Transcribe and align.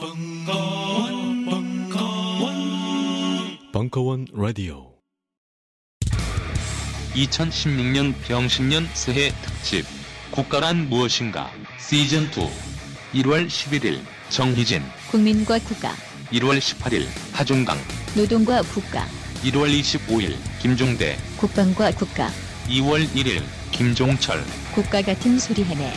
벙커원, 0.00 1.44
벙커원, 1.44 2.54
벙커원 3.70 4.26
라디오. 4.32 4.94
2016년 7.14 8.14
병신년 8.26 8.88
새해 8.94 9.30
특집. 9.42 9.84
국가란 10.30 10.88
무엇인가? 10.88 11.50
시즌 11.78 12.22
2 13.12 13.20
1월 13.20 13.46
11일 13.46 14.00
정희진. 14.30 14.82
국민과 15.10 15.58
국가, 15.58 15.92
1월 16.32 16.58
18일 16.58 17.06
하종강. 17.34 17.76
노동과 18.16 18.62
국가, 18.62 19.04
1월 19.42 19.68
25일 19.68 20.34
김종대. 20.62 21.18
국방과 21.36 21.90
국가, 21.90 22.30
2월 22.68 23.06
1일 23.10 23.42
김종철. 23.70 24.42
국가 24.74 25.02
같은 25.02 25.38
소리 25.38 25.62
해내. 25.62 25.92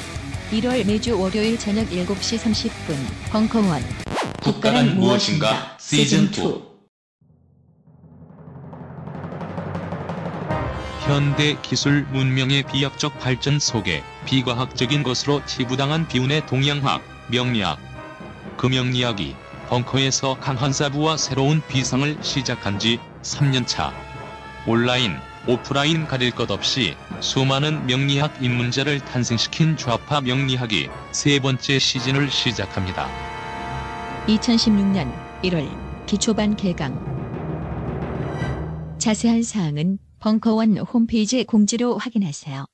1월 0.54 0.86
매주 0.86 1.20
월요일 1.20 1.58
저녁 1.58 1.90
7시 1.90 2.38
30분 2.38 3.32
벙커원 3.32 3.82
국가란 4.44 4.96
무엇인가 4.96 5.76
시즌 5.80 6.26
2 6.26 6.74
현대 11.08 11.58
기술 11.64 12.04
문명의 12.12 12.62
비약적 12.64 13.20
발전 13.20 13.60
속에 13.60 14.04
비과학적인 14.26 15.02
것으로 15.02 15.44
치부당한 15.46 16.08
비운의 16.08 16.46
동양학, 16.46 17.02
명리학. 17.30 17.78
그 18.56 18.68
명리학이 18.68 19.36
벙커에서 19.70 20.38
강한 20.40 20.72
사부와 20.72 21.18
새로운 21.18 21.62
비상을 21.68 22.20
시작한 22.22 22.80
지 22.80 23.00
3년차. 23.24 23.92
온라인, 24.66 25.18
오프라인 25.48 26.06
가릴 26.08 26.32
것 26.32 26.50
없이 26.52 26.96
수많은 27.20 27.86
명리학 27.86 28.44
입문자를 28.44 29.00
탄생시킨 29.00 29.78
좌파 29.78 30.22
명리학이 30.22 30.90
세 31.12 31.40
번째 31.40 31.80
시즌을 31.80 32.30
시작합니다. 32.30 33.10
2016년 34.28 35.14
1월 35.44 36.06
기초반 36.06 36.56
개강 36.56 37.14
자세한 38.98 39.44
사항은 39.44 40.00
벙커원 40.20 40.78
홈페이지 40.78 41.44
공지로 41.44 41.98
확인하세요. 41.98 42.66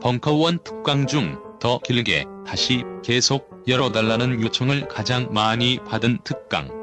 벙커원 0.00 0.58
특강 0.64 1.06
중 1.06 1.52
더 1.62 1.78
길게 1.78 2.24
다시 2.44 2.82
계속 3.04 3.62
열어달라는 3.68 4.42
요청을 4.42 4.88
가장 4.88 5.32
많이 5.32 5.78
받은 5.84 6.18
특강. 6.24 6.81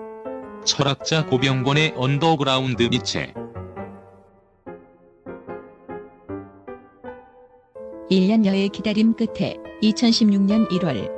철학자 0.66 1.26
고병권의 1.26 1.94
언더그라운드 1.96 2.84
니체. 2.84 3.34
1년여의 8.12 8.72
기다림 8.72 9.14
끝에 9.14 9.58
2016년 9.84 10.68
1월 10.70 11.10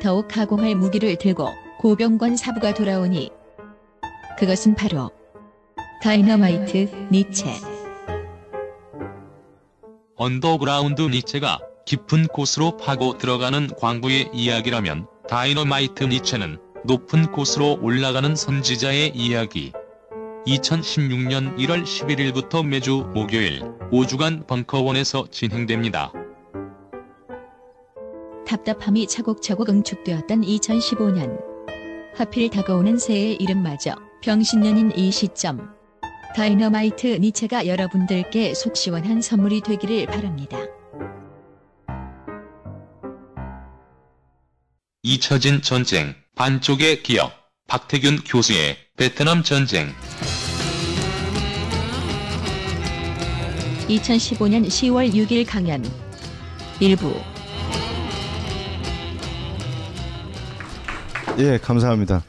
더욱 0.00 0.28
가공할 0.28 0.76
무기를 0.76 1.16
들고 1.16 1.48
고병권 1.80 2.36
사부가 2.36 2.72
돌아오니 2.72 3.30
그것은 4.38 4.74
바로 4.76 5.10
다이너마이트 6.02 7.08
니체 7.10 7.52
언더그라운드 10.14 11.02
니체가 11.02 11.58
깊은 11.84 12.28
곳으로 12.28 12.76
파고 12.76 13.18
들어가는 13.18 13.70
광부의 13.76 14.30
이야기라면 14.32 15.08
다이너마이트 15.28 16.04
니체는 16.04 16.69
높은 16.84 17.30
곳으로 17.30 17.78
올라가는 17.82 18.34
선지자의 18.34 19.12
이야기. 19.14 19.72
2016년 20.46 21.56
1월 21.58 21.84
11일부터 21.84 22.66
매주 22.66 23.06
목요일 23.14 23.60
5주간 23.92 24.46
벙커원에서 24.46 25.26
진행됩니다. 25.30 26.12
답답함이 28.46 29.06
차곡차곡 29.06 29.68
응축되었던 29.68 30.40
2015년 30.40 31.38
하필 32.16 32.48
다가오는 32.48 32.98
새해의 32.98 33.36
이름마저 33.36 33.94
병신년인 34.22 34.92
이 34.96 35.12
시점 35.12 35.70
다이너마이트 36.34 37.06
니체가 37.06 37.66
여러분들께 37.66 38.54
속 38.54 38.76
시원한 38.76 39.20
선물이 39.20 39.60
되기를 39.60 40.06
바랍니다. 40.06 40.58
잊혀진 45.10 45.60
전쟁, 45.60 46.14
반쪽의 46.36 47.02
기억, 47.02 47.32
박태균 47.66 48.20
교수의 48.24 48.76
베트남 48.96 49.42
전쟁. 49.42 49.88
2015년 53.88 54.68
10월 54.68 55.12
6일 55.12 55.44
강연 55.48 55.84
일부 56.78 57.12
예, 61.38 61.58
감사합니다. 61.58 62.22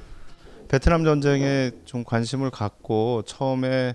베트남 0.68 1.04
전쟁에 1.04 1.70
좀 1.86 2.04
관심을 2.04 2.50
갖고 2.50 3.22
처음에 3.28 3.94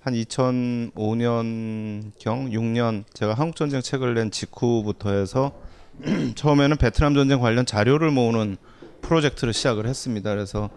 한 0.00 0.14
2005년경 0.14 2.50
6년 2.50 3.04
제가 3.14 3.34
한국 3.34 3.54
전쟁 3.54 3.80
책을 3.80 4.14
낸 4.14 4.32
직후부터 4.32 5.12
해서 5.12 5.52
처음에는 6.34 6.76
베트남 6.76 7.14
전쟁 7.14 7.40
관련 7.40 7.66
자료를 7.66 8.10
모으는 8.10 8.56
프로젝트를 9.00 9.52
시작을 9.52 9.86
했습니다. 9.86 10.30
그래서 10.30 10.70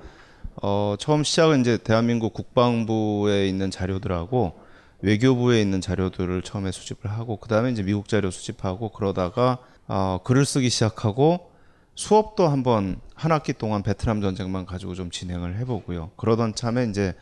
어, 0.61 0.95
처음 1.00 1.23
시작은 1.23 1.61
이제 1.61 1.78
대한민국 1.78 2.33
국방부에 2.33 3.47
있는 3.47 3.72
자료들하고 3.72 4.59
외교부에 5.01 5.61
있는 5.61 5.81
자료들을 5.81 6.41
처음에 6.41 6.72
수집을 6.72 7.11
하고 7.11 7.38
그 7.38 7.47
다음에 7.47 7.72
이제 7.72 7.83
미국 7.83 8.07
자료 8.07 8.31
수집하고 8.31 8.89
그러다가 8.89 9.59
어, 9.88 10.19
글을 10.23 10.45
쓰기 10.45 10.69
시작하고 10.69 11.51
수업도 11.95 12.47
한번 12.47 12.99
한 13.16 13.31
학기 13.31 13.53
동안 13.53 13.84
베트남 13.84 14.22
전쟁만 14.22 14.66
가지고 14.66 14.94
좀 14.94 15.09
진행을 15.09 15.57
해보고요. 15.57 16.11
그러던 16.17 16.55
참에 16.55 16.85
이제 16.85 17.16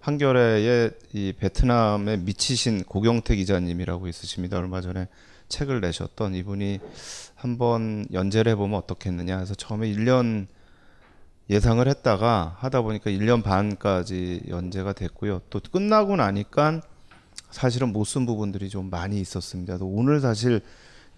한겨레에 0.00 0.90
이 1.12 1.32
베트남에 1.38 2.18
미치신 2.18 2.84
고경태 2.84 3.36
기자님이라고 3.36 4.08
있으십니다. 4.08 4.58
얼마 4.58 4.80
전에 4.80 5.08
책을 5.48 5.80
내셨던 5.80 6.34
이분이 6.34 6.78
한번 7.40 8.04
연재를 8.12 8.52
해보면 8.52 8.78
어떻겠느냐 8.80 9.38
해서 9.38 9.54
처음에 9.54 9.90
1년 9.90 10.46
예상을 11.48 11.86
했다가 11.88 12.56
하다 12.58 12.82
보니까 12.82 13.10
1년 13.10 13.42
반까지 13.42 14.42
연재가 14.48 14.92
됐고요. 14.92 15.40
또 15.48 15.58
끝나고 15.58 16.16
나니까 16.16 16.82
사실은 17.50 17.92
못 17.92 18.04
쓴 18.04 18.26
부분들이 18.26 18.68
좀 18.68 18.90
많이 18.90 19.18
있었습니다. 19.20 19.78
오늘 19.80 20.20
사실 20.20 20.60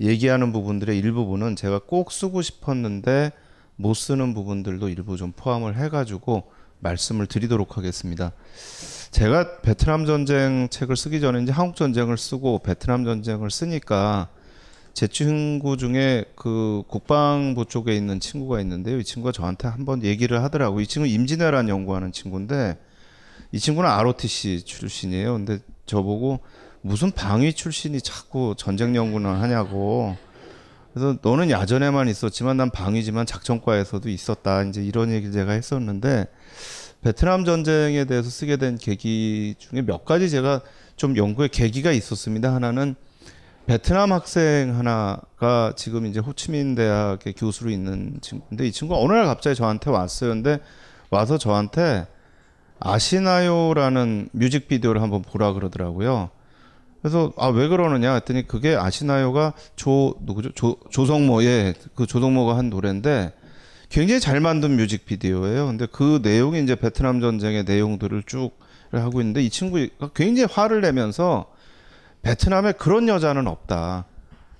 얘기하는 0.01 0.53
부분들의 0.53 0.97
일부분은 0.97 1.57
제가 1.57 1.81
꼭 1.87 2.13
쓰고 2.13 2.41
싶었는데 2.41 3.33
못 3.75 3.95
쓰는 3.95 4.33
부분들도 4.33 4.89
일부 4.91 5.17
좀 5.17 5.33
포함을 5.33 5.77
해가지고 5.77 6.45
말씀을 6.79 7.27
드리도록 7.27 7.77
하겠습니다. 7.77 8.31
제가 9.11 9.61
베트남 9.61 10.07
전쟁 10.07 10.69
책을 10.71 10.97
쓰기 10.97 11.21
전에 11.21 11.43
이제 11.43 11.51
한국 11.51 11.75
전쟁을 11.77 12.17
쓰고 12.17 12.61
베트남 12.61 13.05
전쟁을 13.05 13.51
쓰니까 13.51 14.29
제 14.95 15.07
친구 15.07 15.77
중에 15.77 16.25
그 16.37 16.83
국방부 16.87 17.65
쪽에 17.65 17.95
있는 17.95 18.21
친구가 18.21 18.61
있는데요. 18.61 18.99
이 18.99 19.05
친구가 19.05 19.33
저한테 19.33 19.69
한번 19.69 20.03
얘기를 20.03 20.43
하더라고. 20.43 20.81
이 20.81 20.87
친구 20.87 21.09
임진왜란 21.09 21.69
연구하는 21.69 22.13
친구인데 22.13 22.79
이 23.53 23.59
친구는 23.59 23.89
ROTC 23.89 24.65
출신이에요. 24.65 25.33
근데 25.33 25.59
저보고 25.87 26.41
무슨 26.83 27.11
방위 27.11 27.53
출신이 27.55 28.01
자꾸 28.01 28.55
전쟁 28.57 28.95
연구는 28.95 29.31
하냐고. 29.35 30.17
그래서 30.93 31.17
너는 31.23 31.51
야전에만 31.51 32.09
있었지만 32.09 32.59
난 32.59 32.71
방위지만 32.71 33.25
작전과에서도 33.25 34.09
있었다. 34.11 34.63
이제 34.65 34.85
이런 34.85 35.11
얘기를 35.11 35.33
제가 35.33 35.53
했었는데 35.53 36.27
베트남 37.01 37.45
전쟁에 37.45 38.05
대해서 38.05 38.29
쓰게 38.29 38.59
된 38.59 38.77
계기 38.77 39.55
중에 39.59 39.83
몇 39.83 40.05
가지 40.05 40.29
제가 40.29 40.61
좀 40.97 41.17
연구의 41.17 41.49
계기가 41.49 41.93
있었습니다. 41.93 42.55
하나는 42.55 42.95
베트남 43.67 44.13
학생 44.13 44.77
하나가 44.77 45.73
지금 45.77 46.07
이제 46.07 46.19
호치민 46.21 46.75
대학의 46.75 47.35
교수로 47.35 47.71
있는 47.71 48.19
친구인데 48.21 48.67
이 48.67 48.73
친구가 48.73 49.01
어느 49.01 49.13
날 49.13 49.27
갑자기 49.27 49.57
저한테 49.57 49.91
왔어요. 49.91 50.31
근데 50.31 50.59
와서 51.11 51.39
저한테 51.39 52.07
아시나요라는 52.81 54.31
뮤직비디오를 54.33 55.01
한번 55.01 55.23
보라 55.23 55.53
그러더라고요. 55.53 56.31
그래서 57.01 57.33
아 57.37 57.49
왜 57.49 57.69
그러느냐 57.69 58.15
했더니 58.15 58.47
그게 58.47 58.75
아시나요가 58.75 59.55
조 59.77 60.15
누구죠 60.21 60.53
조 60.53 60.77
조성모 60.91 61.43
의 61.43 61.75
그 61.95 62.07
조성모가 62.07 62.57
한 62.57 62.71
노래인데 62.71 63.33
굉장히 63.89 64.21
잘 64.21 64.41
만든 64.41 64.77
뮤직비디오예요. 64.77 65.67
근데 65.67 65.87
그 65.91 66.21
내용이 66.23 66.63
이제 66.63 66.75
베트남 66.75 67.21
전쟁의 67.21 67.65
내용들을 67.65 68.25
쭉 68.27 68.51
하고 68.91 69.21
있는데 69.21 69.43
이 69.43 69.51
친구가 69.51 70.11
굉장히 70.15 70.49
화를 70.53 70.81
내면서 70.81 71.52
베트남에 72.23 72.73
그런 72.73 73.09
여자는 73.09 73.47
없다. 73.47 74.07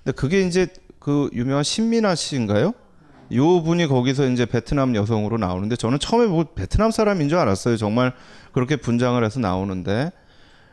근데 0.03 0.15
그게 0.15 0.41
이제 0.41 0.67
그 0.99 1.29
유명한 1.33 1.63
신민아 1.63 2.15
씨인가요? 2.15 2.73
요 3.33 3.63
분이 3.63 3.87
거기서 3.87 4.27
이제 4.29 4.45
베트남 4.45 4.95
여성으로 4.95 5.37
나오는데 5.37 5.75
저는 5.75 5.99
처음에 5.99 6.27
뭐 6.27 6.43
베트남 6.43 6.91
사람인 6.91 7.29
줄 7.29 7.37
알았어요. 7.37 7.77
정말 7.77 8.13
그렇게 8.51 8.75
분장을 8.75 9.21
해서 9.23 9.39
나오는데 9.39 10.11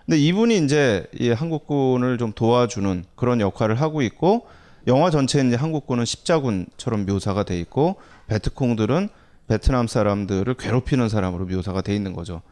근데 0.05 0.19
이분이 0.19 0.59
이제 0.59 1.07
이 1.19 1.31
한국군을 1.31 2.19
좀 2.19 2.33
도와주는 2.33 3.05
그런 3.15 3.41
역할을 3.41 3.81
하고 3.81 4.03
있고 4.03 4.47
영화 4.87 5.11
전체에 5.11 5.47
이제 5.47 5.57
한국군은 5.57 6.05
십자군처럼 6.05 7.07
묘사가 7.07 7.45
돼 7.45 7.59
있고 7.61 7.97
베트콩들은 8.27 9.09
베트남 9.47 9.87
사람들을 9.87 10.53
괴롭히는 10.55 11.09
사람으로 11.09 11.47
묘사가 11.47 11.83
돼 11.83 11.95
있는 11.95 12.13
거죠. 12.13 12.43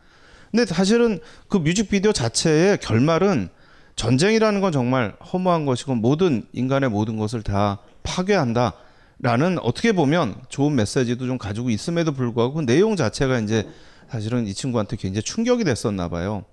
근데 0.50 0.64
사실은 0.66 1.20
그 1.48 1.58
뮤직비디오 1.58 2.12
자체의 2.12 2.78
결말은 2.78 3.48
전쟁이라는 3.98 4.60
건 4.60 4.70
정말 4.70 5.16
허무한 5.32 5.66
것이고 5.66 5.96
모든 5.96 6.46
인간의 6.52 6.88
모든 6.88 7.16
것을 7.16 7.42
다 7.42 7.78
파괴한다 8.04 8.74
라는 9.18 9.58
어떻게 9.58 9.90
보면 9.90 10.36
좋은 10.48 10.76
메시지도 10.76 11.26
좀 11.26 11.36
가지고 11.36 11.68
있음에도 11.68 12.12
불구하고 12.12 12.54
그 12.54 12.60
내용 12.64 12.94
자체가 12.94 13.40
이제 13.40 13.68
사실은 14.08 14.46
이 14.46 14.54
친구한테 14.54 14.96
굉장히 14.96 15.24
충격이 15.24 15.64
됐었나 15.64 16.08
봐요. 16.08 16.44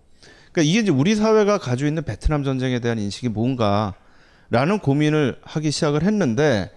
그러니까 0.52 0.64
이게 0.64 0.80
이제 0.80 0.92
우리 0.92 1.14
사회가 1.14 1.60
가지고 1.60 1.88
있는 1.88 2.04
베트남 2.04 2.44
전쟁에 2.44 2.80
대한 2.80 2.98
인식이 2.98 3.30
뭔가라는 3.30 4.80
고민을 4.82 5.38
하기 5.44 5.70
시작을 5.70 6.02
했는데 6.02 6.72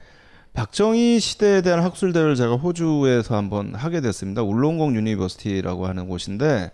박정희 0.52 1.18
시대에 1.18 1.62
대한 1.62 1.82
학술 1.82 2.12
대회를 2.12 2.34
제가 2.34 2.56
호주에서 2.56 3.36
한번 3.36 3.74
하게 3.74 4.02
됐습니다. 4.02 4.42
울롱공 4.42 4.96
University라고 4.96 5.86
하는 5.86 6.08
곳인데 6.08 6.72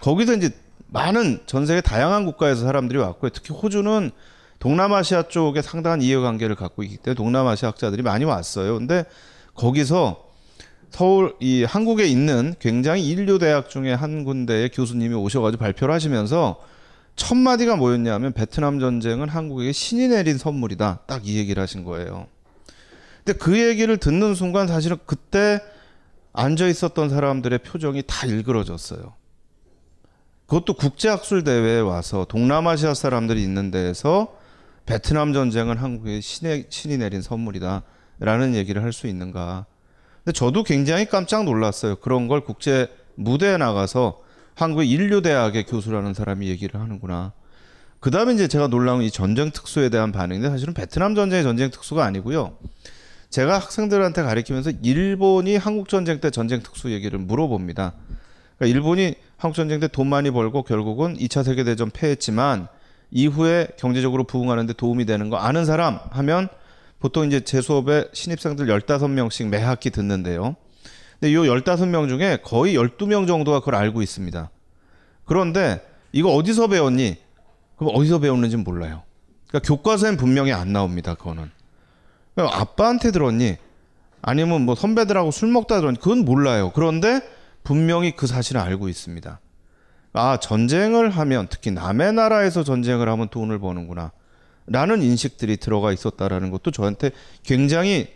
거기서 0.00 0.34
이제 0.34 0.50
많은 0.92 1.40
전 1.46 1.66
세계 1.66 1.80
다양한 1.80 2.26
국가에서 2.26 2.62
사람들이 2.64 2.98
왔고요. 2.98 3.30
특히 3.30 3.54
호주는 3.54 4.10
동남아시아 4.58 5.28
쪽에 5.28 5.62
상당한 5.62 6.02
이해관계를 6.02 6.56
갖고 6.56 6.82
있기 6.82 6.98
때문에 6.98 7.14
동남아시아 7.16 7.70
학자들이 7.70 8.02
많이 8.02 8.24
왔어요. 8.24 8.76
근데 8.76 9.04
거기서 9.54 10.28
서울 10.90 11.36
이 11.40 11.62
한국에 11.62 12.06
있는 12.06 12.54
굉장히 12.58 13.06
인류 13.06 13.38
대학 13.38 13.70
중에 13.70 13.92
한 13.92 14.24
군데의 14.24 14.70
교수님이 14.70 15.14
오셔가지고 15.14 15.60
발표를 15.60 15.94
하시면서 15.94 16.60
첫 17.14 17.36
마디가 17.36 17.76
뭐였냐면 17.76 18.32
베트남 18.32 18.80
전쟁은 18.80 19.28
한국에게 19.28 19.72
신이 19.72 20.08
내린 20.08 20.36
선물이다. 20.38 21.00
딱 21.06 21.22
이 21.24 21.36
얘기를 21.38 21.62
하신 21.62 21.84
거예요. 21.84 22.26
근데 23.24 23.38
그 23.38 23.58
얘기를 23.60 23.96
듣는 23.98 24.34
순간 24.34 24.66
사실은 24.66 24.96
그때 25.06 25.60
앉아 26.32 26.66
있었던 26.66 27.08
사람들의 27.10 27.58
표정이 27.60 28.02
다 28.06 28.26
일그러졌어요. 28.26 29.19
그것도 30.50 30.74
국제학술 30.74 31.44
대회에 31.44 31.78
와서 31.78 32.26
동남아시아 32.28 32.94
사람들이 32.94 33.40
있는 33.40 33.70
데에서 33.70 34.36
베트남 34.84 35.32
전쟁은 35.32 35.76
한국에 35.76 36.20
신의, 36.20 36.66
신이 36.68 36.98
내린 36.98 37.22
선물이다라는 37.22 38.56
얘기를 38.56 38.82
할 38.82 38.92
수 38.92 39.06
있는가. 39.06 39.66
근데 40.24 40.32
저도 40.36 40.64
굉장히 40.64 41.06
깜짝 41.06 41.44
놀랐어요. 41.44 41.96
그런 41.96 42.26
걸 42.26 42.40
국제 42.40 42.88
무대에 43.14 43.58
나가서 43.58 44.22
한국 44.56 44.82
인류대학의 44.82 45.66
교수라는 45.66 46.14
사람이 46.14 46.48
얘기를 46.48 46.80
하는구나. 46.80 47.32
그 48.00 48.10
다음에 48.10 48.34
이제 48.34 48.48
제가 48.48 48.66
놀라운 48.66 49.02
이 49.02 49.10
전쟁 49.12 49.52
특수에 49.52 49.88
대한 49.88 50.10
반응인데 50.10 50.48
사실은 50.48 50.74
베트남 50.74 51.14
전쟁의 51.14 51.44
전쟁 51.44 51.70
특수가 51.70 52.04
아니고요. 52.04 52.56
제가 53.28 53.56
학생들한테 53.56 54.24
가르치면서 54.24 54.72
일본이 54.82 55.56
한국 55.56 55.88
전쟁 55.88 56.20
때 56.20 56.30
전쟁 56.30 56.60
특수 56.60 56.90
얘기를 56.90 57.20
물어봅니다. 57.20 57.94
그러니까 58.60 58.76
일본이 58.76 59.14
한국 59.38 59.56
전쟁 59.56 59.80
때 59.80 59.88
돈 59.88 60.06
많이 60.06 60.30
벌고 60.30 60.62
결국은 60.62 61.16
2차 61.16 61.42
세계 61.42 61.64
대전 61.64 61.90
패했지만 61.90 62.68
이후에 63.10 63.68
경제적으로 63.78 64.24
부흥하는데 64.24 64.74
도움이 64.74 65.06
되는 65.06 65.30
거 65.30 65.38
아는 65.38 65.64
사람 65.64 65.98
하면 66.10 66.48
보통 67.00 67.26
이제 67.26 67.40
제 67.40 67.62
수업에 67.62 68.04
신입생들 68.12 68.66
15명씩 68.66 69.48
매 69.48 69.58
학기 69.58 69.88
듣는데요. 69.90 70.54
근데 71.18 71.32
이 71.32 71.36
15명 71.36 72.08
중에 72.08 72.38
거의 72.44 72.76
12명 72.76 73.26
정도가 73.26 73.60
그걸 73.60 73.76
알고 73.76 74.02
있습니다. 74.02 74.50
그런데 75.24 75.80
이거 76.12 76.34
어디서 76.34 76.68
배웠니? 76.68 77.16
그럼 77.76 77.94
어디서 77.96 78.18
배웠는지 78.18 78.58
몰라요. 78.58 79.02
그러니까 79.48 79.66
교과서엔 79.66 80.18
분명히 80.18 80.52
안 80.52 80.72
나옵니다. 80.72 81.14
그거는. 81.14 81.50
아빠한테 82.36 83.10
들었니? 83.10 83.56
아니면 84.22 84.62
뭐 84.66 84.74
선배들하고 84.74 85.30
술 85.30 85.48
먹다 85.48 85.80
들었니? 85.80 85.98
그건 85.98 86.26
몰라요. 86.26 86.72
그런데 86.74 87.22
분명히 87.62 88.14
그 88.16 88.26
사실을 88.26 88.60
알고 88.60 88.88
있습니다. 88.88 89.40
아, 90.12 90.36
전쟁을 90.38 91.10
하면 91.10 91.46
특히 91.50 91.70
남의 91.70 92.12
나라에서 92.14 92.64
전쟁을 92.64 93.08
하면 93.08 93.28
돈을 93.28 93.58
버는구나. 93.58 94.12
라는 94.66 95.02
인식들이 95.02 95.56
들어가 95.56 95.92
있었다라는 95.92 96.50
것도 96.50 96.70
저한테 96.70 97.10
굉장히 97.42 98.08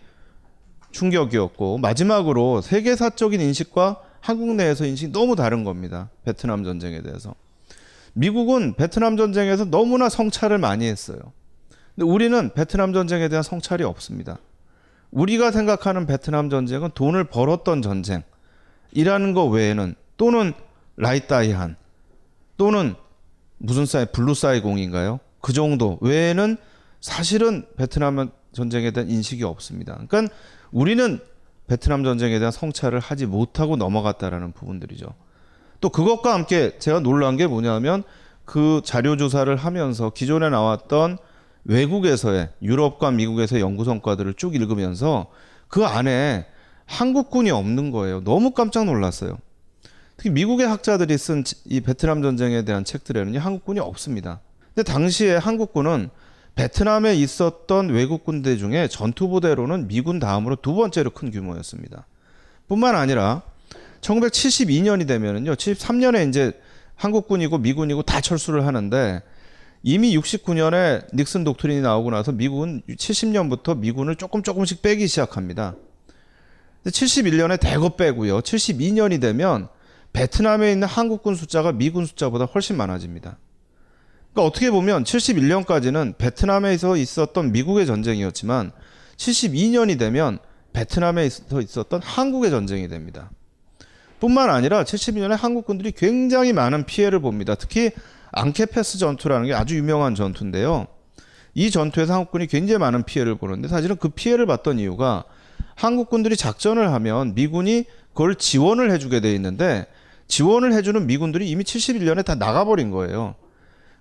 충격이었고 0.92 1.78
마지막으로 1.78 2.60
세계사적인 2.60 3.40
인식과 3.40 4.00
한국 4.20 4.54
내에서 4.54 4.86
인식이 4.86 5.12
너무 5.12 5.36
다른 5.36 5.64
겁니다. 5.64 6.08
베트남 6.24 6.64
전쟁에 6.64 7.02
대해서. 7.02 7.34
미국은 8.14 8.74
베트남 8.74 9.16
전쟁에서 9.16 9.64
너무나 9.64 10.08
성찰을 10.08 10.58
많이 10.58 10.86
했어요. 10.86 11.18
근데 11.94 12.08
우리는 12.08 12.52
베트남 12.54 12.92
전쟁에 12.92 13.28
대한 13.28 13.42
성찰이 13.42 13.82
없습니다. 13.82 14.38
우리가 15.10 15.50
생각하는 15.50 16.06
베트남 16.06 16.50
전쟁은 16.50 16.90
돈을 16.94 17.24
벌었던 17.24 17.82
전쟁 17.82 18.22
이라는 18.94 19.34
거 19.34 19.44
외에는 19.44 19.94
또는 20.16 20.52
라이따이한 20.96 21.76
또는 22.56 22.94
무슨 23.58 23.86
사이 23.86 24.06
블루사이공인가요? 24.06 25.20
그 25.40 25.52
정도 25.52 25.98
외에는 26.00 26.56
사실은 27.00 27.66
베트남 27.76 28.30
전쟁에 28.52 28.90
대한 28.92 29.10
인식이 29.10 29.44
없습니다. 29.44 29.98
그러니까 30.08 30.34
우리는 30.72 31.20
베트남 31.66 32.04
전쟁에 32.04 32.38
대한 32.38 32.52
성찰을 32.52 33.00
하지 33.00 33.26
못하고 33.26 33.76
넘어갔다라는 33.76 34.52
부분들이죠. 34.52 35.06
또 35.80 35.88
그것과 35.90 36.32
함께 36.32 36.78
제가 36.78 37.00
놀란 37.00 37.36
게 37.36 37.46
뭐냐면 37.46 38.04
그 38.44 38.80
자료 38.84 39.16
조사를 39.16 39.54
하면서 39.54 40.10
기존에 40.10 40.50
나왔던 40.50 41.18
외국에서의 41.64 42.50
유럽과 42.62 43.10
미국에서의 43.10 43.62
연구 43.62 43.84
성과들을 43.84 44.34
쭉 44.34 44.54
읽으면서 44.54 45.26
그 45.68 45.84
안에 45.84 46.46
한국군이 46.86 47.50
없는 47.50 47.90
거예요. 47.90 48.22
너무 48.24 48.52
깜짝 48.52 48.84
놀랐어요. 48.84 49.38
특히 50.16 50.30
미국의 50.30 50.66
학자들이 50.68 51.16
쓴 51.18 51.44
이 51.64 51.80
베트남 51.80 52.22
전쟁에 52.22 52.64
대한 52.64 52.84
책들에는 52.84 53.36
한국군이 53.36 53.80
없습니다. 53.80 54.40
근데 54.74 54.90
당시에 54.90 55.36
한국군은 55.36 56.10
베트남에 56.54 57.14
있었던 57.16 57.88
외국 57.88 58.24
군대 58.24 58.56
중에 58.56 58.86
전투 58.88 59.28
부대로는 59.28 59.88
미군 59.88 60.20
다음으로 60.20 60.56
두 60.56 60.74
번째로 60.74 61.10
큰 61.10 61.30
규모였습니다. 61.30 62.06
뿐만 62.68 62.94
아니라 62.94 63.42
1972년이 64.00 65.08
되면은요, 65.08 65.54
73년에 65.54 66.28
이제 66.28 66.52
한국군이고 66.96 67.58
미군이고 67.58 68.02
다 68.02 68.20
철수를 68.20 68.66
하는데 68.66 69.22
이미 69.82 70.16
69년에 70.16 71.14
닉슨 71.14 71.44
독트린이 71.44 71.80
나오고 71.80 72.10
나서 72.10 72.32
미국은 72.32 72.82
70년부터 72.88 73.76
미군을 73.76 74.16
조금 74.16 74.42
조금씩 74.42 74.80
빼기 74.80 75.06
시작합니다. 75.08 75.74
71년에 76.90 77.58
대거 77.60 77.96
빼고요. 77.96 78.40
72년이 78.40 79.20
되면 79.20 79.68
베트남에 80.12 80.70
있는 80.70 80.86
한국군 80.86 81.34
숫자가 81.34 81.72
미군 81.72 82.06
숫자보다 82.06 82.44
훨씬 82.44 82.76
많아집니다. 82.76 83.38
그러니까 84.32 84.48
어떻게 84.48 84.70
보면 84.70 85.04
71년까지는 85.04 86.18
베트남에서 86.18 86.96
있었던 86.96 87.52
미국의 87.52 87.86
전쟁이었지만 87.86 88.72
72년이 89.16 89.98
되면 89.98 90.38
베트남에서 90.72 91.60
있었던 91.60 92.02
한국의 92.02 92.50
전쟁이 92.50 92.88
됩니다. 92.88 93.30
뿐만 94.20 94.50
아니라 94.50 94.84
72년에 94.84 95.36
한국군들이 95.36 95.92
굉장히 95.92 96.52
많은 96.52 96.84
피해를 96.84 97.20
봅니다. 97.20 97.54
특히 97.54 97.90
앙케페스 98.32 98.98
전투라는 98.98 99.46
게 99.46 99.54
아주 99.54 99.76
유명한 99.76 100.14
전투인데요. 100.14 100.86
이 101.54 101.70
전투에서 101.70 102.14
한국군이 102.14 102.46
굉장히 102.46 102.78
많은 102.78 103.04
피해를 103.04 103.36
보는데 103.36 103.68
사실은 103.68 103.96
그 103.96 104.08
피해를 104.08 104.46
봤던 104.46 104.80
이유가 104.80 105.24
한국군들이 105.74 106.36
작전을 106.36 106.92
하면 106.92 107.34
미군이 107.34 107.84
그걸 108.12 108.36
지원을 108.36 108.90
해주게 108.92 109.20
돼 109.20 109.34
있는데 109.34 109.86
지원을 110.28 110.72
해주는 110.72 111.06
미군들이 111.06 111.48
이미 111.48 111.64
71년에 111.64 112.24
다 112.24 112.34
나가버린 112.34 112.90
거예요. 112.90 113.34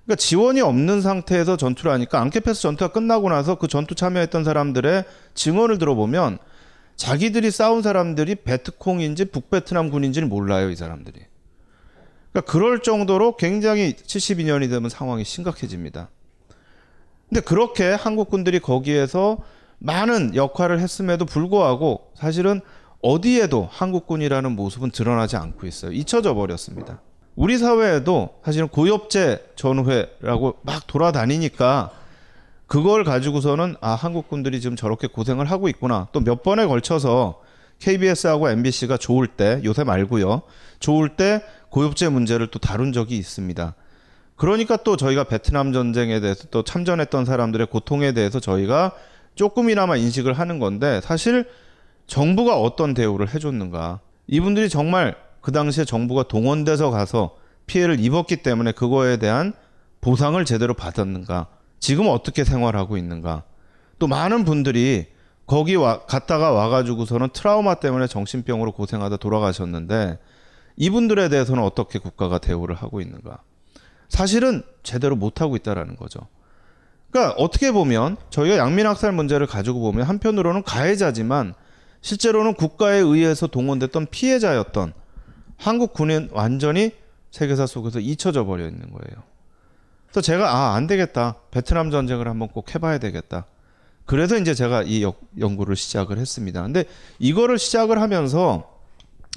그러니까 0.06 0.20
지원이 0.20 0.62
없는 0.62 1.02
상태에서 1.02 1.58
전투를 1.58 1.92
하니까 1.94 2.20
앙케페스 2.22 2.62
전투가 2.62 2.92
끝나고 2.92 3.30
나서 3.30 3.56
그 3.56 3.68
전투 3.68 3.96
참여했던 3.96 4.44
사람들의 4.44 5.06
증언을 5.34 5.78
들어보면 5.78 6.40
자기들이 6.96 7.52
싸운 7.52 7.82
사람들이 7.82 8.36
베트콩인지 8.36 9.26
북베트남 9.26 9.90
군인지는 9.90 10.30
몰라요, 10.30 10.70
이 10.70 10.76
사람들이. 10.76 11.20
그러니까 12.32 12.52
그럴 12.52 12.82
정도로 12.82 13.38
굉장히 13.38 13.94
72년이 13.94 14.70
되면 14.70 14.90
상황이 14.90 15.24
심각해집니다. 15.24 16.10
근데 17.30 17.42
그렇게 17.42 17.92
한국군들이 17.94 18.60
거기에서 18.60 19.40
많은 19.84 20.34
역할을 20.34 20.80
했음에도 20.80 21.26
불구하고 21.26 22.12
사실은 22.16 22.62
어디에도 23.02 23.68
한국군이라는 23.70 24.54
모습은 24.56 24.92
드러나지 24.92 25.36
않고 25.36 25.68
있어요. 25.68 25.92
잊혀져 25.92 26.34
버렸습니다. 26.34 27.02
우리 27.36 27.58
사회에도 27.58 28.36
사실은 28.46 28.70
고엽제 28.70 29.52
전후회라고 29.58 30.56
막 30.62 30.88
돌아다니니까 30.88 31.92
그걸 32.66 33.04
가지고서는 33.04 33.76
아 33.82 33.92
한국군들이 33.92 34.62
지금 34.62 34.78
저렇게 34.78 35.08
고생을 35.08 35.52
하고 35.52 35.68
있구나 35.68 36.08
또 36.14 36.22
몇 36.22 36.44
번에 36.44 36.66
걸쳐서 36.66 37.42
KBS하고 37.80 38.50
MBC가 38.52 38.96
좋을 38.96 39.28
때 39.28 39.60
요새 39.66 39.84
말고요 39.84 40.44
좋을 40.80 41.10
때 41.18 41.44
고엽제 41.70 42.08
문제를 42.08 42.48
또 42.48 42.60
다룬 42.60 42.94
적이 42.94 43.18
있습니다. 43.18 43.76
그러니까 44.38 44.78
또 44.78 44.96
저희가 44.96 45.26
베트남 45.26 45.74
전쟁에 45.74 46.22
대해서 46.22 46.46
또 46.52 46.64
참전했던 46.64 47.26
사람들의 47.26 47.68
고통에 47.68 48.14
대해서 48.14 48.40
저희가 48.40 48.94
조금이나마 49.36 49.96
인식을 49.98 50.34
하는 50.34 50.60
건데 50.60 51.02
사실 51.02 51.46
정부가 52.08 52.60
어떤 52.60 52.94
대우를 52.94 53.34
해줬는가. 53.34 54.00
이분들이 54.28 54.70
정말 54.70 55.16
그 55.42 55.52
당시에 55.52 55.86
정부가 55.86 56.24
동원돼서 56.24 56.90
가서 56.90 57.36
피해를 57.66 58.00
입었기 58.00 58.38
때문에 58.38 58.72
그거에 58.72 59.18
대한 59.18 59.54
보상을 60.02 60.44
제대로 60.46 60.74
받았는가. 60.74 61.48
지금 61.80 62.08
어떻게 62.08 62.44
생활하고 62.44 62.98
있는가. 62.98 63.44
또 64.00 64.08
많은 64.08 64.46
분들이 64.46 65.08
거기 65.46 65.76
와, 65.76 66.06
갔다가 66.06 66.52
와가지고서는 66.52 67.30
트라우마 67.34 67.76
때문에 67.76 68.08
정신병으로 68.08 68.72
고생하다 68.72 69.18
돌아가셨는데 69.18 70.20
이분들에 70.78 71.30
대해서는 71.30 71.62
어떻게 71.64 72.00
국가가 72.00 72.38
대우를 72.38 72.76
하고 72.76 73.02
있는가. 73.02 73.40
사실은 74.10 74.64
제대로 74.84 75.16
못하고 75.16 75.56
있다라는 75.56 75.96
거죠. 75.96 76.28
그러니까 77.14 77.36
어떻게 77.38 77.72
보면 77.72 78.18
저희가 78.32 78.58
양민학살 78.58 79.12
문제를 79.12 79.46
가지고 79.46 79.82
보면 79.82 80.08
한편으로는 80.08 80.64
가해자지만 80.64 81.54
실제로는 82.02 82.56
국가에 82.56 82.98
의해서 82.98 83.46
동원됐던 83.46 84.08
피해자였던 84.10 84.94
한국 85.58 85.94
군인 85.94 86.28
완전히 86.34 86.92
세계사 87.30 87.68
속에서 87.68 88.00
잊혀져 88.00 88.46
버려 88.46 88.66
있는 88.66 88.82
거예요. 88.92 89.24
그래서 90.08 90.22
제가 90.22 90.56
아 90.56 90.76
안 90.76 90.88
되겠다 90.88 91.36
베트남 91.52 91.92
전쟁을 91.92 92.28
한번 92.28 92.50
꼭 92.50 92.74
해봐야 92.74 92.98
되겠다. 92.98 93.46
그래서 94.06 94.36
이제 94.38 94.56
제가 94.56 94.82
이 94.84 95.06
연구를 95.40 95.76
시작을 95.76 96.18
했습니다. 96.18 96.64
근데 96.64 96.84
이거를 97.20 97.60
시작을 97.60 98.02
하면서 98.02 98.72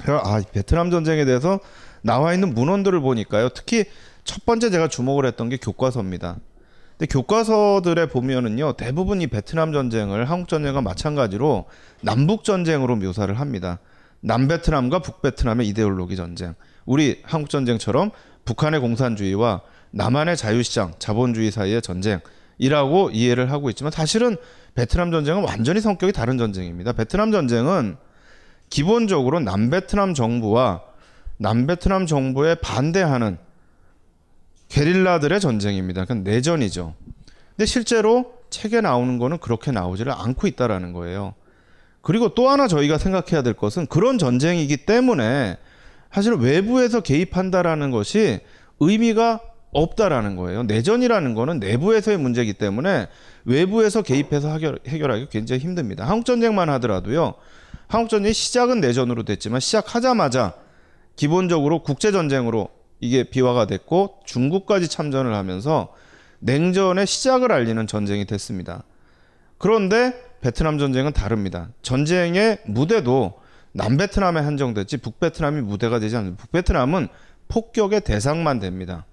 아 0.07 0.43
베트남 0.51 0.91
전쟁에 0.91 1.27
대해서 1.27 1.61
나와 2.01 2.33
있는 2.33 2.55
문헌들을 2.55 3.01
보니까요. 3.01 3.51
특히 3.51 3.85
첫 4.25 4.47
번째 4.47 4.71
제가 4.71 4.89
주목을 4.89 5.27
했던 5.27 5.51
게 5.51 5.59
교과서입니다. 5.59 6.39
근데 6.99 7.07
교과서들에 7.13 8.07
보면은요 8.09 8.75
대부분 8.75 9.21
이 9.21 9.27
베트남 9.27 9.73
전쟁을 9.73 10.31
한국 10.31 10.49
전쟁과 10.49 10.81
마찬가지로 10.81 11.67
남북 12.01 12.43
전쟁으로 12.45 12.97
묘사를 12.97 13.39
합니다. 13.39 13.79
남베트남과 14.21 15.01
북베트남의 15.01 15.69
이데올로기 15.69 16.17
전쟁. 16.17 16.55
우리 16.87 17.21
한국 17.23 17.51
전쟁처럼 17.51 18.11
북한의 18.47 18.81
공산주의와 18.81 19.61
남한의 19.91 20.37
자유시장, 20.37 20.95
자본주의 20.99 21.51
사이의 21.51 21.83
전쟁이라고 21.83 23.11
이해를 23.13 23.51
하고 23.51 23.69
있지만 23.71 23.91
사실은 23.91 24.37
베트남 24.75 25.11
전쟁은 25.11 25.45
완전히 25.45 25.81
성격이 25.81 26.13
다른 26.13 26.39
전쟁입니다. 26.39 26.93
베트남 26.93 27.31
전쟁은 27.31 27.97
기본적으로 28.71 29.41
남베트남 29.41 30.15
정부와 30.15 30.83
남베트남 31.37 32.07
정부에 32.07 32.55
반대하는 32.57 33.37
게릴라들의 34.69 35.41
전쟁입니다. 35.41 36.05
그러니까 36.05 36.31
내전이죠. 36.31 36.95
근데 37.57 37.67
실제로 37.67 38.35
책에 38.51 38.81
나오는 38.81 39.19
거는 39.19 39.39
그렇게 39.39 39.71
나오지를 39.71 40.13
않고 40.13 40.47
있다라는 40.47 40.93
거예요. 40.93 41.35
그리고 42.03 42.35
또 42.35 42.49
하나 42.49 42.69
저희가 42.69 42.99
생각해야 42.99 43.43
될 43.43 43.55
것은 43.55 43.87
그런 43.87 44.19
전쟁이기 44.19 44.79
때문에 44.79 45.57
사실 46.13 46.33
외부에서 46.35 47.01
개입한다라는 47.01 47.91
것이 47.91 48.41
의미가 48.81 49.41
없다라는 49.73 50.37
거예요. 50.37 50.63
내전이라는 50.63 51.35
거는 51.35 51.59
내부에서의 51.59 52.17
문제이기 52.19 52.55
때문에 52.55 53.09
외부에서 53.45 54.03
개입해서 54.03 54.51
해결, 54.51 54.79
해결하기 54.87 55.29
굉장히 55.31 55.61
힘듭니다. 55.61 56.07
한국 56.07 56.25
전쟁만 56.25 56.71
하더라도요. 56.71 57.35
한국 57.89 58.09
전쟁이 58.09 58.33
시작은 58.33 58.81
내전으로 58.81 59.25
됐지만 59.25 59.61
시작하자마자 59.61 60.55
기본적으로 61.17 61.83
국제 61.83 62.13
전쟁으로 62.13 62.69
이게 63.01 63.25
비화가 63.25 63.67
됐고 63.67 64.21
중국까지 64.25 64.89
참전을 64.89 65.35
하면서 65.35 65.93
냉전의 66.41 67.07
시작을 67.07 67.53
알리는 67.53 67.87
전쟁이 67.87 68.25
됐습니다. 68.25 68.83
그런데 69.59 70.15
베트남 70.41 70.79
전쟁은 70.79 71.13
다릅니다. 71.13 71.69
전쟁의 71.83 72.59
무대도 72.67 73.41
남베트남에 73.73 74.41
한정됐지 74.41 74.99
북베트남이 74.99 75.61
무대가 75.61 75.99
되지 75.99 76.17
않습니다. 76.17 76.43
북베트남은 76.43 77.09
폭격의 77.49 78.03
대상만 78.03 78.59
됩니다. 78.59 79.05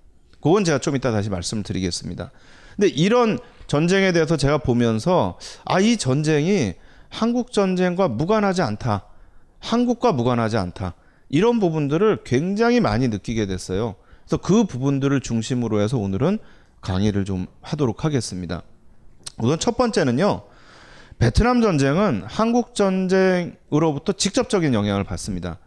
그건 0.42 0.64
제가 0.64 0.80
좀 0.80 0.96
이따 0.96 1.12
다시 1.12 1.30
말씀을 1.30 1.64
드리겠습니다. 1.64 2.32
근데 2.76 2.88
이런 2.88 3.40
전쟁에 3.68 4.12
대해서 4.12 4.38
제가 4.38 4.58
보면서 4.60 5.38
아, 5.66 5.80
이 5.80 5.98
전쟁이 5.98 6.74
한국 7.10 7.52
전쟁과 7.52 8.08
무관하지 8.08 8.62
않다. 8.62 9.06
한국과 9.60 10.12
무관하지 10.12 10.58
않다. 10.58 10.96
이런 11.34 11.60
부분들을 11.60 12.20
굉장히 12.24 12.80
많이 12.80 13.08
느끼게 13.08 13.48
됐어요. 13.48 13.96
그래서 14.22 14.38
그 14.38 14.66
부분들을 14.66 15.20
중심으로 15.20 15.82
해서 15.82 15.98
오늘은 15.98 16.38
강의를 16.82 17.26
좀 17.26 17.48
하도록 17.60 18.06
하겠습니다. 18.06 18.62
우선 19.40 19.58
첫 19.58 19.76
번째는요. 19.76 20.44
베트남 21.18 21.60
전쟁은 21.60 22.22
한국 22.28 22.76
전쟁으로부터 22.76 24.14
직접적인 24.14 24.76
영향을 24.76 25.04
받습니다. 25.04 25.58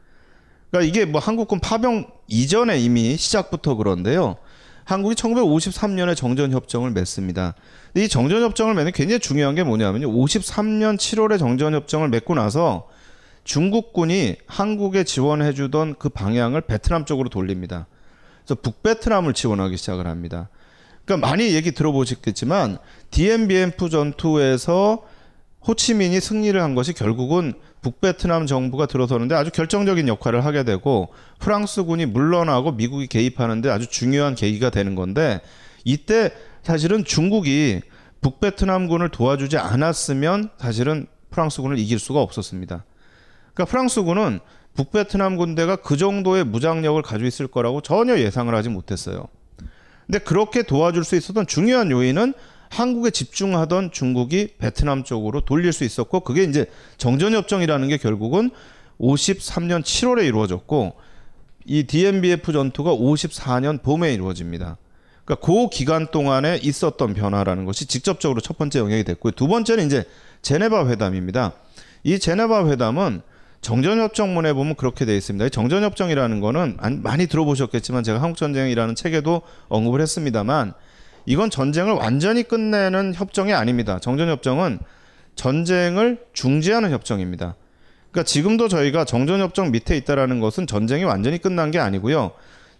그러니까 0.70 0.88
이게 0.88 1.04
뭐 1.04 1.20
한국군 1.20 1.58
파병 1.58 2.12
이전에 2.28 2.78
이미 2.78 3.16
시작부터 3.16 3.74
그런데요. 3.74 4.36
한국이 4.84 5.16
1953년에 5.16 6.14
정전 6.14 6.52
협정을 6.52 6.92
맺습니다. 6.92 7.56
이 7.96 8.06
정전 8.06 8.42
협정을 8.42 8.74
맺는 8.74 8.92
굉장히 8.92 9.18
중요한 9.18 9.56
게 9.56 9.64
뭐냐면요. 9.64 10.12
53년 10.12 10.96
7월에 10.96 11.40
정전 11.40 11.74
협정을 11.74 12.08
맺고 12.08 12.36
나서 12.36 12.86
중국군이 13.46 14.34
한국에 14.46 15.04
지원해 15.04 15.54
주던 15.54 15.94
그 15.98 16.08
방향을 16.08 16.62
베트남 16.62 17.04
쪽으로 17.04 17.28
돌립니다. 17.28 17.86
그래서 18.44 18.60
북베트남을 18.60 19.34
지원하기 19.34 19.76
시작을 19.76 20.08
합니다. 20.08 20.48
그러니까 21.04 21.28
많이 21.28 21.54
얘기 21.54 21.70
들어보셨겠지만 21.70 22.78
DMBF 23.12 23.88
전투에서 23.88 25.04
호치민이 25.66 26.20
승리를 26.20 26.60
한 26.60 26.74
것이 26.74 26.92
결국은 26.92 27.54
북베트남 27.82 28.46
정부가 28.46 28.86
들어서는데 28.86 29.36
아주 29.36 29.52
결정적인 29.52 30.08
역할을 30.08 30.44
하게 30.44 30.64
되고 30.64 31.12
프랑스군이 31.38 32.06
물러나고 32.06 32.72
미국이 32.72 33.06
개입하는데 33.06 33.70
아주 33.70 33.86
중요한 33.86 34.34
계기가 34.34 34.70
되는 34.70 34.96
건데 34.96 35.40
이때 35.84 36.32
사실은 36.64 37.04
중국이 37.04 37.80
북베트남군을 38.22 39.10
도와주지 39.10 39.56
않았으면 39.56 40.50
사실은 40.58 41.06
프랑스군을 41.30 41.78
이길 41.78 42.00
수가 42.00 42.20
없었습니다. 42.20 42.84
그러니까 43.56 43.64
프랑스군은 43.70 44.40
북베트남 44.74 45.36
군대가 45.36 45.76
그 45.76 45.96
정도의 45.96 46.44
무장력을 46.44 47.00
가지고 47.00 47.26
있을 47.26 47.46
거라고 47.46 47.80
전혀 47.80 48.18
예상을 48.18 48.54
하지 48.54 48.68
못했어요. 48.68 49.26
근데 50.04 50.18
그렇게 50.18 50.62
도와줄 50.62 51.02
수 51.04 51.16
있었던 51.16 51.46
중요한 51.46 51.90
요인은 51.90 52.34
한국에 52.68 53.10
집중하던 53.10 53.92
중국이 53.92 54.54
베트남 54.58 55.04
쪽으로 55.04 55.40
돌릴 55.40 55.72
수 55.72 55.84
있었고 55.84 56.20
그게 56.20 56.44
이제 56.44 56.66
정전협정이라는 56.98 57.88
게 57.88 57.96
결국은 57.96 58.50
53년 59.00 59.82
7월에 59.82 60.26
이루어졌고 60.26 60.94
이 61.64 61.84
DMBF 61.84 62.52
전투가 62.52 62.94
54년 62.94 63.82
봄에 63.82 64.12
이루어집니다. 64.12 64.76
그러니까 65.24 65.46
그 65.46 65.68
기간 65.70 66.08
동안에 66.08 66.60
있었던 66.62 67.14
변화라는 67.14 67.64
것이 67.64 67.86
직접적으로 67.86 68.40
첫 68.40 68.58
번째 68.58 68.80
영향이 68.80 69.04
됐고요. 69.04 69.32
두 69.32 69.48
번째는 69.48 69.86
이제 69.86 70.04
제네바 70.42 70.88
회담입니다. 70.88 71.52
이 72.04 72.18
제네바 72.18 72.68
회담은 72.68 73.22
정전협정문에 73.66 74.52
보면 74.52 74.76
그렇게 74.76 75.04
되어 75.04 75.16
있습니다. 75.16 75.48
정전협정이라는 75.48 76.38
거는 76.38 76.76
많이 77.02 77.26
들어보셨겠지만 77.26 78.04
제가 78.04 78.22
한국전쟁이라는 78.22 78.94
책에도 78.94 79.42
언급을 79.66 80.00
했습니다만 80.02 80.72
이건 81.24 81.50
전쟁을 81.50 81.94
완전히 81.94 82.44
끝내는 82.44 83.12
협정이 83.14 83.52
아닙니다. 83.52 83.98
정전협정은 83.98 84.78
전쟁을 85.34 86.18
중지하는 86.32 86.92
협정입니다. 86.92 87.56
그러니까 88.12 88.22
지금도 88.22 88.68
저희가 88.68 89.04
정전협정 89.04 89.72
밑에 89.72 89.96
있다라는 89.96 90.38
것은 90.38 90.68
전쟁이 90.68 91.02
완전히 91.02 91.38
끝난 91.38 91.72
게 91.72 91.80
아니고요. 91.80 92.30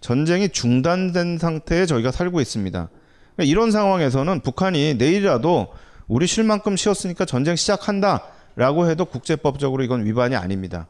전쟁이 0.01 0.49
중단된 0.51 1.39
상태에 1.39 1.87
저희가 1.87 2.13
살고 2.13 2.41
있습니다. 2.41 2.89
그러니까 3.35 3.51
이런 3.51 3.73
상황에서는 3.73 4.39
북한이 4.39 4.95
내일이라도 4.95 5.67
우리 6.07 6.29
쉴 6.29 6.45
만큼 6.45 6.77
쉬었으니까 6.77 7.25
전쟁 7.25 7.57
시작한다. 7.57 8.36
라고 8.57 8.89
해도 8.89 9.05
국제법적으로 9.05 9.85
이건 9.85 10.05
위반이 10.05 10.35
아닙니다. 10.35 10.87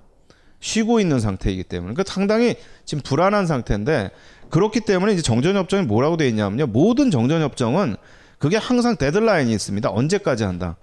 쉬고 0.61 1.01
있는 1.01 1.21
상태이기 1.21 1.65
때문에. 1.65 1.93
그러니까 1.93 2.11
상당히 2.11 2.57
지금 2.85 3.03
불안한 3.03 3.47
상태인데 3.47 4.11
그렇기 4.51 4.81
때문에 4.81 5.13
이제 5.13 5.23
정전협정이 5.23 5.87
뭐라고 5.87 6.17
되어 6.17 6.29
있냐면요. 6.29 6.67
모든 6.67 7.11
정전협정은 7.11 7.97
그게 8.39 8.57
항상 8.57 8.97
데드라인이 8.97 9.53
있습니다. 9.53 9.91
언제까지 9.91 10.45
한다. 10.45 10.77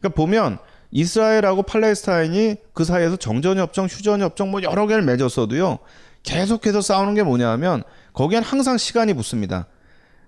그러니까 0.00 0.16
보면 0.16 0.58
이스라엘하고 0.90 1.62
팔레스타인이 1.62 2.56
그 2.72 2.84
사이에서 2.84 3.16
정전협정, 3.16 3.86
휴전협정 3.86 4.50
뭐 4.50 4.62
여러 4.62 4.86
개를 4.86 5.02
맺었어도요. 5.02 5.78
계속해서 6.22 6.80
싸우는 6.80 7.14
게 7.14 7.22
뭐냐면 7.22 7.82
거기엔 8.12 8.42
항상 8.42 8.76
시간이 8.76 9.14
붙습니다. 9.14 9.66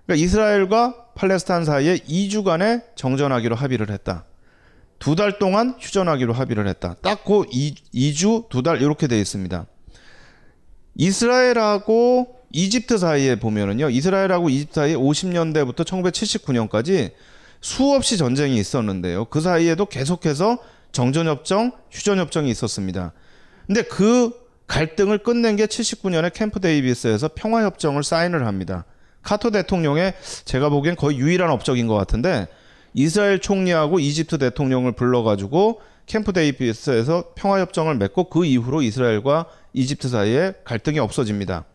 그러니까 0.05 0.25
이스라엘과 0.25 1.13
팔레스타인 1.15 1.65
사이에 1.65 1.97
2주간의 1.97 2.83
정전하기로 2.95 3.55
합의를 3.55 3.89
했다. 3.89 4.25
두 5.01 5.15
달 5.15 5.39
동안 5.39 5.75
휴전하기로 5.79 6.31
합의를 6.33 6.67
했다. 6.67 6.95
딱그 7.01 7.45
2주, 7.93 8.49
두 8.49 8.61
달 8.61 8.81
이렇게 8.81 9.07
되어 9.07 9.17
있습니다. 9.19 9.65
이스라엘하고 10.95 12.35
이집트 12.51 12.97
사이에 12.97 13.35
보면은요. 13.35 13.89
이스라엘하고 13.89 14.49
이집트 14.49 14.75
사이에 14.75 14.95
50년대부터 14.95 15.85
1979년까지 15.85 17.11
수없이 17.61 18.17
전쟁이 18.17 18.57
있었는데요. 18.57 19.25
그 19.25 19.41
사이에도 19.41 19.85
계속해서 19.85 20.59
정전협정, 20.91 21.71
휴전협정이 21.89 22.49
있었습니다. 22.51 23.13
근데 23.65 23.81
그 23.83 24.31
갈등을 24.67 25.19
끝낸 25.19 25.55
게 25.55 25.65
79년에 25.65 26.31
캠프 26.33 26.59
데이비스에서 26.59 27.29
평화협정을 27.35 28.03
사인을 28.03 28.45
합니다. 28.45 28.85
카터 29.23 29.49
대통령의 29.51 30.13
제가 30.45 30.69
보기엔 30.69 30.95
거의 30.95 31.17
유일한 31.17 31.49
업적인 31.49 31.87
것 31.87 31.95
같은데 31.95 32.47
이스라엘 32.93 33.39
총리하고 33.39 33.99
이집트 33.99 34.37
대통령을 34.37 34.93
불러가지고 34.93 35.81
캠프 36.05 36.33
데이비스에서 36.33 37.33
평화협정을 37.35 37.95
맺고 37.95 38.25
그 38.25 38.45
이후로 38.45 38.81
이스라엘과 38.81 39.45
이집트 39.73 40.09
사이에 40.09 40.53
갈등이 40.65 40.99
없어집니다. 40.99 41.65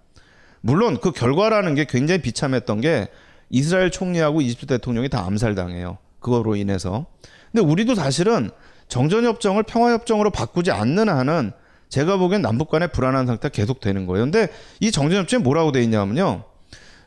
물론 0.60 0.98
그 1.00 1.12
결과라는 1.12 1.74
게 1.74 1.86
굉장히 1.88 2.20
비참했던 2.20 2.80
게 2.80 3.08
이스라엘 3.50 3.90
총리하고 3.90 4.40
이집트 4.40 4.66
대통령이 4.66 5.08
다 5.08 5.24
암살당해요. 5.24 5.98
그거로 6.20 6.56
인해서. 6.56 7.06
근데 7.52 7.64
우리도 7.64 7.94
사실은 7.94 8.50
정전협정을 8.88 9.62
평화협정으로 9.62 10.30
바꾸지 10.30 10.70
않는 10.70 11.08
한은 11.08 11.52
제가 11.88 12.16
보기엔 12.16 12.42
남북 12.42 12.68
간의 12.68 12.88
불안한 12.88 13.26
상태가 13.26 13.52
계속 13.52 13.80
되는 13.80 14.06
거예요. 14.06 14.24
근데 14.24 14.48
이 14.80 14.90
정전협정에 14.90 15.42
뭐라고 15.42 15.72
돼 15.72 15.82
있냐면요. 15.82 16.44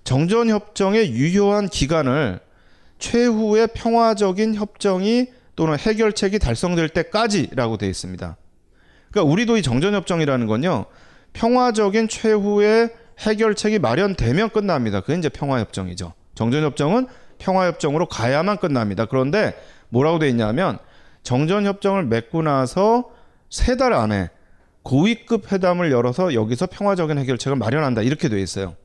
정전협정의 0.04 1.12
유효한 1.12 1.68
기간을 1.68 2.40
최후의 3.00 3.70
평화적인 3.74 4.56
협정이 4.56 5.28
또는 5.56 5.78
해결책이 5.78 6.40
달성될 6.40 6.90
때까지라고 6.90 7.78
돼 7.78 7.88
있습니다. 7.88 8.38
그러니까 9.12 9.32
우리도 9.32 9.58
이 9.58 9.62
정전협정이라는 9.62 10.48
건요. 10.48 10.86
평화적인 11.34 12.08
최후의 12.08 12.90
해결책이 13.20 13.80
마련되면 13.80 14.50
끝납니다. 14.52 15.02
그게 15.02 15.18
이제 15.18 15.30
평화협정이죠. 15.30 16.14
정전협정은 16.36 17.08
평화협정으로 17.40 18.08
가야만 18.08 18.58
끝납니다. 18.58 19.06
그런데 19.06 19.60
뭐라고 19.90 20.20
돼 20.20 20.30
있냐면 20.30 20.78
정전협정을 21.24 22.06
맺고 22.06 22.42
나서 22.44 23.10
세 23.50 23.76
달 23.76 23.94
안에 23.94 24.30
고위급 24.84 25.52
회담을 25.52 25.92
열어서 25.92 26.34
여기서 26.34 26.68
평화적인 26.68 27.18
해결책을 27.18 27.58
마련한다. 27.58 28.02
이렇게 28.02 28.30
돼 28.30 28.42
있어요. 28.42 28.76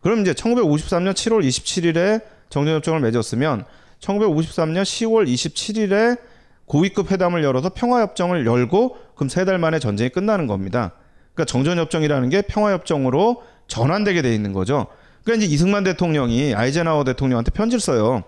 그럼 0.00 0.22
이제 0.22 0.32
1953년 0.32 1.12
7월 1.12 1.46
27일에 1.46 2.22
정전협정을 2.50 3.00
맺었으면 3.00 3.64
1953년 4.00 4.82
10월 4.82 5.26
27일에 5.26 6.18
고위급 6.66 7.10
회담을 7.10 7.42
열어서 7.42 7.70
평화협정을 7.70 8.46
열고 8.46 8.96
그럼 9.14 9.28
세 9.28 9.44
달 9.44 9.58
만에 9.58 9.78
전쟁이 9.78 10.10
끝나는 10.10 10.46
겁니다. 10.46 10.92
그러니까 11.34 11.50
정전협정이라는 11.50 12.28
게 12.28 12.42
평화협정으로 12.42 13.42
전환되게 13.66 14.22
돼 14.22 14.34
있는 14.34 14.52
거죠. 14.52 14.86
그러니까 15.24 15.44
이제 15.44 15.54
이승만 15.54 15.84
대통령이 15.84 16.54
아이젠하워 16.54 17.04
대통령한테 17.04 17.50
편지를 17.50 17.80
써요. 17.80 18.22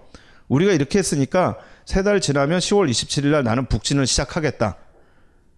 우리가 0.49 0.73
이렇게 0.73 0.99
했으니까 0.99 1.59
세 1.85 2.03
달 2.03 2.21
지나면 2.21 2.59
10월 2.61 2.89
27일 2.91 3.27
날 3.29 3.43
나는 3.45 3.67
북진을 3.67 4.07
시작하겠다. 4.07 4.77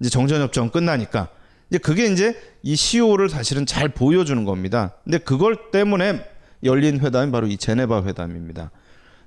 이제 0.01 0.11
정전협정 0.11 0.71
끝나니까. 0.71 1.29
이제 1.71 1.79
그게 1.79 2.07
이제 2.07 2.39
이 2.63 2.77
시효를 2.77 3.29
사실은 3.29 3.67
잘 3.67 3.89
보여주는 3.89 4.43
겁니다. 4.45 4.93
근데 5.05 5.19
그걸 5.19 5.71
때문에 5.71 6.25
열린 6.65 7.01
회담이 7.01 7.31
바로 7.31 7.47
이 7.47 7.57
제네바 7.57 8.05
회담입니다. 8.05 8.71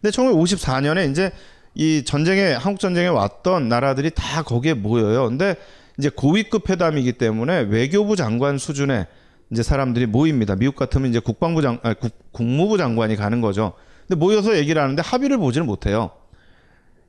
근데 0.02 0.16
1954년에 0.16 1.10
이제 1.12 1.32
이 1.74 2.04
전쟁에 2.04 2.54
한국 2.54 2.80
전쟁에 2.80 3.08
왔던 3.08 3.70
나라들이 3.70 4.12
다 4.14 4.44
거기에 4.44 4.74
모여요. 4.74 5.28
근데 5.28 5.56
이제 5.98 6.10
고위급 6.10 6.70
회담이기 6.70 7.14
때문에 7.14 7.62
외교부 7.70 8.16
장관 8.16 8.58
수준의 8.58 9.08
이제 9.52 9.64
사람들이 9.64 10.06
모입니다. 10.06 10.56
미국 10.56 10.76
같으면 10.76 11.10
이제 11.10 11.20
국방부 11.20 11.62
장, 11.62 11.80
아니, 11.84 11.96
국, 11.96 12.12
국무부 12.32 12.78
장관이 12.78 13.16
가는 13.16 13.42
거죠. 13.42 13.74
근데 14.08 14.20
모여서 14.20 14.58
얘기를 14.58 14.82
하는데 14.82 15.02
합의를 15.02 15.38
보지는 15.38 15.66
못해요. 15.66 16.12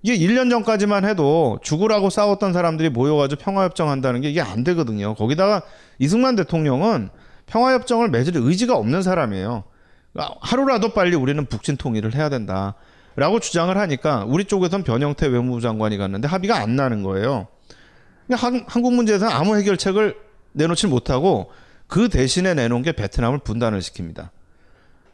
이게 0.02 0.16
1년 0.16 0.48
전까지만 0.48 1.04
해도 1.04 1.58
죽으라고 1.62 2.08
싸웠던 2.08 2.52
사람들이 2.52 2.90
모여가지고 2.90 3.42
평화협정 3.42 3.90
한다는 3.90 4.20
게 4.20 4.30
이게 4.30 4.40
안 4.40 4.62
되거든요. 4.64 5.14
거기다가 5.14 5.62
이승만 5.98 6.36
대통령은 6.36 7.10
평화협정을 7.46 8.10
맺을 8.10 8.34
의지가 8.36 8.76
없는 8.76 9.02
사람이에요. 9.02 9.64
하루라도 10.40 10.90
빨리 10.90 11.16
우리는 11.16 11.44
북진 11.46 11.76
통일을 11.76 12.14
해야 12.14 12.28
된다. 12.28 12.74
라고 13.16 13.40
주장을 13.40 13.76
하니까 13.76 14.24
우리 14.28 14.44
쪽에선 14.44 14.84
변형태 14.84 15.26
외무부 15.26 15.60
장관이 15.60 15.96
갔는데 15.96 16.28
합의가 16.28 16.56
안 16.58 16.76
나는 16.76 17.02
거예요. 17.02 17.48
한, 18.30 18.64
한국 18.68 18.94
문제에서는 18.94 19.32
아무 19.32 19.56
해결책을 19.56 20.16
내놓지 20.52 20.86
못하고 20.86 21.50
그 21.88 22.08
대신에 22.08 22.54
내놓은 22.54 22.82
게 22.82 22.92
베트남을 22.92 23.38
분단을 23.38 23.80
시킵니다. 23.80 24.28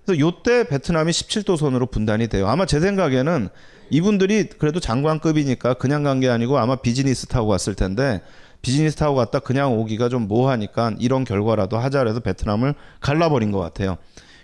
그래서 0.05 0.21
요때 0.21 0.69
베트남이 0.69 1.13
17도선으로 1.13 1.91
분단이 1.91 2.29
돼요. 2.29 2.47
아마 2.49 2.67
제 2.67 2.79
생각에는 2.81 3.49
이분들이 3.91 4.49
그래도 4.59 4.81
장관급이니까 4.81 5.75
그냥 5.75 6.03
간 6.03 6.21
게 6.21 6.29
아니고 6.29 6.59
아마 6.59 6.77
비즈니스 6.77 7.27
타고 7.27 7.49
갔을 7.49 7.75
텐데 7.75 8.21
비즈니스 8.61 8.97
타고 8.97 9.15
갔다 9.15 9.39
그냥 9.39 9.79
오기가 9.79 10.09
좀 10.09 10.29
뭐하니까 10.29 10.93
이런 10.99 11.25
결과라도 11.25 11.79
하자 11.79 12.05
해서 12.05 12.21
베트남을 12.21 12.75
갈라버린 13.01 13.51
것 13.51 13.61
같아요. 13.61 13.97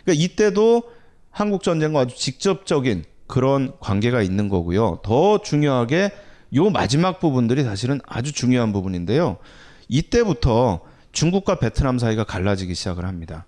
그러니까 0.05 0.25
이때도 0.25 0.83
한국 1.31 1.63
전쟁과 1.63 2.01
아주 2.01 2.17
직접적인 2.17 3.05
그런 3.27 3.73
관계가 3.81 4.23
있는 4.23 4.49
거고요. 4.49 5.01
더 5.03 5.41
중요하게 5.41 6.11
요 6.57 6.71
마지막 6.71 7.21
부분들이 7.21 7.63
사실은 7.63 8.01
아주 8.07 8.33
중요한 8.33 8.73
부분인데요. 8.73 9.37
이때부터 9.89 10.81
중국과 11.13 11.57
베트남 11.57 11.99
사이가 11.99 12.25
갈라지기 12.25 12.75
시작을 12.75 13.05
합니다. 13.05 13.47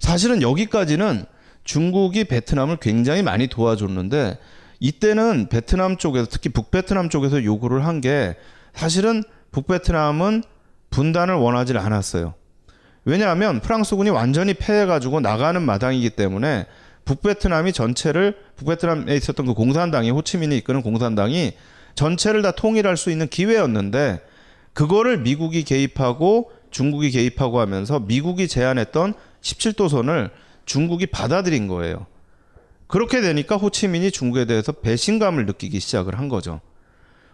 사실은 0.00 0.42
여기까지는 0.42 1.24
중국이 1.64 2.24
베트남을 2.24 2.78
굉장히 2.78 3.22
많이 3.22 3.46
도와줬는데 3.46 4.38
이때는 4.80 5.48
베트남 5.48 5.96
쪽에서 5.96 6.26
특히 6.28 6.50
북베트남 6.50 7.08
쪽에서 7.08 7.44
요구를 7.44 7.86
한 7.86 8.00
게 8.00 8.34
사실은 8.74 9.22
북베트남은 9.52 10.42
분단을 10.90 11.34
원하지 11.34 11.76
않았어요. 11.76 12.34
왜냐하면 13.04 13.60
프랑스군이 13.60 14.10
완전히 14.10 14.54
패해가지고 14.54 15.20
나가는 15.20 15.60
마당이기 15.60 16.10
때문에 16.10 16.66
북베트남이 17.04 17.72
전체를 17.72 18.36
북베트남에 18.56 19.16
있었던 19.16 19.46
그 19.46 19.54
공산당이 19.54 20.10
호치민이 20.10 20.56
이끄는 20.58 20.82
공산당이 20.82 21.52
전체를 21.94 22.42
다 22.42 22.52
통일할 22.52 22.96
수 22.96 23.10
있는 23.10 23.28
기회였는데 23.28 24.20
그거를 24.72 25.18
미국이 25.18 25.64
개입하고 25.64 26.52
중국이 26.70 27.10
개입하고 27.10 27.60
하면서 27.60 28.00
미국이 28.00 28.48
제안했던 28.48 29.14
17도선을 29.42 30.30
중국이 30.64 31.06
받아들인 31.06 31.66
거예요. 31.66 32.06
그렇게 32.86 33.20
되니까 33.20 33.56
호치민이 33.56 34.10
중국에 34.10 34.44
대해서 34.44 34.72
배신감을 34.72 35.46
느끼기 35.46 35.80
시작을 35.80 36.18
한 36.18 36.28
거죠. 36.28 36.60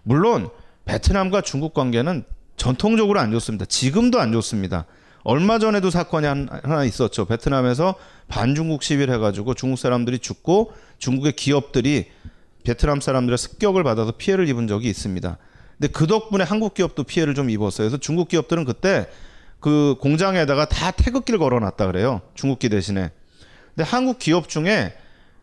물론 0.02 0.48
베트남과 0.86 1.42
중국 1.42 1.74
관계는 1.74 2.24
전통적으로 2.56 3.20
안 3.20 3.30
좋습니다. 3.32 3.66
지금도 3.66 4.18
안 4.18 4.32
좋습니다. 4.32 4.86
얼마 5.28 5.58
전에도 5.58 5.90
사건이 5.90 6.26
하나 6.26 6.84
있었죠. 6.84 7.26
베트남에서 7.26 7.96
반중국 8.28 8.82
시위를 8.82 9.12
해가지고 9.12 9.52
중국 9.52 9.76
사람들이 9.76 10.20
죽고 10.20 10.72
중국의 10.96 11.32
기업들이 11.32 12.06
베트남 12.64 13.02
사람들의 13.02 13.36
습격을 13.36 13.84
받아서 13.84 14.12
피해를 14.12 14.48
입은 14.48 14.68
적이 14.68 14.88
있습니다. 14.88 15.36
근데 15.76 15.92
그 15.92 16.06
덕분에 16.06 16.44
한국 16.44 16.72
기업도 16.72 17.04
피해를 17.04 17.34
좀 17.34 17.50
입었어요. 17.50 17.88
그래서 17.88 17.98
중국 17.98 18.28
기업들은 18.28 18.64
그때 18.64 19.06
그 19.60 19.96
공장에다가 20.00 20.64
다 20.66 20.92
태극기를 20.92 21.38
걸어놨다 21.38 21.88
그래요. 21.88 22.22
중국기 22.32 22.70
대신에. 22.70 23.10
근데 23.74 23.86
한국 23.86 24.18
기업 24.18 24.48
중에 24.48 24.94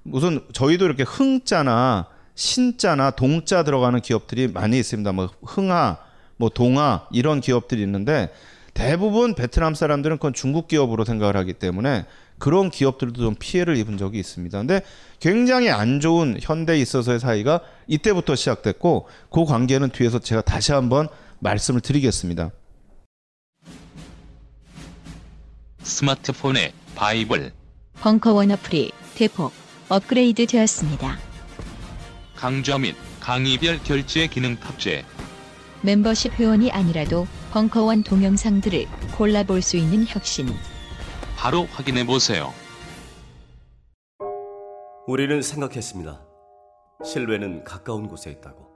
무슨 0.01 0.39
저희도 0.51 0.85
이렇게 0.85 1.03
흥자나 1.03 2.07
신자나 2.33 3.11
동자 3.11 3.61
들어가는 3.63 4.01
기업들이 4.01 4.47
많이 4.47 4.79
있습니다. 4.79 5.11
뭐 5.11 5.29
흥하, 5.43 5.99
뭐 6.37 6.49
동하 6.49 7.05
이런 7.11 7.39
기업들이 7.39 7.83
있는데 7.83 8.31
대부분 8.75 9.35
베트남 9.35 9.73
사람들은 9.73 10.17
그건 10.17 10.33
중국 10.33 10.67
기업으로 10.67 11.05
생각을 11.05 11.37
하기 11.37 11.53
때문에 11.53 12.05
그런 12.37 12.69
기업들도 12.69 13.21
좀 13.21 13.33
피해를 13.39 13.77
입은 13.77 13.97
적이 13.97 14.19
있습니다. 14.19 14.57
근데 14.57 14.81
굉장히 15.21 15.69
안 15.69 16.01
좋은 16.01 16.37
현대에 16.41 16.77
있어서의 16.79 17.21
사이가 17.21 17.61
이때부터 17.87 18.35
시작됐고 18.35 19.07
그 19.31 19.45
관계는 19.45 19.89
뒤에서 19.91 20.19
제가 20.19 20.41
다시 20.41 20.73
한번 20.73 21.07
말씀을 21.39 21.79
드리겠습니다. 21.79 22.51
스마트폰에 25.81 26.73
바이블, 26.95 27.53
벙커원 28.01 28.51
어플이 28.51 28.91
대폭 29.15 29.53
업그레이드 29.87 30.45
되었습니다. 30.47 31.17
강좌 32.35 32.77
및 32.77 32.95
강의별 33.21 33.79
결제 33.83 34.27
기능 34.27 34.57
탑재. 34.57 35.05
멤버십 35.81 36.33
회원이 36.33 36.71
아니라도 36.71 37.25
벙커원 37.55 38.03
동영상들을 38.03 38.85
골라볼 39.17 39.61
수 39.61 39.77
있는 39.77 40.03
혁신. 40.05 40.45
바로 41.37 41.63
확인해 41.71 42.05
보세요. 42.05 42.53
우리는 45.07 45.41
생각했습니다. 45.41 46.21
실외는 47.05 47.63
가까운 47.63 48.09
곳에 48.09 48.29
있다고. 48.29 48.67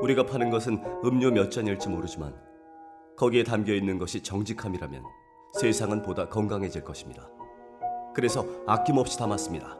우리가 0.00 0.24
파는 0.24 0.48
것은 0.48 0.82
음료 1.04 1.30
몇 1.30 1.50
잔일지 1.50 1.90
모르지만 1.90 2.34
거기에 3.18 3.44
담겨 3.44 3.74
있는 3.74 3.98
것이 3.98 4.22
정직함이라면 4.22 5.02
세상은 5.60 6.00
보다 6.00 6.26
건강해질 6.26 6.84
것입니다. 6.84 7.28
그래서 8.14 8.46
아낌없이 8.66 9.18
담았습니다. 9.18 9.76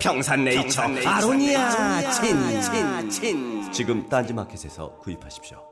평산네이처 0.00 0.82
아로니아 1.06 2.10
친친친 2.10 3.72
지금 3.72 4.06
딴지마켓에서 4.10 4.98
구입하십시오. 4.98 5.71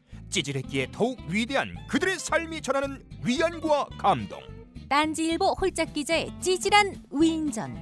찌질했기에 0.31 0.87
더욱 0.91 1.19
위대한 1.27 1.75
그들의 1.87 2.17
삶이 2.17 2.61
전하는 2.61 3.03
위안과 3.23 3.85
감동. 3.97 4.39
딴지일보 4.89 5.55
홀짝 5.59 5.93
기자의 5.93 6.31
찌질한 6.41 7.03
위인전. 7.11 7.77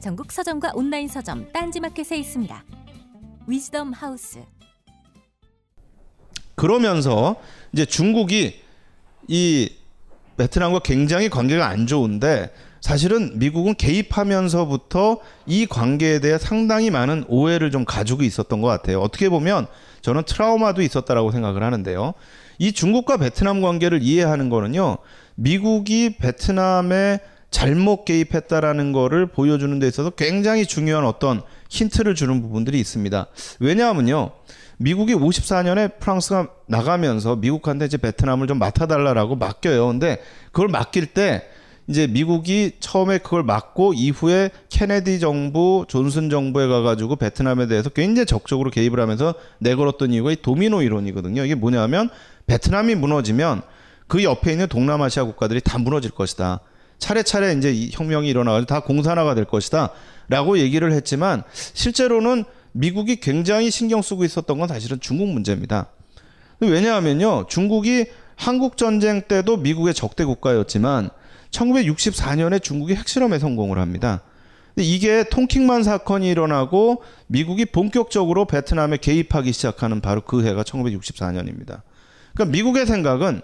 전국 0.00 0.32
서점과 0.32 0.72
온라인 0.74 1.08
서점 1.08 1.52
딴지마켓에 1.52 2.16
있습니다. 2.16 2.64
위즈덤 3.46 3.92
하우스. 3.92 4.40
그러면서 6.54 7.36
이제 7.72 7.84
중국이 7.84 8.60
이 9.28 9.72
베트남과 10.36 10.80
굉장히 10.80 11.28
관계가 11.28 11.66
안 11.66 11.86
좋은데 11.86 12.52
사실은 12.80 13.38
미국은 13.38 13.74
개입하면서부터 13.74 15.20
이 15.46 15.66
관계에 15.66 16.20
대해 16.20 16.38
상당히 16.38 16.90
많은 16.90 17.24
오해를 17.28 17.70
좀 17.70 17.84
가지고 17.84 18.22
있었던 18.22 18.60
것 18.60 18.68
같아요. 18.68 19.00
어떻게 19.00 19.28
보면 19.28 19.66
저는 20.02 20.22
트라우마도 20.24 20.82
있었다라고 20.82 21.30
생각을 21.32 21.62
하는데요. 21.62 22.14
이 22.58 22.72
중국과 22.72 23.16
베트남 23.16 23.60
관계를 23.60 24.02
이해하는 24.02 24.48
거는요. 24.50 24.98
미국이 25.36 26.16
베트남에 26.18 27.20
잘못 27.50 28.04
개입했다라는 28.04 28.92
거를 28.92 29.26
보여주는 29.26 29.78
데 29.78 29.88
있어서 29.88 30.10
굉장히 30.10 30.66
중요한 30.66 31.06
어떤 31.06 31.42
힌트를 31.70 32.14
주는 32.14 32.42
부분들이 32.42 32.78
있습니다. 32.80 33.26
왜냐하면요. 33.60 34.32
미국이 34.78 35.14
54년에 35.14 35.98
프랑스가 35.98 36.48
나가면서 36.66 37.36
미국한테 37.36 37.86
이제 37.86 37.96
베트남을 37.96 38.46
좀 38.46 38.58
맡아달라라고 38.58 39.36
맡겨요. 39.36 39.86
근데 39.88 40.22
그걸 40.52 40.68
맡길 40.68 41.06
때 41.06 41.48
이제 41.88 42.06
미국이 42.06 42.72
처음에 42.80 43.18
그걸 43.18 43.42
맡고 43.42 43.94
이후에 43.94 44.50
케네디 44.68 45.20
정부, 45.20 45.86
존슨 45.88 46.28
정부에 46.28 46.66
가가지고 46.66 47.16
베트남에 47.16 47.66
대해서 47.66 47.88
굉장히 47.88 48.26
적극적으로 48.26 48.70
개입을 48.70 49.00
하면서 49.00 49.34
내걸었던 49.58 50.12
이유가 50.12 50.30
이 50.30 50.36
도미노 50.36 50.82
이론이거든요. 50.82 51.44
이게 51.44 51.54
뭐냐면 51.54 52.10
베트남이 52.46 52.94
무너지면 52.94 53.62
그 54.06 54.22
옆에 54.22 54.52
있는 54.52 54.68
동남아시아 54.68 55.24
국가들이 55.24 55.62
다 55.62 55.78
무너질 55.78 56.10
것이다. 56.10 56.60
차례차례 56.98 57.52
이제 57.54 57.72
이 57.72 57.90
혁명이 57.92 58.28
일어나가지고 58.28 58.66
다 58.66 58.80
공산화가 58.80 59.34
될 59.34 59.46
것이다. 59.46 59.90
라고 60.28 60.58
얘기를 60.58 60.92
했지만 60.92 61.42
실제로는 61.54 62.44
미국이 62.72 63.16
굉장히 63.16 63.70
신경 63.70 64.02
쓰고 64.02 64.24
있었던 64.24 64.58
건 64.58 64.68
사실은 64.68 65.00
중국 65.00 65.28
문제입니다. 65.28 65.86
왜냐하면요. 66.60 67.46
중국이 67.48 68.06
한국 68.36 68.76
전쟁 68.76 69.22
때도 69.22 69.56
미국의 69.56 69.94
적대 69.94 70.24
국가였지만 70.24 71.10
1964년에 71.50 72.62
중국이 72.62 72.94
핵실험에 72.94 73.38
성공을 73.38 73.78
합니다. 73.78 74.22
이게 74.76 75.24
통킹만 75.28 75.82
사건이 75.82 76.28
일어나고 76.28 77.02
미국이 77.26 77.64
본격적으로 77.64 78.44
베트남에 78.44 78.98
개입하기 78.98 79.52
시작하는 79.52 80.00
바로 80.00 80.20
그 80.20 80.44
해가 80.44 80.62
1964년입니다. 80.62 81.82
그러니까 82.34 82.52
미국의 82.52 82.86
생각은 82.86 83.40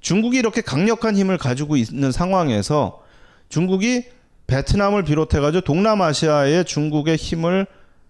중국이 0.00 0.38
이렇게 0.38 0.60
강력한 0.60 1.16
힘을 1.16 1.38
가지고 1.38 1.76
있는 1.76 2.12
상황에서 2.12 3.02
중국이 3.48 4.04
베트남을 4.46 5.04
비롯해가지고 5.04 5.62
동남아시아에 5.62 6.64
중국의 6.64 7.16
힘을 7.16 7.66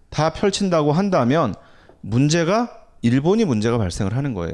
다 0.09 0.31
펼친다고 0.33 0.91
한다면 0.91 1.55
문제가 2.01 2.85
일본이 3.01 3.45
문제가 3.45 3.77
발생을 3.77 4.15
하는 4.15 4.33
거예요. 4.33 4.53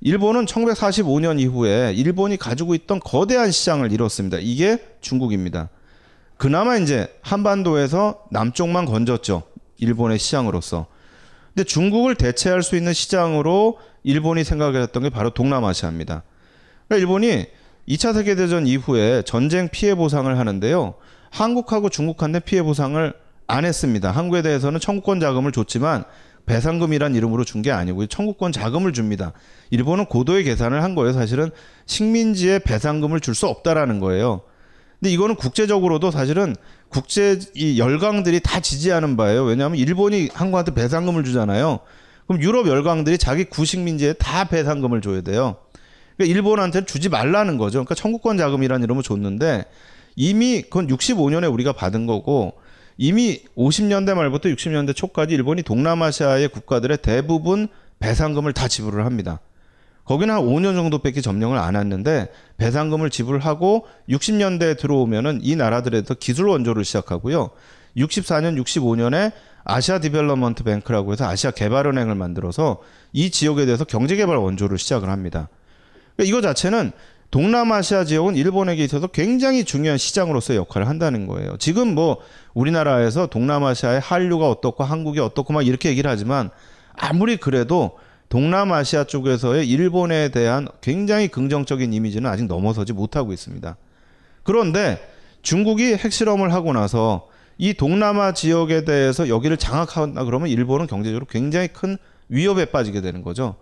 일본은 0.00 0.46
1945년 0.46 1.40
이후에 1.40 1.92
일본이 1.94 2.36
가지고 2.36 2.74
있던 2.74 3.00
거대한 3.00 3.50
시장을 3.50 3.92
잃었습니다. 3.92 4.38
이게 4.40 4.78
중국입니다. 5.00 5.68
그나마 6.36 6.76
이제 6.76 7.08
한반도에서 7.22 8.24
남쪽만 8.30 8.84
건졌죠. 8.84 9.42
일본의 9.78 10.18
시장으로서. 10.18 10.86
근데 11.54 11.64
중국을 11.64 12.14
대체할 12.14 12.62
수 12.62 12.76
있는 12.76 12.92
시장으로 12.92 13.78
일본이 14.02 14.44
생각했던 14.44 15.02
게 15.02 15.10
바로 15.10 15.30
동남아시아입니다. 15.30 16.22
그러니까 16.86 17.00
일본이 17.00 17.46
2차 17.88 18.14
세계대전 18.14 18.66
이후에 18.66 19.22
전쟁 19.22 19.68
피해 19.68 19.94
보상을 19.94 20.38
하는데요. 20.38 20.94
한국하고 21.30 21.88
중국한테 21.88 22.40
피해 22.40 22.62
보상을 22.62 23.14
안 23.46 23.64
했습니다. 23.64 24.10
한국에 24.10 24.42
대해서는 24.42 24.80
청구권 24.80 25.20
자금을 25.20 25.52
줬지만 25.52 26.04
배상금이란 26.46 27.14
이름으로 27.14 27.44
준 27.44 27.62
게 27.62 27.70
아니고 27.70 28.06
청구권 28.06 28.52
자금을 28.52 28.92
줍니다. 28.92 29.32
일본은 29.70 30.06
고도의 30.06 30.44
계산을 30.44 30.82
한 30.82 30.94
거예요. 30.94 31.12
사실은 31.12 31.50
식민지에 31.86 32.60
배상금을 32.60 33.20
줄 33.20 33.34
수 33.34 33.46
없다라는 33.46 34.00
거예요. 34.00 34.42
근데 35.00 35.12
이거는 35.12 35.34
국제적으로도 35.34 36.10
사실은 36.10 36.54
국제 36.88 37.38
이 37.54 37.78
열강들이 37.78 38.40
다 38.40 38.60
지지하는 38.60 39.16
바예요. 39.16 39.44
왜냐하면 39.44 39.78
일본이 39.78 40.30
한국한테 40.32 40.72
배상금을 40.72 41.24
주잖아요. 41.24 41.80
그럼 42.26 42.42
유럽 42.42 42.66
열강들이 42.66 43.18
자기 43.18 43.44
구식민지에 43.44 44.14
다 44.14 44.44
배상금을 44.44 45.00
줘야 45.02 45.20
돼요. 45.20 45.56
그러니까 46.16 46.34
일본한테는 46.34 46.86
주지 46.86 47.08
말라는 47.08 47.58
거죠. 47.58 47.78
그러니까 47.78 47.94
청구권 47.94 48.38
자금이라는 48.38 48.84
이름을 48.84 49.02
줬는데 49.02 49.64
이미 50.16 50.62
그건 50.62 50.86
65년에 50.86 51.52
우리가 51.52 51.72
받은 51.72 52.06
거고 52.06 52.54
이미 52.98 53.42
50년대 53.56 54.14
말부터 54.14 54.48
60년대 54.48 54.94
초까지 54.94 55.34
일본이 55.34 55.62
동남아시아의 55.62 56.48
국가들의 56.48 56.98
대부분 56.98 57.68
배상금을 57.98 58.52
다 58.52 58.68
지불을 58.68 59.04
합니다. 59.04 59.40
거기는 60.04 60.32
한 60.32 60.42
5년 60.42 60.76
정도밖에 60.76 61.20
점령을 61.20 61.58
안 61.58 61.76
했는데 61.76 62.30
배상금을 62.58 63.10
지불하고 63.10 63.86
60년대에 64.08 64.78
들어오면은 64.78 65.40
이 65.42 65.56
나라들에서 65.56 66.14
기술 66.14 66.48
원조를 66.48 66.84
시작하고요. 66.84 67.50
64년, 67.96 68.62
65년에 68.62 69.32
Asia 69.64 69.98
Development 69.98 70.62
Bank라고 70.62 71.12
해서 71.12 71.26
아시아 71.26 71.50
개발은행을 71.50 72.14
만들어서 72.14 72.80
이 73.12 73.30
지역에 73.30 73.66
대해서 73.66 73.84
경제개발 73.84 74.36
원조를 74.36 74.78
시작을 74.78 75.08
합니다. 75.08 75.48
그러니까 76.14 76.28
이거 76.28 76.40
자체는 76.40 76.92
동남아시아 77.30 78.04
지역은 78.04 78.36
일본에게 78.36 78.84
있어서 78.84 79.06
굉장히 79.08 79.64
중요한 79.64 79.98
시장으로서의 79.98 80.58
역할을 80.58 80.88
한다는 80.88 81.26
거예요. 81.26 81.56
지금 81.58 81.94
뭐 81.94 82.18
우리나라에서 82.54 83.26
동남아시아의 83.26 84.00
한류가 84.00 84.48
어떻고 84.48 84.84
한국이 84.84 85.20
어떻고 85.20 85.52
막 85.52 85.66
이렇게 85.66 85.88
얘기를 85.88 86.10
하지만 86.10 86.50
아무리 86.94 87.36
그래도 87.36 87.98
동남아시아 88.28 89.04
쪽에서의 89.04 89.68
일본에 89.68 90.30
대한 90.30 90.68
굉장히 90.80 91.28
긍정적인 91.28 91.92
이미지는 91.92 92.28
아직 92.30 92.46
넘어서지 92.46 92.92
못하고 92.92 93.32
있습니다. 93.32 93.76
그런데 94.42 94.98
중국이 95.42 95.94
핵실험을 95.94 96.52
하고 96.52 96.72
나서 96.72 97.28
이 97.58 97.74
동남아 97.74 98.32
지역에 98.32 98.84
대해서 98.84 99.28
여기를 99.28 99.56
장악한다 99.56 100.24
그러면 100.24 100.48
일본은 100.48 100.86
경제적으로 100.86 101.26
굉장히 101.26 101.68
큰 101.68 101.96
위협에 102.28 102.66
빠지게 102.66 103.00
되는 103.00 103.22
거죠. 103.22 103.56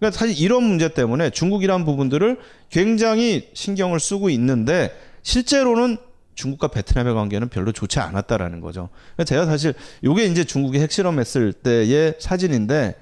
그러니까 0.00 0.18
사실 0.18 0.40
이런 0.40 0.64
문제 0.64 0.88
때문에 0.88 1.30
중국이란 1.30 1.84
부분들을 1.84 2.38
굉장히 2.70 3.48
신경을 3.52 4.00
쓰고 4.00 4.30
있는데 4.30 4.90
실제로는 5.22 5.98
중국과 6.34 6.68
베트남의 6.68 7.12
관계는 7.14 7.50
별로 7.50 7.70
좋지 7.70 8.00
않았다라는 8.00 8.62
거죠. 8.62 8.88
그러니까 9.14 9.24
제가 9.24 9.44
사실 9.44 9.74
이게 10.02 10.24
이제 10.24 10.42
중국이 10.42 10.80
핵실험했을 10.80 11.52
때의 11.52 12.14
사진인데 12.18 12.96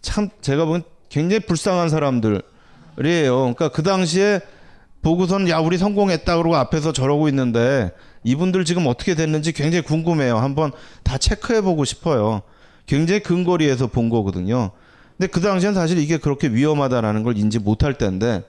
참 0.00 0.28
제가 0.40 0.64
보면 0.66 0.84
굉장히 1.08 1.40
불쌍한 1.40 1.88
사람들이에요. 1.88 2.42
그러니까 2.96 3.68
그 3.70 3.82
당시에 3.82 4.40
보고서는 5.02 5.48
야 5.48 5.58
우리 5.58 5.78
성공했다 5.78 6.36
그러고 6.36 6.54
앞에서 6.56 6.92
저러고 6.92 7.28
있는데 7.28 7.90
이분들 8.22 8.64
지금 8.64 8.86
어떻게 8.86 9.16
됐는지 9.16 9.52
굉장히 9.52 9.82
궁금해요. 9.82 10.38
한번 10.38 10.70
다 11.02 11.18
체크해 11.18 11.60
보고 11.62 11.84
싶어요. 11.84 12.42
굉장히 12.86 13.20
근거리에서 13.20 13.88
본 13.88 14.10
거거든요. 14.10 14.70
근데 15.16 15.30
그 15.30 15.40
당시엔 15.40 15.74
사실 15.74 15.98
이게 15.98 16.18
그렇게 16.18 16.48
위험하다라는 16.48 17.22
걸 17.22 17.36
인지 17.38 17.58
못할 17.58 17.94
때인데 17.94 18.44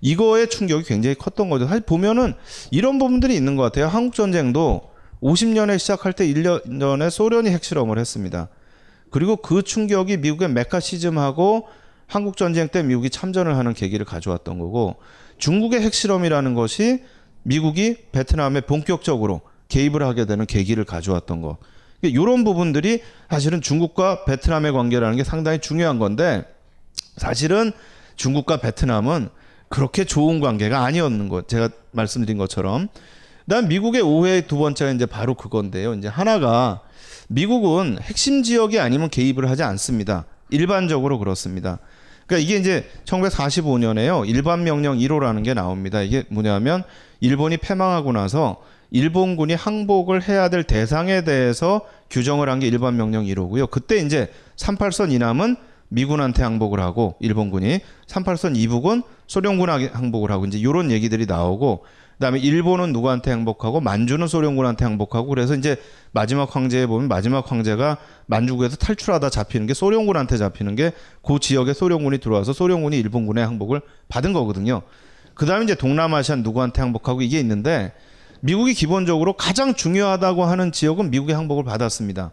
이거의 0.00 0.48
충격이 0.48 0.84
굉장히 0.84 1.14
컸던 1.14 1.50
거죠. 1.50 1.66
사실 1.66 1.82
보면은 1.82 2.34
이런 2.70 2.98
부분들이 2.98 3.34
있는 3.34 3.56
것 3.56 3.62
같아요. 3.62 3.86
한국 3.86 4.14
전쟁도 4.14 4.90
50년에 5.22 5.78
시작할 5.78 6.12
때 6.12 6.26
1년 6.26 6.80
전에 6.80 7.10
소련이 7.10 7.50
핵실험을 7.50 7.98
했습니다. 7.98 8.48
그리고 9.10 9.36
그 9.36 9.62
충격이 9.62 10.16
미국의 10.18 10.50
메카시즘하고 10.50 11.68
한국 12.06 12.36
전쟁 12.36 12.68
때 12.68 12.82
미국이 12.82 13.10
참전을 13.10 13.56
하는 13.56 13.74
계기를 13.74 14.04
가져왔던 14.06 14.58
거고 14.58 14.96
중국의 15.38 15.80
핵실험이라는 15.82 16.54
것이 16.54 17.04
미국이 17.42 17.96
베트남에 18.12 18.62
본격적으로 18.62 19.42
개입을 19.68 20.02
하게 20.02 20.26
되는 20.26 20.46
계기를 20.46 20.84
가져왔던 20.84 21.40
거. 21.42 21.58
이런 22.02 22.44
부분들이 22.44 23.02
사실은 23.28 23.60
중국과 23.60 24.24
베트남의 24.24 24.72
관계라는 24.72 25.16
게 25.16 25.24
상당히 25.24 25.58
중요한 25.58 25.98
건데 25.98 26.44
사실은 27.16 27.72
중국과 28.16 28.58
베트남은 28.58 29.28
그렇게 29.68 30.04
좋은 30.04 30.40
관계가 30.40 30.84
아니었는 30.84 31.28
것. 31.28 31.48
제가 31.48 31.68
말씀드린 31.92 32.38
것처럼. 32.38 32.88
난 33.44 33.68
미국의 33.68 34.02
오해의 34.02 34.46
두 34.46 34.58
번째가 34.58 34.92
이제 34.92 35.06
바로 35.06 35.34
그건데요. 35.34 35.94
이제 35.94 36.08
하나가 36.08 36.80
미국은 37.28 37.98
핵심 38.02 38.42
지역이 38.42 38.78
아니면 38.80 39.08
개입을 39.08 39.48
하지 39.48 39.62
않습니다. 39.62 40.24
일반적으로 40.50 41.18
그렇습니다. 41.18 41.78
그러니까 42.26 42.44
이게 42.44 42.58
이제 42.58 42.90
1945년에요. 43.04 44.28
일반 44.28 44.64
명령 44.64 44.98
1호라는 44.98 45.44
게 45.44 45.54
나옵니다. 45.54 46.02
이게 46.02 46.24
뭐냐면 46.28 46.82
일본이 47.20 47.56
패망하고 47.56 48.12
나서 48.12 48.62
일본군이 48.90 49.54
항복을 49.54 50.28
해야 50.28 50.48
될 50.48 50.64
대상에 50.64 51.22
대해서 51.22 51.82
규정을 52.10 52.48
한 52.48 52.60
게 52.60 52.66
일반 52.66 52.96
명령 52.96 53.24
1호고요. 53.24 53.70
그때 53.70 53.96
이제 53.98 54.30
38선 54.56 55.12
이남은 55.12 55.56
미군한테 55.88 56.42
항복을 56.42 56.80
하고 56.80 57.16
일본군이 57.20 57.80
38선 58.06 58.56
이북은 58.56 59.02
소련군한테 59.26 59.88
항복을 59.92 60.30
하고 60.30 60.44
이제 60.44 60.62
요런 60.62 60.90
얘기들이 60.90 61.26
나오고 61.26 61.84
그다음에 62.14 62.38
일본은 62.38 62.92
누구한테 62.92 63.30
항복하고 63.30 63.80
만주는 63.80 64.26
소련군한테 64.26 64.84
항복하고 64.84 65.28
그래서 65.28 65.54
이제 65.54 65.76
마지막 66.12 66.54
황제에 66.54 66.86
보면 66.86 67.08
마지막 67.08 67.50
황제가 67.50 67.96
만주국에서 68.26 68.76
탈출하다 68.76 69.30
잡히는 69.30 69.66
게 69.66 69.74
소련군한테 69.74 70.36
잡히는 70.36 70.76
게 70.76 70.92
그 71.22 71.38
지역에 71.38 71.72
소련군이 71.72 72.18
들어와서 72.18 72.52
소련군이 72.52 72.98
일본군의 72.98 73.44
항복을 73.44 73.80
받은 74.08 74.32
거거든요. 74.32 74.82
그다음에 75.34 75.64
이제 75.64 75.74
동남아시아 75.74 76.36
누구한테 76.36 76.82
항복하고 76.82 77.22
이게 77.22 77.40
있는데 77.40 77.92
미국이 78.40 78.74
기본적으로 78.74 79.34
가장 79.34 79.74
중요하다고 79.74 80.44
하는 80.44 80.72
지역은 80.72 81.10
미국의 81.10 81.34
항복을 81.34 81.64
받았습니다. 81.64 82.32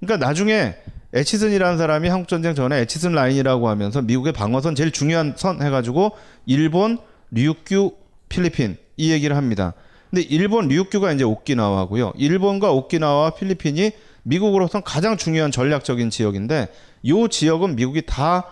그러니까 0.00 0.26
나중에 0.26 0.76
에치슨이라는 1.12 1.78
사람이 1.78 2.08
한국 2.08 2.28
전쟁 2.28 2.54
전에 2.54 2.80
에치슨 2.80 3.12
라인이라고 3.12 3.68
하면서 3.68 4.02
미국의 4.02 4.32
방어선 4.32 4.74
제일 4.74 4.90
중요한 4.90 5.34
선 5.36 5.62
해가지고 5.62 6.12
일본, 6.46 6.98
ryukyu, 7.32 7.92
필리핀 8.28 8.76
이 8.96 9.10
얘기를 9.10 9.36
합니다. 9.36 9.74
근데 10.10 10.22
일본 10.22 10.66
ryukyu가 10.66 11.12
이제 11.12 11.24
오키나와고요. 11.24 12.12
일본과 12.16 12.72
오키나와 12.72 13.30
필리핀이 13.30 13.92
미국으로선 14.22 14.82
가장 14.82 15.16
중요한 15.16 15.50
전략적인 15.50 16.10
지역인데 16.10 16.68
이 17.02 17.28
지역은 17.30 17.76
미국이 17.76 18.02
다 18.06 18.44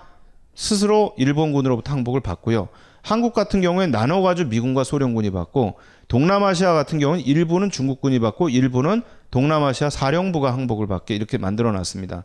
스스로 0.55 1.15
일본군으로부터 1.19 1.93
항복을 1.93 2.21
받고요. 2.21 2.69
한국 3.03 3.35
같은 3.35 3.61
경우에 3.61 3.87
나눠가지고 3.87 4.49
미군과 4.49 4.83
소련군이 4.83 5.31
받고 5.31 5.77
동남아시아 6.09 6.73
같은 6.73 6.99
경우는 6.99 7.25
일부는 7.25 7.71
중국군이 7.71 8.19
받고 8.21 8.49
일부는 8.49 9.03
동남아시아 9.31 9.91
사령부가 9.91 10.53
항복을 10.53 10.87
받게 10.87 11.15
이렇게 11.15 11.39
만들어 11.39 11.73
놨습니다. 11.73 12.25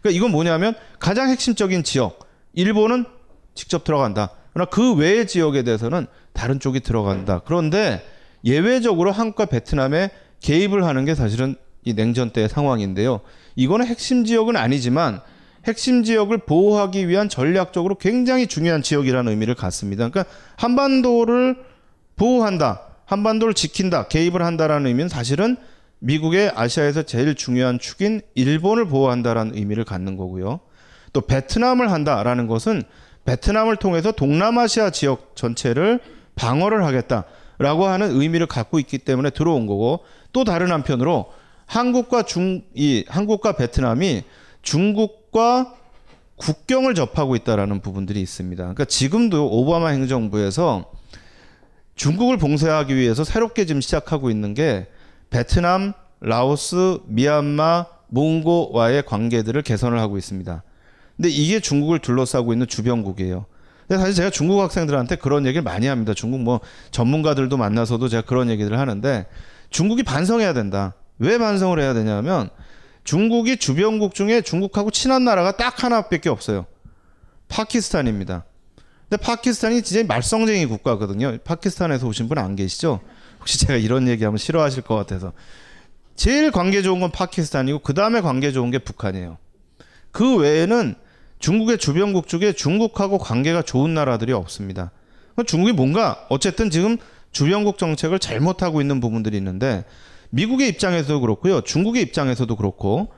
그러니까 0.00 0.16
이건 0.16 0.32
뭐냐면 0.32 0.74
가장 0.98 1.28
핵심적인 1.28 1.84
지역 1.84 2.28
일본은 2.54 3.04
직접 3.54 3.84
들어간다. 3.84 4.30
그러나 4.52 4.68
그 4.68 4.94
외의 4.94 5.26
지역에 5.26 5.62
대해서는 5.62 6.06
다른 6.32 6.58
쪽이 6.58 6.80
들어간다. 6.80 7.40
그런데 7.44 8.04
예외적으로 8.44 9.12
한국과 9.12 9.46
베트남에 9.46 10.10
개입을 10.40 10.84
하는 10.84 11.04
게 11.04 11.14
사실은 11.14 11.56
이 11.84 11.94
냉전 11.94 12.30
때의 12.30 12.48
상황인데요. 12.48 13.20
이거는 13.56 13.86
핵심 13.86 14.24
지역은 14.24 14.56
아니지만 14.56 15.20
핵심 15.66 16.02
지역을 16.02 16.38
보호하기 16.38 17.08
위한 17.08 17.28
전략적으로 17.28 17.96
굉장히 17.96 18.46
중요한 18.46 18.82
지역이라는 18.82 19.30
의미를 19.30 19.54
갖습니다. 19.54 20.08
그러니까 20.08 20.32
한반도를 20.56 21.56
보호한다. 22.16 22.89
한반도를 23.10 23.54
지킨다. 23.54 24.06
개입을 24.06 24.42
한다라는 24.42 24.86
의미는 24.86 25.08
사실은 25.08 25.56
미국의 25.98 26.52
아시아에서 26.54 27.02
제일 27.02 27.34
중요한 27.34 27.80
축인 27.80 28.20
일본을 28.36 28.86
보호한다라는 28.86 29.56
의미를 29.56 29.84
갖는 29.84 30.16
거고요. 30.16 30.60
또 31.12 31.20
베트남을 31.22 31.90
한다라는 31.90 32.46
것은 32.46 32.84
베트남을 33.24 33.76
통해서 33.76 34.12
동남아시아 34.12 34.90
지역 34.90 35.34
전체를 35.34 35.98
방어를 36.36 36.84
하겠다라고 36.84 37.86
하는 37.86 38.12
의미를 38.12 38.46
갖고 38.46 38.78
있기 38.78 38.98
때문에 38.98 39.30
들어온 39.30 39.66
거고 39.66 40.04
또 40.32 40.44
다른 40.44 40.70
한편으로 40.70 41.32
한국과 41.66 42.22
중 42.22 42.62
이 42.74 43.04
한국과 43.08 43.56
베트남이 43.56 44.22
중국과 44.62 45.74
국경을 46.36 46.94
접하고 46.94 47.34
있다라는 47.34 47.80
부분들이 47.80 48.20
있습니다. 48.22 48.62
그러니까 48.62 48.84
지금도 48.84 49.50
오바마 49.50 49.88
행정부에서 49.88 50.99
중국을 51.96 52.38
봉쇄하기 52.38 52.96
위해서 52.96 53.24
새롭게 53.24 53.66
지금 53.66 53.80
시작하고 53.80 54.30
있는 54.30 54.54
게 54.54 54.88
베트남, 55.30 55.92
라오스, 56.20 57.00
미얀마, 57.06 57.86
몽고와의 58.08 59.04
관계들을 59.04 59.62
개선을 59.62 59.98
하고 59.98 60.18
있습니다. 60.18 60.62
근데 61.16 61.28
이게 61.28 61.60
중국을 61.60 61.98
둘러싸고 61.98 62.52
있는 62.52 62.66
주변국이에요. 62.66 63.46
근데 63.86 63.98
사실 64.00 64.14
제가 64.14 64.30
중국 64.30 64.60
학생들한테 64.60 65.16
그런 65.16 65.46
얘기를 65.46 65.62
많이 65.62 65.86
합니다. 65.86 66.14
중국 66.14 66.40
뭐 66.40 66.60
전문가들도 66.90 67.56
만나서도 67.56 68.08
제가 68.08 68.22
그런 68.22 68.48
얘기를 68.48 68.78
하는데 68.78 69.26
중국이 69.70 70.02
반성해야 70.02 70.52
된다. 70.52 70.94
왜 71.18 71.38
반성을 71.38 71.78
해야 71.78 71.92
되냐면 71.92 72.50
중국이 73.04 73.56
주변국 73.56 74.14
중에 74.14 74.40
중국하고 74.42 74.90
친한 74.90 75.24
나라가 75.24 75.56
딱 75.56 75.82
하나밖에 75.82 76.28
없어요. 76.28 76.66
파키스탄입니다. 77.48 78.44
근데 79.10 79.22
파키스탄이 79.24 79.82
진짜 79.82 80.06
말썽쟁이 80.06 80.66
국가거든요. 80.66 81.36
파키스탄에서 81.44 82.06
오신 82.06 82.28
분 82.28 82.38
안 82.38 82.54
계시죠? 82.54 83.00
혹시 83.40 83.58
제가 83.58 83.74
이런 83.76 84.06
얘기하면 84.06 84.38
싫어하실 84.38 84.84
것 84.84 84.94
같아서. 84.94 85.32
제일 86.14 86.52
관계 86.52 86.80
좋은 86.80 87.00
건 87.00 87.10
파키스탄이고 87.10 87.80
그 87.80 87.92
다음에 87.92 88.20
관계 88.20 88.52
좋은 88.52 88.70
게 88.70 88.78
북한이에요. 88.78 89.38
그 90.12 90.36
외에는 90.36 90.94
중국의 91.40 91.78
주변국 91.78 92.28
중에 92.28 92.52
중국하고 92.52 93.18
관계가 93.18 93.62
좋은 93.62 93.94
나라들이 93.94 94.32
없습니다. 94.32 94.92
중국이 95.44 95.72
뭔가 95.72 96.26
어쨌든 96.28 96.70
지금 96.70 96.96
주변국 97.32 97.78
정책을 97.78 98.18
잘못하고 98.18 98.80
있는 98.80 99.00
부분들이 99.00 99.36
있는데 99.38 99.84
미국의 100.30 100.68
입장에서도 100.68 101.20
그렇고요. 101.20 101.62
중국의 101.62 102.02
입장에서도 102.02 102.54
그렇고 102.54 103.12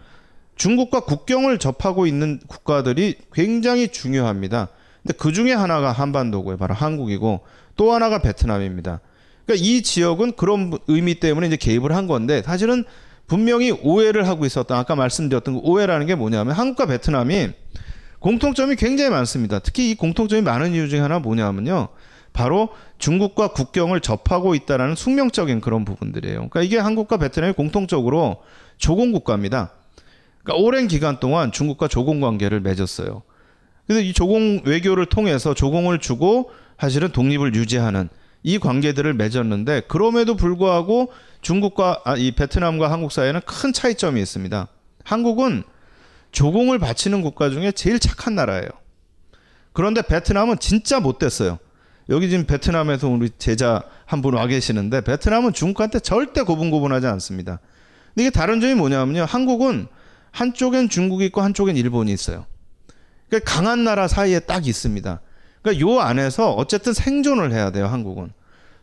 중국과 0.57 1.01
국경을 1.01 1.59
접하고 1.59 2.07
있는 2.07 2.41
국가들이 2.47 3.17
굉장히 3.35 3.89
중요합니다. 3.89 4.69
근데 5.03 5.17
그 5.19 5.33
중에 5.33 5.53
하나가 5.53 5.93
한반도고요. 5.93 6.57
바로 6.57 6.75
한국이고 6.75 7.41
또 7.77 7.93
하나가 7.93 8.21
베트남입니다. 8.21 9.01
그러니까 9.45 9.67
이 9.67 9.83
지역은 9.83 10.33
그런 10.33 10.73
의미 10.87 11.17
때문에 11.17 11.49
이제 11.49 11.57
개입을 11.57 11.95
한 11.95 12.07
건데 12.07 12.43
사실은 12.43 12.85
분명히 13.27 13.71
오해를 13.71 14.29
하고 14.29 14.45
있었던 14.47 14.77
아까 14.77 14.95
말씀드렸던 14.95 15.55
그 15.55 15.61
오해라는 15.62 16.07
게 16.07 16.15
뭐냐면 16.15 16.55
한국과 16.55 16.87
베트남이 16.87 17.51
공통점이 18.19 18.77
굉장히 18.77 19.11
많습니다. 19.11 19.59
특히 19.59 19.91
이 19.91 19.95
공통점이 19.97 20.43
많은 20.43 20.75
이유 20.75 20.88
중에 20.88 21.01
하나 21.01 21.19
뭐냐면요. 21.19 21.88
바로 22.33 22.69
중국과 22.99 23.49
국경을 23.49 24.01
접하고 24.01 24.55
있다라는 24.55 24.95
숙명적인 24.95 25.61
그런 25.61 25.85
부분들이에요. 25.85 26.37
그러니까 26.37 26.62
이게 26.62 26.79
한국과 26.79 27.17
베트남이 27.17 27.55
공통적으로 27.55 28.43
조공 28.79 29.12
국가입니다. 29.12 29.73
그러니까 30.43 30.65
오랜 30.65 30.88
기간 30.88 31.21
동안 31.21 31.53
중국과 31.53 31.88
조공 31.88 32.21
관계를 32.21 32.61
맺었어요. 32.61 33.23
그래서 33.87 34.01
이 34.01 34.12
조공 34.12 34.62
외교를 34.64 35.07
통해서 35.07 35.55
조공을 35.55 35.99
주고 35.99 36.51
사실은 36.79 37.11
독립을 37.12 37.55
유지하는 37.55 38.09
이 38.42 38.59
관계들을 38.59 39.14
맺었는데 39.14 39.83
그럼에도 39.88 40.35
불구하고 40.37 41.12
중국과 41.42 42.03
아, 42.05 42.16
이 42.16 42.33
베트남과 42.33 42.90
한국 42.90 43.12
사이에는 43.12 43.40
큰 43.47 43.73
차이점이 43.73 44.21
있습니다. 44.21 44.68
한국은 45.05 45.62
조공을 46.33 46.79
바치는 46.79 47.23
국가 47.23 47.51
중에 47.51 47.73
제일 47.73 47.99
착한 47.99 48.35
나라예요. 48.35 48.68
그런데 49.73 50.03
베트남은 50.03 50.59
진짜 50.59 50.99
못됐어요. 51.01 51.59
여기 52.09 52.29
지금 52.29 52.47
베트남에서 52.47 53.09
우리 53.09 53.31
제자 53.38 53.83
한 54.07 54.21
분 54.23 54.35
와 54.35 54.47
계시는데 54.47 55.03
베트남은 55.03 55.53
중국한테 55.53 56.01
절대 56.01 56.42
고분고분하지 56.42 57.07
않습니다. 57.07 57.61
근데 58.14 58.25
이게 58.25 58.31
다른 58.31 58.61
점이 58.61 58.75
뭐냐면요. 58.75 59.25
한국은 59.25 59.87
한쪽엔 60.33 60.88
중국이 60.88 61.27
있고 61.27 61.42
한쪽엔 61.42 61.77
일본이 61.77 62.12
있어요. 62.12 62.45
그러니까 63.33 63.51
강한 63.51 63.83
나라 63.83 64.09
사이에 64.09 64.40
딱 64.40 64.66
있습니다. 64.66 65.21
그러니까 65.62 65.81
요 65.81 66.01
안에서 66.01 66.53
어쨌든 66.53 66.92
생존을 66.92 67.53
해야 67.53 67.71
돼요, 67.71 67.87
한국은. 67.87 68.31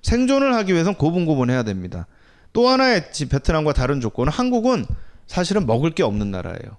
생존을 0.02 0.56
하기 0.56 0.74
위해서는 0.74 0.98
고분고분해야 0.98 1.62
됩니다. 1.62 2.08
또 2.52 2.68
하나의 2.68 3.12
베트남과 3.30 3.74
다른 3.74 4.02
조건은 4.02 4.34
한국은 4.34 4.88
사실은 5.28 5.68
먹을 5.68 5.92
게 5.92 6.02
없는 6.02 6.32
나라예요. 6.32 6.78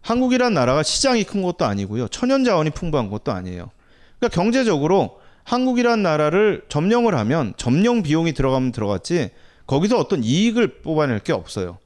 한국이란 0.00 0.54
나라가 0.54 0.82
시장이 0.82 1.24
큰 1.24 1.42
것도 1.42 1.66
아니고요. 1.66 2.08
천연 2.08 2.42
자원이 2.42 2.70
풍부한 2.70 3.10
것도 3.10 3.32
아니에요. 3.32 3.70
그러니까 4.18 4.34
경제적으로 4.34 5.20
한국이란 5.44 6.02
나라를 6.02 6.64
점령을 6.70 7.14
하면 7.16 7.52
점령 7.58 8.02
비용이 8.02 8.32
들어가면 8.32 8.72
들어갔지 8.72 9.28
거기서 9.66 9.98
어떤 9.98 10.24
이익을 10.24 10.80
뽑아낼 10.80 11.18
게 11.18 11.34
없어요. 11.34 11.76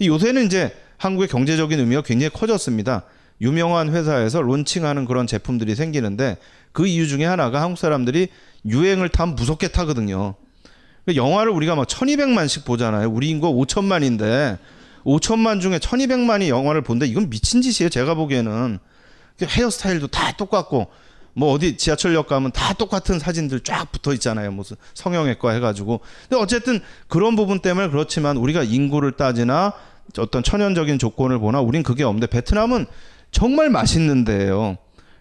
요새는 0.00 0.46
이제 0.46 0.74
한국의 0.96 1.28
경제적인 1.28 1.78
의미가 1.78 2.00
굉장히 2.00 2.30
커졌습니다. 2.32 3.04
유명한 3.40 3.94
회사에서 3.94 4.40
론칭하는 4.40 5.04
그런 5.04 5.26
제품들이 5.26 5.74
생기는데 5.74 6.36
그 6.72 6.86
이유 6.86 7.06
중에 7.06 7.24
하나가 7.24 7.62
한국 7.62 7.78
사람들이 7.78 8.28
유행을 8.66 9.08
타면 9.08 9.36
무섭게 9.36 9.68
타거든요. 9.68 10.34
그 11.06 11.16
영화를 11.16 11.52
우리가 11.52 11.74
막 11.74 11.86
1200만씩 11.86 12.64
보잖아요. 12.64 13.08
우리 13.08 13.30
인구 13.30 13.48
5천만인데 13.48 14.58
5천만 15.04 15.60
중에 15.60 15.78
1200만이 15.78 16.48
영화를 16.48 16.82
본다. 16.82 17.06
이건 17.06 17.30
미친 17.30 17.62
짓이에요. 17.62 17.88
제가 17.88 18.14
보기에는. 18.14 18.78
그 19.38 19.46
헤어스타일도 19.46 20.08
다 20.08 20.32
똑같고 20.32 20.88
뭐 21.32 21.52
어디 21.52 21.76
지하철역 21.76 22.26
가면 22.26 22.50
다 22.50 22.74
똑같은 22.74 23.20
사진들 23.20 23.60
쫙 23.60 23.90
붙어 23.92 24.12
있잖아요. 24.14 24.50
무슨 24.50 24.76
성형외과 24.94 25.52
해가지고. 25.52 26.00
근데 26.28 26.42
어쨌든 26.42 26.80
그런 27.06 27.36
부분 27.36 27.60
때문에 27.60 27.88
그렇지만 27.88 28.36
우리가 28.36 28.64
인구를 28.64 29.12
따지나 29.12 29.72
어떤 30.18 30.42
천연적인 30.42 30.98
조건을 30.98 31.38
보나 31.38 31.60
우린 31.60 31.82
그게 31.82 32.02
없는데 32.02 32.26
베트남은 32.26 32.86
정말 33.30 33.70
맛있는데요. 33.70 34.76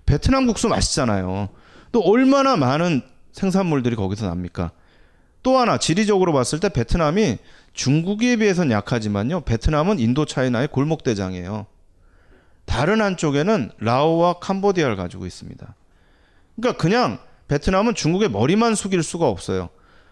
베트남 0.05 0.47
국수 0.47 0.67
맛있잖아요. 0.67 1.49
또 1.91 2.01
얼마나 2.01 2.55
많은 2.55 3.01
생산물들이 3.31 3.95
거기서 3.95 4.27
납니까? 4.27 4.71
또 5.43 5.57
하나 5.57 5.77
지리적으로 5.77 6.33
봤을 6.33 6.59
때 6.59 6.69
베트남이 6.69 7.37
중국에 7.73 8.37
비해서는 8.37 8.71
약하지만요. 8.71 9.41
베트남은 9.41 9.99
인도 9.99 10.25
차이나의 10.25 10.69
골목 10.69 11.03
대장이에요. 11.03 11.67
다른 12.65 13.01
한쪽에는 13.01 13.71
라오와 13.79 14.39
캄보디아를 14.39 14.95
가지고 14.95 15.25
있습니다. 15.25 15.75
그러니까 16.55 16.81
그냥 16.81 17.19
베트남은 17.47 17.95
중국의 17.95 18.29
머리만 18.29 18.75
숙일 18.75 19.03
수가 19.03 19.27
없어요. 19.27 19.69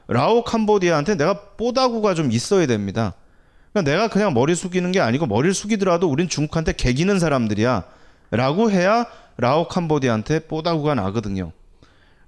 라오 0.08 0.44
캄보디아한테 0.44 1.16
내가 1.16 1.56
뽀다구가 1.58 2.14
좀 2.14 2.32
있어야 2.32 2.66
됩니다. 2.68 3.14
그러니까 3.76 3.92
내가 3.92 4.08
그냥 4.08 4.34
머리 4.34 4.56
숙이는 4.56 4.94
게 4.94 5.02
아니고 5.02 5.26
머리를 5.26 5.54
숙이더라도 5.54 6.10
우린 6.10 6.30
중국한테 6.30 6.72
개기는 6.72 7.20
사람들이야. 7.20 7.84
라고 8.32 8.72
해야 8.72 9.06
라오 9.36 9.68
캄보디아한테 9.68 10.48
뽀다구가 10.48 10.96
나거든요. 10.96 11.52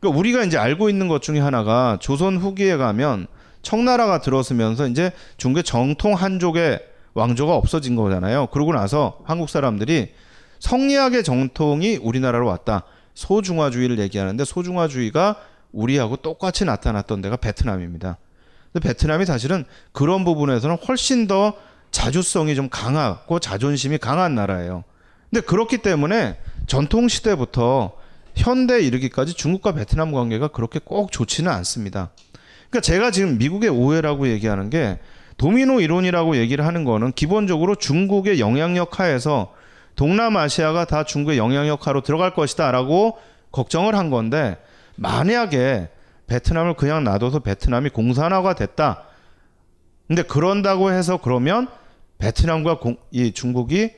그러니까 0.01 0.19
우리가 0.19 0.43
이제 0.43 0.57
알고 0.57 0.89
있는 0.89 1.07
것 1.07 1.21
중에 1.21 1.39
하나가 1.39 1.97
조선 2.01 2.35
후기에 2.35 2.75
가면 2.75 3.27
청나라가 3.61 4.19
들어서면서 4.19 4.89
이제 4.89 5.11
중국의 5.37 5.63
정통 5.63 6.15
한족의 6.15 6.81
왕조가 7.13 7.55
없어진 7.55 7.95
거잖아요. 7.95 8.47
그러고 8.47 8.73
나서 8.73 9.19
한국 9.23 9.49
사람들이 9.49 10.11
성리학의 10.59 11.23
정통이 11.23 11.95
우리나라로 11.95 12.45
왔다. 12.45 12.83
소중화주의를 13.13 13.99
얘기하는데 13.99 14.43
소중화주의가 14.43 15.37
우리하고 15.71 16.17
똑같이 16.17 16.65
나타났던 16.65 17.21
데가 17.21 17.37
베트남입니다. 17.37 18.17
베트남이 18.79 19.25
사실은 19.25 19.65
그런 19.91 20.25
부분에서는 20.25 20.77
훨씬 20.87 21.27
더 21.27 21.53
자주성이 21.91 22.55
좀 22.55 22.69
강하고 22.69 23.39
자존심이 23.39 23.97
강한 23.97 24.35
나라예요. 24.35 24.83
근데 25.29 25.45
그렇기 25.45 25.79
때문에 25.79 26.37
전통 26.67 27.07
시대부터 27.07 27.93
현대 28.35 28.81
이르기까지 28.81 29.33
중국과 29.33 29.73
베트남 29.73 30.11
관계가 30.11 30.49
그렇게 30.49 30.79
꼭 30.83 31.11
좋지는 31.11 31.51
않습니다. 31.51 32.09
그러니까 32.69 32.81
제가 32.81 33.11
지금 33.11 33.37
미국의 33.37 33.69
오해라고 33.69 34.27
얘기하는 34.27 34.69
게 34.69 34.99
도미노 35.37 35.81
이론이라고 35.81 36.37
얘기를 36.37 36.65
하는 36.65 36.83
거는 36.83 37.13
기본적으로 37.13 37.75
중국의 37.75 38.39
영향력 38.39 38.99
하에서 38.99 39.53
동남아시아가 39.95 40.85
다 40.85 41.03
중국의 41.03 41.37
영향력 41.37 41.87
하로 41.87 42.01
들어갈 42.01 42.33
것이다라고 42.33 43.17
걱정을 43.51 43.95
한 43.95 44.09
건데 44.09 44.57
만약에 44.95 45.89
베트남을 46.27 46.75
그냥 46.75 47.03
놔둬서 47.03 47.39
베트남이 47.39 47.89
공산화가 47.89 48.55
됐다. 48.55 49.03
근데 50.07 50.23
그런다고 50.23 50.91
해서 50.91 51.17
그러면 51.17 51.67
베트남과 52.17 52.79
공, 52.79 52.97
이 53.11 53.31
중국이 53.31 53.91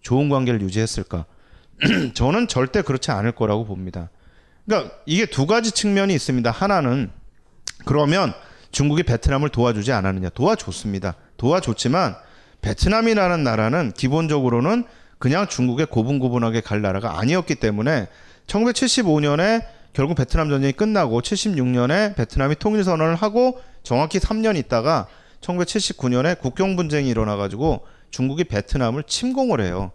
좋은 0.00 0.28
관계를 0.28 0.60
유지했을까? 0.60 1.26
저는 2.14 2.48
절대 2.48 2.82
그렇지 2.82 3.10
않을 3.10 3.32
거라고 3.32 3.64
봅니다. 3.64 4.10
그러니까 4.64 4.94
이게 5.06 5.26
두 5.26 5.46
가지 5.46 5.70
측면이 5.72 6.14
있습니다. 6.14 6.50
하나는 6.50 7.10
그러면 7.84 8.32
중국이 8.72 9.02
베트남을 9.04 9.50
도와주지 9.50 9.92
않았느냐? 9.92 10.30
도와줬습니다. 10.30 11.14
도와줬지만 11.36 12.16
베트남이라는 12.62 13.44
나라는 13.44 13.92
기본적으로는 13.92 14.84
그냥 15.18 15.48
중국에 15.48 15.84
고분고분하게 15.84 16.60
갈 16.60 16.82
나라가 16.82 17.18
아니었기 17.18 17.56
때문에 17.56 18.08
1975년에 18.46 19.64
결국 19.96 20.14
베트남 20.14 20.50
전쟁이 20.50 20.74
끝나고 20.74 21.22
76년에 21.22 22.16
베트남이 22.16 22.56
통일 22.56 22.84
선언을 22.84 23.14
하고 23.14 23.62
정확히 23.82 24.18
3년 24.18 24.58
있다가 24.58 25.06
1979년에 25.40 26.38
국경 26.38 26.76
분쟁이 26.76 27.08
일어나 27.08 27.36
가지고 27.36 27.86
중국이 28.10 28.44
베트남을 28.44 29.04
침공을 29.04 29.62
해요. 29.62 29.92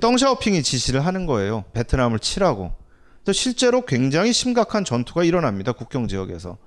덩샤오핑이 0.00 0.64
지시를 0.64 1.06
하는 1.06 1.26
거예요. 1.26 1.62
베트남을 1.74 2.18
치라고. 2.18 2.72
실제로 3.32 3.82
굉장히 3.82 4.32
심각한 4.32 4.84
전투가 4.84 5.22
일어납니다. 5.22 5.70
국경 5.70 6.08
지역에서. 6.08 6.58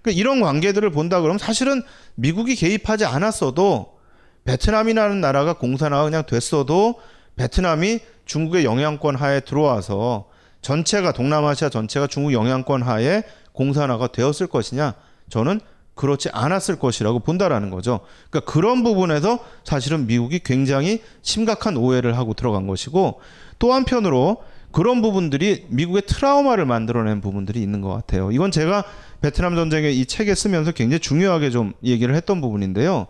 그러니까 0.00 0.18
이런 0.18 0.40
관계들을 0.40 0.90
본다 0.90 1.20
그러면 1.20 1.36
사실은 1.36 1.82
미국이 2.14 2.56
개입하지 2.56 3.04
않았어도 3.04 3.98
베트남이라는 4.44 5.20
나라가 5.20 5.52
공산화가 5.52 6.04
그냥 6.04 6.24
됐어도 6.24 6.98
베트남이 7.36 8.00
중국의 8.24 8.64
영향권 8.64 9.16
하에 9.16 9.40
들어와서 9.40 10.30
전체가 10.62 11.12
동남아시아 11.12 11.68
전체가 11.68 12.06
중국 12.06 12.32
영향권 12.32 12.82
하에 12.82 13.22
공산화가 13.52 14.08
되었을 14.08 14.46
것이냐? 14.46 14.94
저는 15.28 15.60
그렇지 15.94 16.28
않았을 16.32 16.78
것이라고 16.78 17.18
본다라는 17.20 17.70
거죠. 17.70 18.00
그러니까 18.30 18.50
그런 18.50 18.84
부분에서 18.84 19.40
사실은 19.64 20.06
미국이 20.06 20.38
굉장히 20.38 21.02
심각한 21.22 21.76
오해를 21.76 22.16
하고 22.16 22.34
들어간 22.34 22.66
것이고 22.66 23.20
또 23.58 23.72
한편으로 23.72 24.38
그런 24.70 25.02
부분들이 25.02 25.66
미국의 25.68 26.02
트라우마를 26.06 26.66
만들어낸 26.66 27.20
부분들이 27.20 27.60
있는 27.60 27.80
것 27.80 27.88
같아요. 27.90 28.30
이건 28.30 28.50
제가 28.50 28.84
베트남 29.20 29.56
전쟁의 29.56 29.98
이 29.98 30.06
책에 30.06 30.34
쓰면서 30.34 30.72
굉장히 30.72 31.00
중요하게 31.00 31.50
좀 31.50 31.72
얘기를 31.82 32.14
했던 32.14 32.40
부분인데요. 32.40 33.08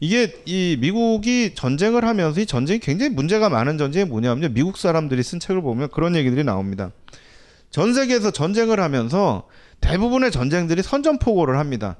이게 0.00 0.34
이 0.46 0.78
미국이 0.80 1.54
전쟁을 1.54 2.06
하면서 2.06 2.40
이 2.40 2.46
전쟁이 2.46 2.80
굉장히 2.80 3.14
문제가 3.14 3.50
많은 3.50 3.76
전쟁이 3.76 4.06
뭐냐면 4.06 4.54
미국 4.54 4.78
사람들이 4.78 5.22
쓴 5.22 5.38
책을 5.38 5.60
보면 5.60 5.90
그런 5.90 6.16
얘기들이 6.16 6.42
나옵니다. 6.42 6.90
전 7.68 7.92
세계에서 7.92 8.30
전쟁을 8.30 8.80
하면서 8.80 9.46
대부분의 9.80 10.30
전쟁들이 10.30 10.82
선전포고를 10.82 11.58
합니다. 11.58 11.96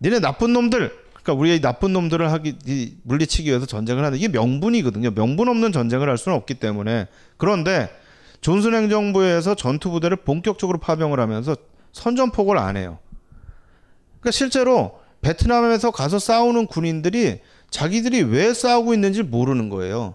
니네 0.00 0.20
나쁜 0.20 0.54
놈들, 0.54 0.92
그러니까 1.12 1.32
우리가 1.34 1.56
이 1.56 1.60
나쁜 1.60 1.92
놈들을 1.92 2.32
하기 2.32 2.96
물리치기 3.02 3.48
위해서 3.48 3.66
전쟁을 3.66 4.04
하는 4.04 4.16
이게 4.18 4.28
명분이거든요. 4.28 5.10
명분 5.10 5.48
없는 5.48 5.72
전쟁을 5.72 6.08
할 6.08 6.16
수는 6.16 6.36
없기 6.36 6.54
때문에 6.54 7.06
그런데 7.36 7.90
존슨 8.40 8.74
행정부에서 8.74 9.54
전투 9.54 9.90
부대를 9.90 10.18
본격적으로 10.18 10.78
파병을 10.78 11.20
하면서 11.20 11.54
선전포고를 11.92 12.60
안 12.60 12.76
해요. 12.76 12.98
그러니까 14.20 14.30
실제로 14.30 15.00
베트남에서 15.26 15.90
가서 15.90 16.20
싸우는 16.20 16.68
군인들이 16.68 17.40
자기들이 17.70 18.22
왜 18.22 18.54
싸우고 18.54 18.94
있는지 18.94 19.24
모르는 19.24 19.70
거예요. 19.70 20.14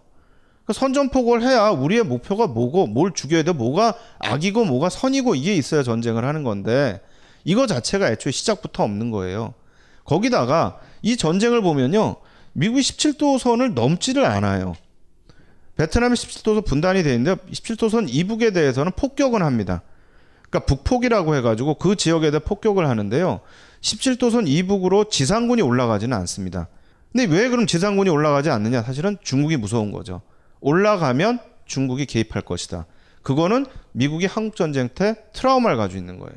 그러니까 0.63 0.74
선전포고를 0.74 1.43
해야 1.43 1.69
우리의 1.69 2.04
목표가 2.04 2.47
뭐고 2.47 2.88
뭘 2.88 3.12
죽여야 3.13 3.43
돼 3.43 3.52
뭐가 3.52 3.95
악이고 4.19 4.63
뭐가 4.63 4.89
선이고 4.89 5.36
이게 5.36 5.54
있어야 5.54 5.84
전쟁을 5.84 6.24
하는 6.24 6.43
건데 6.43 7.02
이거 7.43 7.67
자체가 7.67 8.10
애초에 8.10 8.32
시작부터 8.32 8.84
없는 8.84 9.12
거예요. 9.12 9.54
거기다가 10.06 10.80
이 11.02 11.17
전쟁을 11.17 11.62
보면요. 11.62 12.15
미국이 12.54 12.82
17도선을 12.82 13.74
넘지를 13.74 14.24
않아요. 14.24 14.76
베트남이 15.76 16.15
17도선 16.15 16.65
분단이 16.65 17.04
되어 17.04 17.13
있는데 17.15 17.41
17도선 17.52 18.08
이북에 18.08 18.52
대해서는 18.52 18.93
폭격은 18.95 19.41
합니다. 19.41 19.82
그러니까 20.50 20.65
북폭이라고 20.67 21.36
해가지고 21.36 21.76
그 21.76 21.97
지역에 21.97 22.32
대해 22.32 22.39
폭격을 22.39 22.88
하는데요. 22.88 23.41
17도선 23.82 24.48
이북으로 24.48 25.06
지상군이 25.06 25.62
올라가지는 25.62 26.15
않습니다. 26.20 26.67
근데 27.12 27.26
왜 27.26 27.50
그럼 27.50 27.67
지상군이 27.67 28.10
올라가지 28.10 28.50
않느냐? 28.50 28.84
사실은 28.84 29.17
중국이 29.22 29.58
무서운 29.58 29.91
거죠. 29.91 30.22
올라가면 30.62 31.39
중국이 31.65 32.06
개입할 32.06 32.44
것이다. 32.44 32.86
그거는 33.22 33.65
미국이 33.91 34.26
한국 34.26 34.56
전쟁 34.56 34.89
때 34.89 35.15
트라우마를 35.34 35.78
가지고 35.78 36.00
있는 36.00 36.20
거예요. 36.20 36.36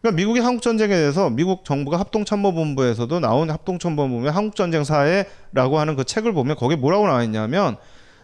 그러니까 0.00 0.16
미국이 0.16 0.40
한국 0.40 0.62
전쟁에 0.62 0.94
대해서 0.94 1.30
미국 1.30 1.64
정부가 1.64 1.98
합동참모본부에서도 2.00 3.20
나온 3.20 3.50
합동참모본부의 3.50 4.32
한국 4.32 4.56
전쟁 4.56 4.82
사회라고 4.82 5.78
하는 5.78 5.94
그 5.94 6.04
책을 6.04 6.32
보면 6.32 6.56
거기에 6.56 6.76
뭐라고 6.76 7.06
나와 7.06 7.22
있냐면 7.22 7.76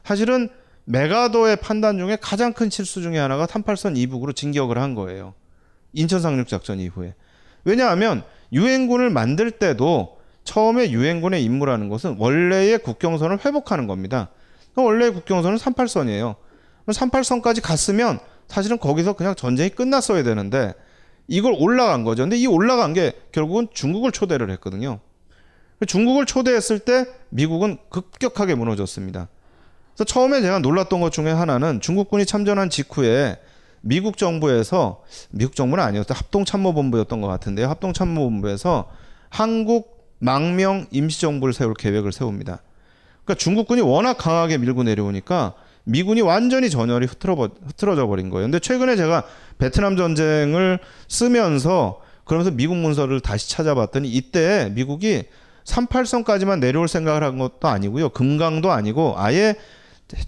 사실은 0.05 0.49
메가도의 0.87 1.57
판단 1.57 1.99
중에 1.99 2.17
가장 2.21 2.53
큰 2.53 2.71
실수 2.71 3.03
중에 3.03 3.19
하나가 3.19 3.47
38선 3.47 3.97
이북으로 3.97 4.33
진격을 4.33 4.79
한 4.79 4.95
거예요. 4.95 5.35
인천 5.93 6.21
상륙 6.21 6.49
작전 6.49 6.81
이후에. 6.81 7.15
왜냐하면 7.69 8.23
유엔군을 8.53 9.11
만들 9.11 9.51
때도 9.51 10.17
처음에 10.45 10.91
유엔군의 10.91 11.45
임무라는 11.45 11.91
것은 11.91 12.17
원래의 12.19 12.79
국경선을 12.79 13.45
회복하는 13.45 13.87
겁니다. 13.87 14.31
원래의 14.75 15.13
국경선은 15.13 15.59
38선이에요. 15.59 16.37
38선까지 16.87 17.63
갔으면 17.63 18.21
사실은 18.47 18.79
거기서 18.79 19.13
그냥 19.13 19.35
전쟁이 19.35 19.69
끝났어야 19.69 20.23
되는데 20.23 20.73
이걸 21.27 21.55
올라간 21.59 22.05
거죠. 22.05 22.23
근데 22.23 22.39
이 22.39 22.47
올라간 22.47 22.95
게 22.95 23.13
결국은 23.33 23.69
중국을 23.75 24.13
초대를 24.13 24.51
했거든요. 24.53 25.01
중국을 25.87 26.25
초대했을 26.25 26.79
때 26.79 27.05
미국은 27.29 27.77
급격하게 27.91 28.55
무너졌습니다. 28.55 29.29
그래서 29.95 30.05
처음에 30.05 30.41
제가 30.41 30.61
놀랐던 30.61 31.03
것 31.03 31.13
중에 31.13 31.31
하나는 31.31 31.83
중국군이 31.83 32.25
참전한 32.25 32.71
직후에 32.71 33.37
미국 33.81 34.17
정부에서 34.17 35.03
미국 35.31 35.55
정부는 35.55 35.83
아니었어요. 35.85 36.17
합동 36.17 36.45
참모본부였던 36.45 37.21
것 37.21 37.29
같은데요. 37.29 37.69
합동 37.69 37.93
참모본부에서 37.93 38.91
한국 39.31 39.99
망명 40.19 40.87
임시 40.91 41.21
정부를 41.21 41.53
세울 41.55 41.75
계획을 41.75 42.13
세웁니다. 42.13 42.63
그러니까 43.25 43.35
중국군이 43.35 43.81
워낙 43.81 44.15
강하게 44.15 44.59
밀고 44.59 44.83
내려오니까 44.83 45.55
미군이 45.85 46.21
완전히 46.21 46.71
전열이 46.71 47.07
흐트러, 47.07 47.35
흐트러 47.35 47.97
져 47.97 48.07
버린 48.07 48.31
거예요. 48.31 48.45
근데 48.47 48.59
최근에 48.59 48.97
제가 48.97 49.25
베트남 49.59 49.97
전쟁을 49.97 50.79
쓰면서 51.09 52.01
그러면서 52.25 52.51
미국 52.51 52.77
문서를 52.77 53.21
다시 53.21 53.49
찾아봤더니 53.51 54.09
이때 54.11 54.71
미국이 54.75 55.25
38선까지만 55.65 56.61
내려올 56.61 56.89
생각을 56.89 57.23
한 57.23 57.39
것도 57.39 57.69
아니고요. 57.69 58.11
금강도 58.11 58.71
아니고 58.71 59.15
아예 59.17 59.55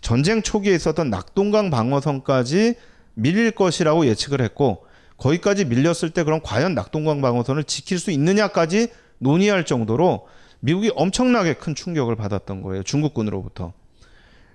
전쟁 0.01 0.43
초기에 0.43 0.75
있었던 0.75 1.11
낙동강 1.11 1.71
방어선까지 1.71 2.75
밀릴 3.21 3.53
것이라고 3.53 4.07
예측을 4.07 4.41
했고 4.41 4.87
거기까지 5.17 5.67
밀렸을 5.67 6.11
때 6.11 6.25
그럼 6.25 6.41
과연 6.43 6.75
낙동강 6.75 7.21
방어선을 7.21 7.65
지킬 7.65 7.99
수 7.99 8.11
있느냐까지 8.11 8.89
논의할 9.19 9.65
정도로 9.65 10.27
미국이 10.61 10.91
엄청나게 10.95 11.55
큰 11.55 11.75
충격을 11.75 12.17
받았던 12.17 12.63
거예요. 12.63 12.83
중국군으로부터. 12.83 13.73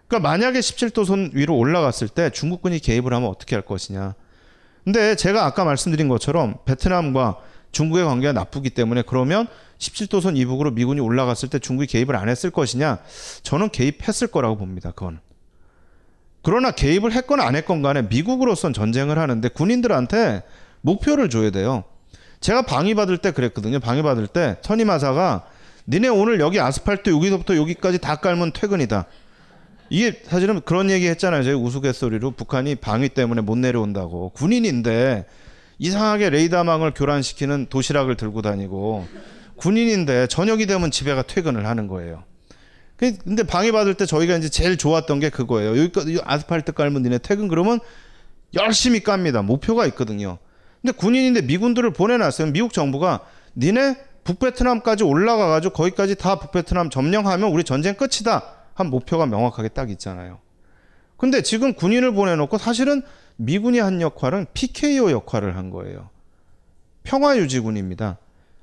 그러니까 0.07 0.30
만약에 0.30 0.59
17도선 0.59 1.32
위로 1.34 1.57
올라갔을 1.57 2.07
때 2.07 2.30
중국군이 2.30 2.80
개입을 2.80 3.13
하면 3.13 3.30
어떻게 3.30 3.55
할 3.55 3.63
것이냐. 3.63 4.16
근데 4.84 5.16
제가 5.16 5.45
아까 5.45 5.66
말씀드린 5.66 6.07
것처럼 6.07 6.57
베트남과 6.66 7.38
중국의 7.72 8.05
관계가 8.05 8.34
나쁘기 8.34 8.70
때문에 8.70 9.03
그러면 9.05 9.47
17도선 9.80 10.38
이북으로 10.38 10.72
미군이 10.72 11.01
올라갔을 11.01 11.49
때 11.49 11.59
중국이 11.59 11.88
개입을 11.88 12.16
안 12.16 12.30
했을 12.30 12.49
것이냐? 12.49 12.99
저는 13.43 13.70
개입했을 13.70 14.28
거라고 14.28 14.57
봅니다. 14.57 14.91
그건. 14.91 15.20
그러나 16.46 16.70
개입을 16.70 17.12
했건 17.12 17.41
안 17.41 17.56
했건 17.56 17.82
간에 17.82 18.04
미국으로선 18.04 18.72
전쟁을 18.72 19.18
하는데 19.18 19.50
군인들한테 19.50 20.43
목표를 20.82 21.28
줘야 21.32 21.50
돼요. 21.50 21.86
제가 22.39 22.62
방위받을 22.62 23.18
때 23.18 23.32
그랬거든요. 23.32 23.80
방위받을 23.80 24.28
때 24.28 24.58
선임하사가 24.62 25.48
니네 25.88 26.08
오늘 26.10 26.39
여기 26.39 26.60
아스팔트 26.60 27.10
여기서부터 27.10 27.56
여기까지 27.58 27.98
다 27.98 28.18
깔면 28.18 28.52
퇴근이다. 28.54 29.08
이게 29.89 30.22
사실은 30.24 30.62
그런 30.62 30.91
얘기 30.91 31.08
했잖아요. 31.08 31.43
저희 31.43 31.56
우스갯소리로 31.56 32.32
북한이 32.32 32.76
방위 32.76 33.10
때문에 33.10 33.41
못 33.41 33.58
내려온다고. 33.58 34.30
군인인데 34.30 35.26
이상하게 35.80 36.30
레이더망을 36.30 36.93
교란시키는 36.93 37.68
도시락을 37.72 38.18
들고 38.18 38.43
다니고 38.43 39.08
군인인데 39.56 40.28
저녁이 40.28 40.68
되면 40.68 40.91
집에 40.91 41.16
가 41.16 41.24
퇴근을 41.24 41.66
하는 41.66 41.88
거예요. 41.88 42.24
그, 42.98 43.18
근데 43.18 43.43
방해받을 43.43 43.96
때 43.96 44.06
저희가 44.06 44.38
이제 44.38 44.50
제일 44.50 44.78
좋았던 44.78 45.20
게 45.20 45.30
그거예요. 45.30 45.72
여기까지 45.72 46.20
아스팔트 46.24 46.72
깔면 46.72 47.04
니네 47.04 47.20
퇴근 47.20 47.48
그러면 47.48 47.80
열심히 48.54 49.02
깝니다. 49.02 49.41
목표가 49.41 49.86
있거든요. 49.88 50.38
근데 50.82 50.96
군인인데 50.96 51.41
미군들을 51.41 51.91
보내놨어요. 51.93 52.52
미국 52.52 52.72
정부가 52.74 53.22
니네 53.56 53.98
북베트남까지 54.24 55.04
올라가가지고 55.04 55.74
거기까지 55.74 56.16
다 56.16 56.39
북베트남 56.39 56.89
점령하면 56.89 57.50
우리 57.52 57.64
전쟁 57.64 57.96
끝이다. 57.96 58.43
한 58.74 58.89
목표가 58.89 59.26
명확하게 59.26 59.70
딱 59.70 59.89
있잖아요. 59.91 60.39
근데 61.18 61.41
지금 61.41 61.74
군인을 61.74 62.14
보내놓고 62.14 62.58
사실은 62.58 63.02
미군이 63.38 63.80
한 63.80 64.02
역할은 64.02 64.48
PKO 64.54 65.12
역할을 65.12 65.56
한 65.58 65.70
거예요. 65.70 66.10
평화유지군입니다. 67.04 68.18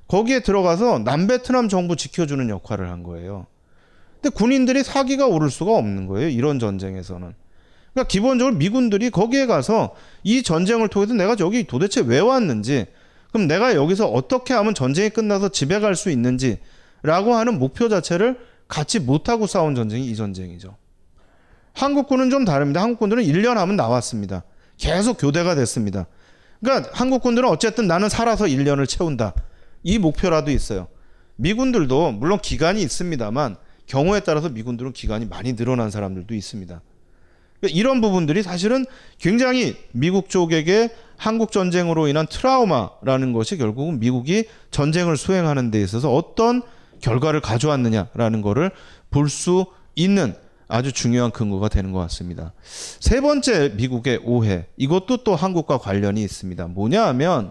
거기에 0.09 0.41
들어가서 0.41 0.99
남베트남 0.99 1.69
정부 1.69 1.97
지켜주는 1.97 2.49
역할을 2.49 2.91
한 2.91 3.03
거예요. 3.03 3.47
근데 4.23 4.35
군인들이 4.35 4.85
사기가 4.85 5.27
오를 5.27 5.51
수가 5.51 5.73
없는 5.73 6.07
거예요. 6.07 6.29
이런 6.29 6.61
전쟁에서는. 6.61 7.35
그러니까 7.93 8.09
기본적으로 8.09 8.55
미군들이 8.57 9.11
거기에 9.11 9.47
가서 9.47 9.95
이 10.23 10.43
전쟁을 10.45 10.89
통해서 10.89 11.13
내가 11.13 11.37
여기 11.41 11.65
도대체 11.65 12.01
왜 12.01 12.21
왔는지, 12.21 12.87
그럼 13.33 13.49
내가 13.49 13.75
여기서 13.75 14.07
어떻게 14.09 14.55
하면 14.55 14.75
전쟁이 14.75 15.11
끝나서 15.11 15.49
집에 15.49 15.81
갈 15.81 15.97
수 15.97 16.11
있는지라고 16.11 17.35
하는 17.35 17.59
목표 17.59 17.89
자체를 17.89 18.39
갖지 18.69 19.01
못하고 19.01 19.47
싸운 19.47 19.75
전쟁이 19.75 20.09
이 20.09 20.15
전쟁이죠. 20.15 20.77
한국군은 21.75 22.31
좀 22.31 22.45
다릅니다. 22.45 22.81
한국군들은 22.81 23.25
1년 23.25 23.55
하면 23.55 23.77
나왔습니다. 23.77 24.45
계속 24.79 25.19
교대가 25.19 25.55
됐습니다. 25.55 26.07
그러니까 26.61 26.91
한국군들은 26.93 27.49
어쨌든 27.49 27.89
나는 27.89 28.09
살아서 28.09 28.45
1년을 28.45 28.89
채운다. 28.89 29.35
이 29.83 29.99
목표라도 29.99 30.51
있어요. 30.51 30.87
미군들도 31.37 32.13
물론 32.13 32.39
기간이 32.41 32.81
있습니다만 32.83 33.57
경우에 33.87 34.21
따라서 34.21 34.49
미군들은 34.49 34.93
기간이 34.93 35.27
많이 35.27 35.55
늘어난 35.55 35.91
사람들도 35.91 36.35
있습니다. 36.35 36.81
그러니까 37.61 37.79
이런 37.79 38.01
부분들이 38.01 38.43
사실은 38.43 38.85
굉장히 39.19 39.77
미국 39.93 40.29
쪽에게 40.29 40.91
한국 41.17 41.53
전쟁으로 41.53 42.09
인한 42.09 42.27
트라우마라는 42.27 43.33
것이 43.33 43.57
결국은 43.57 44.01
미국이 44.01 44.47
전쟁을 44.71 45.17
수행하는 45.17 45.71
데 45.71 45.81
있어서 45.81 46.13
어떤 46.13 46.63
결과를 47.01 47.41
가져왔느냐라는 47.41 48.43
것을 48.43 48.71
볼 49.11 49.29
수 49.29 49.67
있는 49.95 50.35
아주 50.69 50.91
중요한 50.91 51.31
근거가 51.31 51.69
되는 51.69 51.93
것 51.93 51.99
같습니다. 52.01 52.55
세 52.65 53.21
번째 53.21 53.75
미국의 53.77 54.21
오해. 54.25 54.67
이것도 54.79 55.19
또 55.19 55.37
한국과 55.37 55.79
관련이 55.79 56.23
있습니다. 56.23 56.67
뭐냐 56.69 57.07
하면 57.09 57.51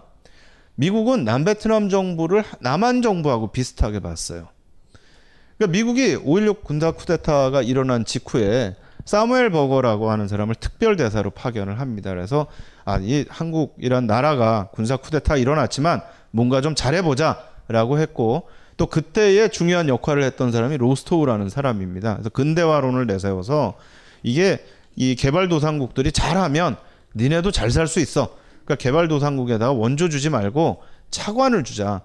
미국은 0.74 1.24
남베트남 1.24 1.88
정부를 1.88 2.42
남한 2.60 3.00
정부하고 3.02 3.52
비슷하게 3.52 4.00
봤어요. 4.00 4.48
그러니까 5.62 5.78
미국이 5.78 6.16
5.16 6.16 6.64
군사 6.64 6.90
쿠데타가 6.90 7.62
일어난 7.62 8.04
직후에 8.04 8.74
사무엘 9.04 9.50
버거라고 9.50 10.10
하는 10.10 10.26
사람을 10.26 10.56
특별 10.56 10.96
대사로 10.96 11.30
파견을 11.30 11.78
합니다. 11.78 12.10
그래서 12.10 12.48
아, 12.84 12.98
이 13.00 13.24
한국이란 13.28 14.08
나라가 14.08 14.70
군사 14.72 14.96
쿠데타 14.96 15.36
일어났지만 15.36 16.02
뭔가 16.32 16.62
좀 16.62 16.74
잘해보자라고 16.74 18.00
했고 18.00 18.48
또 18.76 18.86
그때의 18.86 19.50
중요한 19.50 19.88
역할을 19.88 20.24
했던 20.24 20.50
사람이 20.50 20.78
로스토우라는 20.78 21.48
사람입니다. 21.48 22.14
그래서 22.14 22.30
근대화론을 22.30 23.06
내세워서 23.06 23.74
이게 24.24 24.64
이 24.96 25.14
개발도상국들이 25.14 26.10
잘하면 26.10 26.76
니네도 27.14 27.52
잘 27.52 27.70
살 27.70 27.86
수 27.86 28.00
있어. 28.00 28.36
그러니까 28.64 28.82
개발도상국에다가 28.82 29.70
원조 29.70 30.08
주지 30.08 30.28
말고 30.28 30.82
차관을 31.12 31.62
주자. 31.62 32.00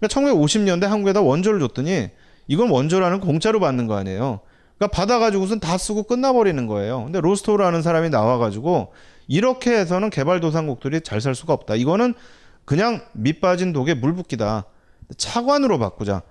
그러니까 0.00 0.20
1950년대 0.20 0.86
한국에다 0.86 1.20
원조를 1.20 1.60
줬더니 1.60 2.10
이건 2.48 2.70
원조라는 2.70 3.20
거 3.20 3.26
공짜로 3.26 3.60
받는 3.60 3.86
거 3.86 3.96
아니에요. 3.96 4.40
그러니까 4.78 4.96
받아가지고선 4.96 5.60
다 5.60 5.78
쓰고 5.78 6.04
끝나버리는 6.04 6.66
거예요. 6.66 7.04
근데 7.04 7.20
로스토우라는 7.20 7.82
사람이 7.82 8.10
나와가지고 8.10 8.92
이렇게 9.28 9.72
해서는 9.72 10.10
개발도상국들이 10.10 11.00
잘 11.00 11.20
살 11.20 11.34
수가 11.34 11.52
없다. 11.52 11.74
이거는 11.74 12.14
그냥 12.64 13.00
밑 13.12 13.40
빠진 13.40 13.72
독에 13.72 13.94
물 13.94 14.14
붓기다. 14.14 14.64
차관으로 15.16 15.78
바꾸자. 15.78 16.22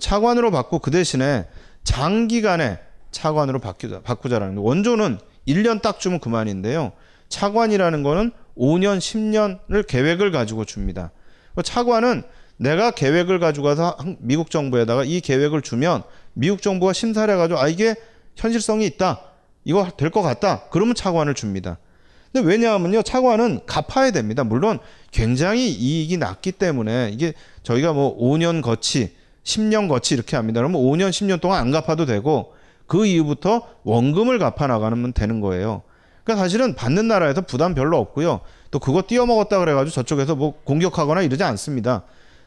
차관으로 0.00 0.50
바꾸고 0.50 0.80
그 0.80 0.90
대신에 0.90 1.46
장기간에 1.84 2.78
차관으로 3.10 3.60
바꾸자, 3.60 4.00
바꾸자라는 4.02 4.56
거. 4.56 4.62
원조는 4.62 5.18
1년 5.46 5.82
딱 5.82 6.00
주면 6.00 6.18
그만인데요. 6.18 6.92
차관이라는 7.28 8.02
거는 8.02 8.32
5년, 8.56 8.98
10년을 8.98 9.86
계획을 9.86 10.30
가지고 10.30 10.64
줍니다. 10.64 11.12
차관은 11.62 12.24
내가 12.56 12.90
계획을 12.92 13.38
가지고 13.40 13.66
가서 13.66 13.96
미국 14.18 14.50
정부에다가 14.50 15.04
이 15.04 15.20
계획을 15.20 15.62
주면 15.62 16.02
미국 16.34 16.62
정부가 16.62 16.92
심사를 16.92 17.32
해가지고 17.32 17.58
아, 17.60 17.68
이게 17.68 17.94
현실성이 18.36 18.86
있다. 18.86 19.20
이거 19.64 19.88
될 19.96 20.10
것 20.10 20.22
같다. 20.22 20.64
그러면 20.70 20.94
차관을 20.94 21.34
줍니다. 21.34 21.78
근데 22.32 22.48
왜냐하면요, 22.48 23.02
차관은 23.02 23.60
갚아야 23.66 24.10
됩니다. 24.10 24.42
물론 24.44 24.78
굉장히 25.12 25.70
이익이 25.70 26.16
낮기 26.16 26.52
때문에 26.52 27.10
이게 27.12 27.32
저희가 27.62 27.92
뭐 27.92 28.18
5년 28.18 28.60
거치, 28.60 29.14
10년 29.44 29.88
거치 29.88 30.14
이렇게 30.14 30.36
합니다. 30.36 30.60
그러면 30.60 30.80
5년, 30.82 31.10
10년 31.10 31.40
동안 31.40 31.60
안 31.60 31.70
갚아도 31.70 32.06
되고 32.06 32.54
그 32.86 33.06
이후부터 33.06 33.62
원금을 33.84 34.38
갚아 34.38 34.66
나가면 34.66 35.12
되는 35.12 35.40
거예요. 35.40 35.82
그러니까 36.24 36.42
사실은 36.44 36.74
받는 36.74 37.06
나라에서 37.08 37.42
부담 37.42 37.74
별로 37.74 37.98
없고요. 37.98 38.40
또 38.70 38.78
그거 38.80 39.02
띄어먹었다 39.06 39.58
그래가지고 39.60 39.92
저쪽에서 39.94 40.34
뭐 40.34 40.54
공격하거나 40.64 41.22
이러지 41.22 41.42
않습니다. 41.44 42.02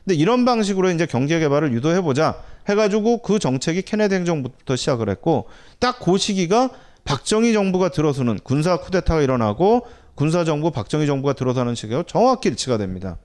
근데 0.08 0.16
이런 0.16 0.46
방식으로 0.46 0.90
이제 0.92 1.06
경제 1.06 1.38
개발을 1.38 1.74
유도해 1.74 2.00
보자 2.00 2.42
해가지고 2.70 3.18
그 3.18 3.40
정책이 3.40 3.82
케네디 3.82 4.16
행정부터 4.16 4.78
시작을 4.78 5.10
했고 5.10 5.50
딱 5.80 6.00
그 6.00 6.18
시기가 6.18 6.70
박정희 7.04 7.52
정부가 7.52 7.90
들어서는 7.90 8.40
군사 8.42 8.78
쿠데타가 8.78 9.22
일어나고 9.22 9.86
군사 10.16 10.46
정부 10.46 10.72
박정희 10.72 11.08
정부가 11.08 11.34
들어서는 11.34 11.76
시기가 11.76 12.04
정확히 12.08 12.48
일치가 12.48 12.78
됩니다. 12.78 13.18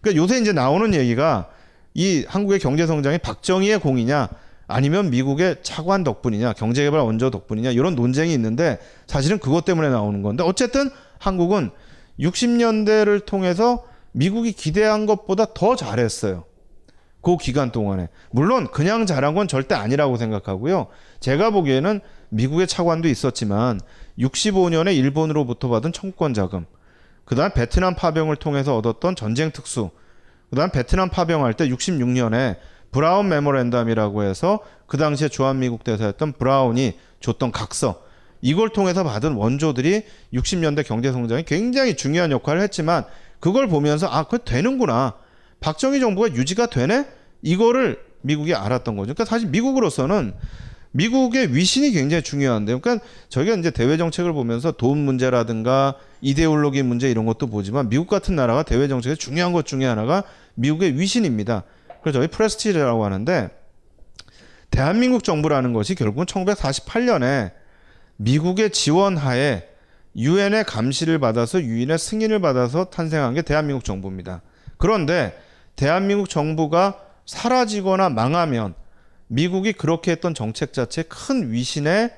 그러니까 0.00 0.22
요새 0.22 0.38
이제 0.38 0.52
나오는 0.52 0.94
얘기가 0.94 1.48
이 1.94 2.24
한국의 2.28 2.60
경제 2.60 2.86
성장이 2.86 3.18
박정희의 3.18 3.80
공이냐 3.80 4.28
아니면 4.68 5.10
미국의 5.10 5.56
차관 5.64 6.04
덕분이냐 6.04 6.52
경제개발 6.52 7.00
원조 7.00 7.30
덕분이냐 7.30 7.72
이런 7.72 7.96
논쟁이 7.96 8.32
있는데 8.32 8.78
사실은 9.08 9.38
그것 9.38 9.64
때문에 9.64 9.88
나오는 9.88 10.22
건데 10.22 10.44
어쨌든 10.44 10.88
한국은 11.18 11.70
60년대를 12.20 13.26
통해서 13.26 13.90
미국이 14.12 14.52
기대한 14.52 15.06
것보다 15.06 15.46
더 15.54 15.76
잘했어요. 15.76 16.44
그 17.22 17.36
기간 17.36 17.70
동안에. 17.70 18.08
물론 18.30 18.68
그냥 18.70 19.06
잘한 19.06 19.34
건 19.34 19.48
절대 19.48 19.74
아니라고 19.74 20.16
생각하고요. 20.16 20.88
제가 21.20 21.50
보기에는 21.50 22.00
미국의 22.30 22.66
차관도 22.66 23.08
있었지만 23.08 23.80
65년에 24.18 24.94
일본으로부터 24.96 25.68
받은 25.68 25.92
청구권 25.92 26.34
자금 26.34 26.66
그다음 27.24 27.52
베트남 27.52 27.94
파병을 27.94 28.36
통해서 28.36 28.76
얻었던 28.76 29.16
전쟁 29.16 29.52
특수, 29.52 29.90
그다음 30.50 30.70
베트남 30.70 31.08
파병할 31.08 31.54
때 31.54 31.68
66년에 31.68 32.56
브라운 32.90 33.28
Memorandum이라고 33.28 34.24
해서 34.24 34.60
그 34.86 34.98
당시에 34.98 35.28
주한미국 35.28 35.84
대사였던 35.84 36.32
브라운이 36.32 36.98
줬던 37.20 37.52
각서 37.52 38.02
이걸 38.42 38.70
통해서 38.70 39.04
받은 39.04 39.34
원조들이 39.34 40.04
60년대 40.34 40.86
경제 40.86 41.12
성장에 41.12 41.44
굉장히 41.44 41.96
중요한 41.96 42.32
역할을 42.32 42.60
했지만 42.60 43.04
그걸 43.42 43.66
보면서 43.66 44.06
아, 44.06 44.22
그거 44.22 44.38
되는구나. 44.38 45.14
박정희 45.58 45.98
정부가 45.98 46.32
유지가 46.36 46.66
되네? 46.66 47.06
이거를 47.42 48.00
미국이 48.20 48.54
알았던 48.54 48.96
거죠. 48.96 49.14
그러니까 49.14 49.24
사실 49.24 49.48
미국으로서는 49.48 50.32
미국의 50.92 51.52
위신이 51.52 51.90
굉장히 51.90 52.22
중요한데, 52.22 52.78
그러니까 52.78 53.04
저희가 53.30 53.56
이제 53.56 53.72
대외 53.72 53.96
정책을 53.96 54.32
보면서 54.32 54.70
돈 54.70 54.98
문제라든가 54.98 55.96
이데올로기 56.20 56.84
문제 56.84 57.10
이런 57.10 57.26
것도 57.26 57.48
보지만 57.48 57.88
미국 57.88 58.06
같은 58.06 58.36
나라가 58.36 58.62
대외 58.62 58.86
정책에 58.86 59.16
중요한 59.16 59.52
것 59.52 59.66
중에 59.66 59.86
하나가 59.86 60.22
미국의 60.54 60.96
위신입니다. 60.96 61.64
그래서 62.00 62.20
저희 62.20 62.28
프레스티지라고 62.28 63.04
하는데 63.04 63.50
대한민국 64.70 65.24
정부라는 65.24 65.72
것이 65.72 65.96
결국은 65.96 66.26
1948년에 66.26 67.50
미국의 68.18 68.70
지원하에 68.70 69.71
유엔의 70.16 70.64
감시를 70.64 71.18
받아서 71.18 71.62
유엔의 71.62 71.98
승인을 71.98 72.40
받아서 72.40 72.84
탄생한 72.84 73.34
게 73.34 73.42
대한민국 73.42 73.84
정부입니다. 73.84 74.42
그런데 74.76 75.38
대한민국 75.76 76.28
정부가 76.28 76.98
사라지거나 77.26 78.10
망하면 78.10 78.74
미국이 79.28 79.72
그렇게 79.72 80.10
했던 80.10 80.34
정책 80.34 80.72
자체에 80.72 81.04
큰 81.04 81.52
위신에 81.52 82.12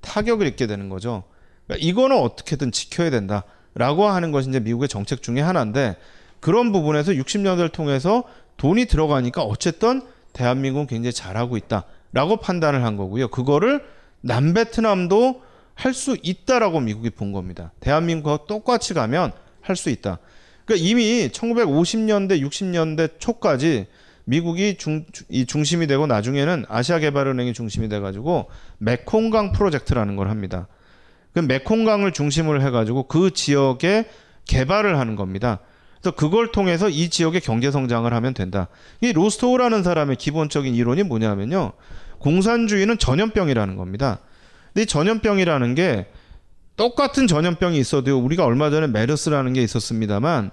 타격을 0.00 0.46
입게 0.46 0.66
되는 0.66 0.88
거죠. 0.88 1.24
그러니까 1.66 1.86
이거는 1.86 2.16
어떻게든 2.18 2.72
지켜야 2.72 3.10
된다라고 3.10 4.06
하는 4.06 4.32
것이 4.32 4.48
이제 4.48 4.60
미국의 4.60 4.88
정책 4.88 5.22
중에 5.22 5.40
하나인데 5.40 5.96
그런 6.40 6.72
부분에서 6.72 7.12
60년대를 7.12 7.72
통해서 7.72 8.24
돈이 8.56 8.86
들어가니까 8.86 9.42
어쨌든 9.42 10.02
대한민국은 10.32 10.86
굉장히 10.86 11.12
잘하고 11.12 11.56
있다라고 11.56 12.38
판단을 12.38 12.84
한 12.84 12.96
거고요. 12.96 13.28
그거를 13.28 13.84
남베트남도 14.20 15.42
할 15.74 15.92
수 15.92 16.16
있다라고 16.22 16.80
미국이 16.80 17.10
본 17.10 17.32
겁니다. 17.32 17.72
대한민국과 17.80 18.46
똑같이 18.46 18.94
가면 18.94 19.32
할 19.60 19.76
수 19.76 19.90
있다. 19.90 20.18
그러니까 20.64 20.86
이미 20.86 21.28
1950년대, 21.28 22.40
60년대 22.40 23.18
초까지 23.18 23.86
미국이 24.24 24.76
중, 24.76 25.04
이 25.28 25.44
중심이 25.46 25.86
되고 25.86 26.06
나중에는 26.06 26.64
아시아개발은행이 26.68 27.52
중심이 27.52 27.88
돼가지고 27.88 28.48
메콩강 28.78 29.52
프로젝트라는 29.52 30.16
걸 30.16 30.30
합니다. 30.30 30.66
그 31.32 31.40
메콩강을 31.40 32.12
중심으로 32.12 32.62
해가지고 32.62 33.08
그 33.08 33.32
지역에 33.32 34.06
개발을 34.46 34.98
하는 34.98 35.16
겁니다. 35.16 35.60
그래서 36.00 36.14
그걸 36.14 36.52
통해서 36.52 36.88
이 36.88 37.08
지역의 37.08 37.40
경제 37.40 37.70
성장을 37.70 38.12
하면 38.12 38.34
된다. 38.34 38.68
이 39.00 39.12
로스토우라는 39.12 39.82
사람의 39.82 40.16
기본적인 40.16 40.74
이론이 40.74 41.02
뭐냐면요. 41.02 41.72
공산주의는 42.18 42.98
전염병이라는 42.98 43.76
겁니다. 43.76 44.20
근데 44.74 44.82
이 44.82 44.86
전염병이라는 44.86 45.74
게 45.76 46.06
똑같은 46.76 47.28
전염병이 47.28 47.78
있어도 47.78 48.18
우리가 48.18 48.44
얼마 48.44 48.68
전에 48.70 48.88
메르스라는 48.88 49.52
게 49.52 49.62
있었습니다만 49.62 50.50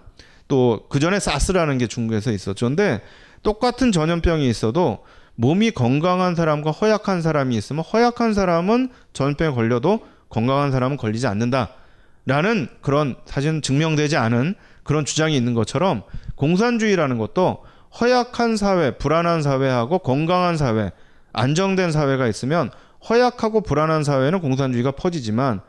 또 0.48 0.86
그 0.90 1.00
전에 1.00 1.20
사스라는 1.20 1.78
게 1.78 1.88
중국에서 1.88 2.32
있었죠. 2.32 2.68
근데 2.68 3.02
똑같은 3.42 3.92
전염병이 3.92 4.48
있어도 4.50 5.04
몸이 5.36 5.72
건강한 5.72 6.36
사람과 6.36 6.72
허약한 6.72 7.22
사람이 7.22 7.56
있으면 7.56 7.84
허약한 7.84 8.34
사람은 8.34 8.90
전염병에 9.14 9.56
걸려도 9.56 10.06
건강한 10.30 10.72
사람은 10.72 10.98
걸리지 10.98 11.26
않는다라는 11.28 12.68
그런 12.82 13.16
사실은 13.26 13.62
증명되지 13.62 14.18
않은 14.18 14.56
그런 14.84 15.06
주장이 15.06 15.36
있는 15.36 15.54
것처럼 15.56 16.04
공산주의라는 16.36 17.18
것도 17.18 17.64
허약한 18.00 18.58
사회, 18.58 18.98
불안한 18.98 19.42
사회하고 19.42 20.00
건강한 20.00 20.58
사회, 20.58 20.92
안정된 21.34 21.92
사회가 21.92 22.28
있으면 22.28 22.70
허약하고 23.10 23.62
불안한 23.62 24.04
사회는 24.04 24.42
공산주의가 24.42 24.92
퍼지지만 24.92 25.62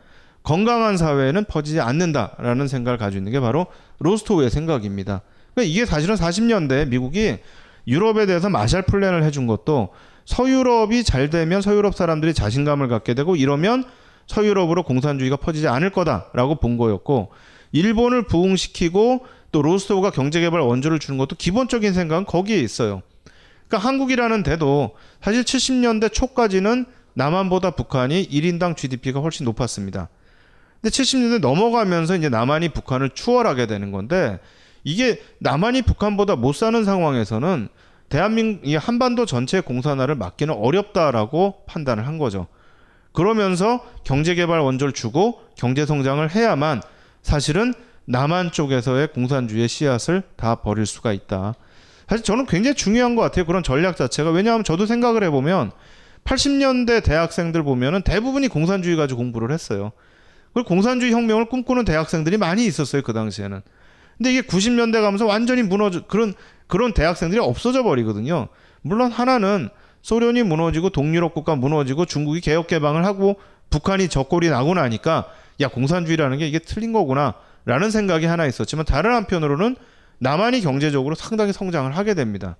건강한 0.43 0.97
사회는 0.97 1.45
퍼지지 1.45 1.81
않는다라는 1.81 2.69
생각을 2.69 2.99
가지고 2.99 3.19
있는 3.19 3.33
게 3.33 3.41
바로 3.41 3.67
로스토우의 4.01 4.51
생각입니다. 4.51 5.23
그러니까 5.55 5.71
이게 5.71 5.87
사실은 5.87 6.17
40년대 6.17 6.89
미국이 6.89 7.39
유럽에 7.87 8.27
대해서 8.27 8.49
마샬 8.49 8.83
플랜을 8.83 9.23
해준 9.25 9.47
것도 9.47 9.91
서유럽이 10.25 11.05
잘 11.05 11.31
되면 11.31 11.63
서유럽 11.63 11.95
사람들이 11.95 12.35
자신감을 12.35 12.89
갖게 12.89 13.15
되고 13.15 13.37
이러면 13.37 13.85
서유럽으로 14.27 14.83
공산주의가 14.83 15.37
퍼지지 15.37 15.69
않을 15.69 15.91
거다라고 15.91 16.57
본 16.57 16.77
거였고 16.77 17.31
일본을 17.73 18.27
부흥시키고 18.27 19.27
또 19.51 19.63
로스토우가 19.63 20.11
경제개발 20.11 20.61
원조를 20.61 20.99
주는 20.99 21.19
것도 21.19 21.37
기본적인 21.37 21.93
생각은 21.93 22.25
거기에 22.25 22.59
있어요. 22.59 23.03
그러니까 23.69 23.89
한국이라는 23.89 24.43
데도 24.43 24.93
사실 25.21 25.43
70년대 25.43 26.13
초까지는 26.13 26.87
남한보다 27.15 27.73
북한이 27.73 28.29
1인당 28.29 28.77
GDP가 28.77 29.21
훨씬 29.21 29.45
높았습니다. 29.45 30.09
근데 30.81 30.91
70년대 30.91 31.41
넘어가면서 31.41 32.17
이제 32.17 32.29
남한이 32.29 32.71
북한을 32.71 33.11
추월하게 33.11 33.67
되는 33.67 33.93
건데 33.93 34.41
이게 34.85 35.23
남한이 35.39 35.83
북한보다 35.83 36.37
못 36.37 36.55
사는 36.55 36.85
상황에서는 36.85 37.69
대한민국 38.09 38.67
이 38.67 38.77
한반도 38.77 39.25
전체 39.27 39.61
공산화를 39.61 40.17
막기는 40.17 40.53
어렵다라고 40.53 41.63
판단을 41.67 42.07
한 42.07 42.19
거죠. 42.19 42.49
그러면서 43.13 43.85
경제개발 44.05 44.61
원조를 44.61 44.93
주고 44.93 45.41
경제 45.57 45.87
성장을 45.87 46.29
해야만 46.35 46.83
사실은 47.23 47.73
남한 48.05 48.51
쪽에서의 48.53 49.13
공산주의의 49.13 49.69
씨앗을 49.69 50.23
다 50.37 50.57
버릴 50.57 50.87
수가 50.87 51.13
있다. 51.13 51.55
사실 52.09 52.25
저는 52.25 52.47
굉장히 52.47 52.75
중요한 52.75 53.15
것 53.15 53.23
같아요. 53.23 53.47
그런 53.47 53.63
전략 53.63 53.97
자체가 53.97 54.31
왜냐하면 54.31 54.65
저도 54.65 54.87
생각을 54.87 55.23
해보면 55.25 55.71
80년대 56.25 57.03
대학생들 57.03 57.63
보면은 57.63 58.03
대부분이 58.03 58.49
공산주의 58.49 58.97
가지고 58.97 59.19
공부를 59.19 59.53
했어요. 59.53 59.93
그리고 60.53 60.69
공산주의 60.69 61.13
혁명을 61.13 61.47
꿈꾸는 61.47 61.85
대학생들이 61.85 62.37
많이 62.37 62.67
있었어요 62.67 63.03
그 63.03 63.13
당시에는. 63.13 63.61
근데 64.19 64.33
이게 64.33 64.43
90년대 64.43 65.01
가면서 65.01 65.27
완전히 65.27 65.63
무너져 65.63 66.07
그런 66.07 66.35
그런 66.67 66.95
대학생들이 66.95 67.41
없어져 67.41 67.83
버리거든요. 67.83 68.49
물론 68.83 69.11
하나는 69.11 69.69
소련이 70.03 70.43
무너지고 70.43 70.91
동유럽 70.91 71.35
국가 71.35 71.55
무너지고 71.55 72.05
중국이 72.05 72.41
개혁 72.41 72.67
개방을 72.67 73.05
하고 73.05 73.37
북한이 73.71 74.09
적골이 74.09 74.51
나고 74.51 74.75
나니까 74.75 75.29
야 75.61 75.69
공산주의라는 75.69 76.39
게 76.39 76.47
이게 76.47 76.59
틀린 76.59 76.93
거구나라는 76.93 77.91
생각이 77.91 78.27
하나 78.27 78.47
있었지만 78.47 78.85
다른 78.85 79.15
한편으로는 79.15 79.77
남한이 80.19 80.61
경제적으로 80.61 81.15
상당히 81.15 81.53
성장을 81.53 81.97
하게 81.97 82.15
됩니다. 82.15 82.57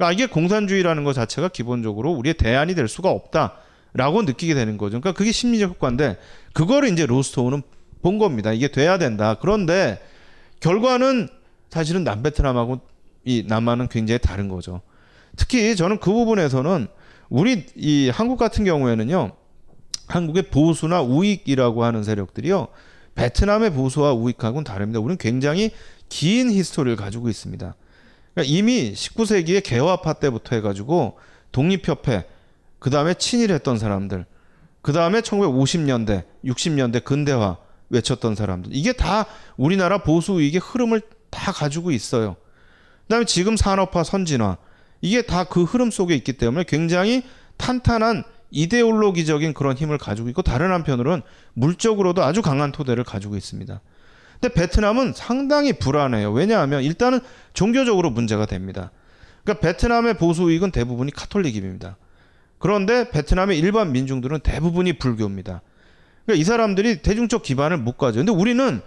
그러니까 0.00 0.12
이게 0.12 0.26
공산주의라는 0.26 1.04
것 1.04 1.12
자체가 1.12 1.48
기본적으로 1.48 2.10
우리의 2.12 2.34
대안이 2.34 2.74
될 2.74 2.88
수가 2.88 3.10
없다라고 3.10 4.22
느끼게 4.22 4.54
되는 4.54 4.78
거죠. 4.78 4.98
그러니까 4.98 5.12
그게 5.12 5.30
심리적 5.30 5.72
효과인데 5.72 6.16
그거를 6.54 6.88
이제 6.90 7.04
로스토우는 7.04 7.60
본 8.00 8.18
겁니다. 8.18 8.50
이게 8.50 8.68
돼야 8.68 8.96
된다. 8.96 9.36
그런데 9.38 10.00
결과는 10.60 11.28
사실은 11.68 12.02
남베트남하고 12.04 12.80
이 13.26 13.44
남한은 13.46 13.88
굉장히 13.88 14.18
다른 14.18 14.48
거죠. 14.48 14.80
특히 15.36 15.76
저는 15.76 16.00
그 16.00 16.10
부분에서는 16.10 16.88
우리 17.28 17.66
이 17.76 18.08
한국 18.08 18.38
같은 18.38 18.64
경우에는요. 18.64 19.32
한국의 20.06 20.44
보수나 20.44 21.02
우익이라고 21.02 21.84
하는 21.84 22.04
세력들이요. 22.04 22.68
베트남의 23.16 23.74
보수와 23.74 24.14
우익하고는 24.14 24.64
다릅니다. 24.64 24.98
우리는 24.98 25.18
굉장히 25.18 25.72
긴 26.08 26.50
히스토리를 26.50 26.96
가지고 26.96 27.28
있습니다. 27.28 27.74
그러니까 28.34 28.54
이미 28.54 28.92
19세기의 28.92 29.62
개화파 29.62 30.14
때부터 30.14 30.56
해가지고 30.56 31.18
독립협회, 31.52 32.26
그 32.78 32.90
다음에 32.90 33.14
친일했던 33.14 33.78
사람들, 33.78 34.24
그 34.82 34.92
다음에 34.92 35.20
1950년대, 35.20 36.24
60년대 36.44 37.04
근대화 37.04 37.58
외쳤던 37.90 38.34
사람들. 38.34 38.70
이게 38.74 38.92
다 38.92 39.26
우리나라 39.56 39.98
보수 39.98 40.34
우익의 40.34 40.60
흐름을 40.60 41.02
다 41.28 41.52
가지고 41.52 41.90
있어요. 41.90 42.36
그 43.02 43.08
다음에 43.08 43.24
지금 43.24 43.56
산업화 43.56 44.04
선진화. 44.04 44.56
이게 45.02 45.22
다 45.22 45.44
그 45.44 45.64
흐름 45.64 45.90
속에 45.90 46.14
있기 46.14 46.34
때문에 46.34 46.64
굉장히 46.68 47.22
탄탄한 47.56 48.24
이데올로기적인 48.50 49.54
그런 49.54 49.76
힘을 49.76 49.98
가지고 49.98 50.28
있고 50.28 50.42
다른 50.42 50.72
한편으로는 50.72 51.22
물적으로도 51.54 52.22
아주 52.22 52.42
강한 52.42 52.72
토대를 52.72 53.04
가지고 53.04 53.36
있습니다. 53.36 53.80
근데 54.40 54.54
베트남은 54.54 55.12
상당히 55.14 55.72
불안해요. 55.74 56.32
왜냐하면 56.32 56.82
일단은 56.82 57.20
종교적으로 57.52 58.10
문제가 58.10 58.46
됩니다. 58.46 58.90
그러니까 59.44 59.66
베트남의 59.66 60.14
보수 60.14 60.44
우익은 60.44 60.70
대부분이 60.70 61.12
카톨릭입니다. 61.12 61.96
그런데 62.58 63.10
베트남의 63.10 63.58
일반 63.58 63.92
민중들은 63.92 64.40
대부분이 64.40 64.94
불교입니다. 64.94 65.62
그러니까 66.24 66.40
이 66.40 66.44
사람들이 66.44 67.02
대중적 67.02 67.42
기반을 67.42 67.78
못 67.78 67.98
가져요. 67.98 68.24
근데 68.24 68.38
우리는 68.38 68.80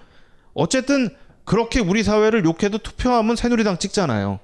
어쨌든 0.53 1.09
그렇게 1.45 1.79
우리 1.79 2.03
사회를 2.03 2.45
욕해도 2.45 2.77
투표하면 2.77 3.35
새누리당 3.35 3.77
찍잖아요. 3.77 4.39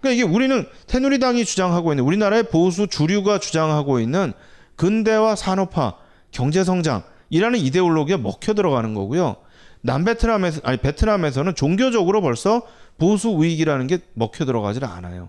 그러니까 0.00 0.10
이게 0.10 0.22
우리는 0.22 0.66
새누리당이 0.86 1.44
주장하고 1.44 1.92
있는 1.92 2.04
우리나라의 2.04 2.44
보수 2.44 2.88
주류가 2.88 3.38
주장하고 3.38 4.00
있는 4.00 4.32
근대화 4.76 5.36
산업화, 5.36 5.94
경제 6.30 6.64
성장이라는 6.64 7.58
이데올로기에 7.58 8.16
먹혀 8.16 8.54
들어가는 8.54 8.94
거고요. 8.94 9.36
남베트남에서 9.82 10.60
아니 10.64 10.78
베트남에서는 10.78 11.54
종교적으로 11.54 12.22
벌써 12.22 12.62
보수 12.98 13.30
우익이라는 13.30 13.86
게 13.86 13.98
먹혀 14.14 14.44
들어가질 14.44 14.84
않아요. 14.84 15.28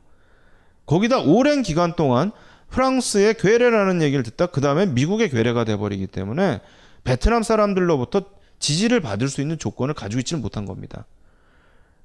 거기다 0.85 1.19
오랜 1.19 1.61
기간 1.63 1.95
동안 1.95 2.31
프랑스의 2.69 3.35
괴뢰라는 3.35 4.01
얘기를 4.01 4.23
듣다 4.23 4.47
그 4.47 4.61
다음에 4.61 4.85
미국의 4.85 5.29
괴뢰가 5.29 5.63
돼버리기 5.63 6.07
때문에 6.07 6.61
베트남 7.03 7.43
사람들로부터 7.43 8.25
지지를 8.59 9.01
받을 9.01 9.27
수 9.27 9.41
있는 9.41 9.57
조건을 9.57 9.93
가지고 9.93 10.19
있지는 10.19 10.41
못한 10.41 10.65
겁니다. 10.65 11.05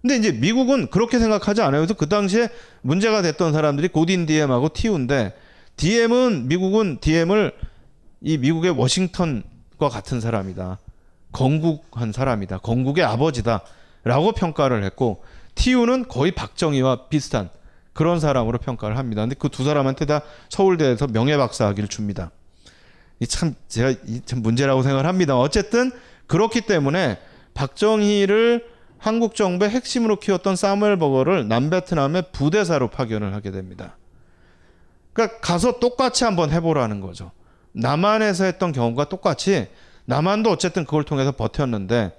근데 0.01 0.17
이제 0.17 0.33
미국은 0.33 0.91
그렇게 0.91 1.19
생각하지 1.19 1.61
않아요. 1.63 1.81
그래서 1.81 1.95
그 1.95 2.09
당시에 2.09 2.49
문제가 2.83 3.23
됐던 3.23 3.53
사람들이 3.53 3.89
고딘 3.89 4.27
디엠하고 4.27 4.71
티우인데 4.71 5.35
디엠은 5.77 6.49
미국은 6.49 6.99
디엠을 7.01 7.53
이 8.21 8.39
미국의 8.39 8.73
워싱턴과 8.73 9.89
같은 9.91 10.21
사람이다. 10.21 10.79
건국한 11.33 12.13
사람이다. 12.13 12.59
건국의 12.59 13.05
아버지다. 13.05 13.63
라고 14.05 14.33
평가를 14.33 14.85
했고 14.85 15.23
티우는 15.55 16.09
거의 16.09 16.33
박정희와 16.33 17.09
비슷한 17.09 17.51
그런 17.93 18.21
사람으로 18.21 18.59
평가를 18.59 18.97
합니다. 18.97 19.23
근데 19.23 19.35
그 19.35 19.49
두 19.49 19.65
사람한테 19.65 20.07
다 20.07 20.23
서울대에서 20.51 21.09
명예박사학위를 21.09 21.89
줍니다. 21.89 22.31
이 23.21 23.27
참 23.27 23.55
제가 23.67 23.91
이 24.07 24.21
참 24.25 24.41
문제라고 24.43 24.83
생각을 24.83 25.07
합니다. 25.07 25.37
어쨌든 25.39 25.91
그렇기 26.29 26.61
때문에 26.63 27.19
박정희를 27.55 28.65
한국 28.99 29.35
정부의 29.35 29.71
핵심으로 29.71 30.17
키웠던 30.21 30.55
사무엘 30.57 30.97
버거를 30.99 31.49
남베트남의 31.49 32.25
부대사로 32.33 32.89
파견을 32.89 33.35
하게 33.35 33.51
됩니다. 33.51 33.97
그러니까 35.13 35.41
가서 35.41 35.81
똑같이 35.81 36.23
한번 36.25 36.51
해보라는 36.53 37.01
거죠. 37.01 37.33
남한에서 37.73 38.45
했던 38.45 38.73
경우가 38.73 39.09
똑같이 39.09 39.69
남한도 40.09 40.51
어쨌든 40.51 40.87
그걸 40.87 41.05
통해서 41.05 41.33
버텼는데 41.33 42.17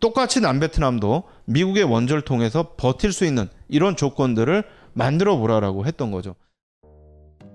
똑같이 0.00 0.40
남베트남도 0.40 1.24
미국의 1.44 1.84
원조를 1.84 2.22
통해서 2.22 2.74
버틸 2.78 3.12
수 3.12 3.26
있는 3.26 3.46
이런 3.68 3.94
조건들을 3.94 4.64
만들어 4.94 5.36
보라라고 5.36 5.84
했던 5.84 6.10
거죠. 6.10 6.34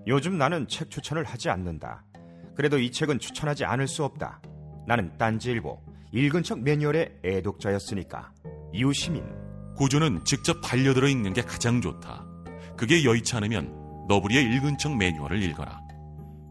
요즘 0.05 0.37
나는 0.37 0.67
책 0.67 0.91
추천을 0.91 1.23
하지 1.23 1.49
않는다. 1.49 2.03
그래도 2.55 2.77
이 2.77 2.91
책은 2.91 3.17
추천하지 3.17 3.65
않을 3.65 3.87
수 3.87 4.03
없다. 4.03 4.39
나는 4.87 5.17
딴지일보 5.17 5.81
읽은 6.13 6.43
척 6.43 6.59
매뉴얼의 6.61 7.21
애독자였으니까. 7.25 8.31
이웃시민 8.71 9.23
고전은 9.77 10.25
직접 10.25 10.61
반려들어 10.61 11.07
읽는 11.07 11.33
게 11.33 11.41
가장 11.41 11.81
좋다. 11.81 12.23
그게 12.77 13.03
여의치 13.03 13.35
않으면 13.35 14.05
너부리의 14.07 14.43
읽은 14.43 14.77
척 14.77 14.95
매뉴얼을 14.95 15.41
읽어라. 15.41 15.78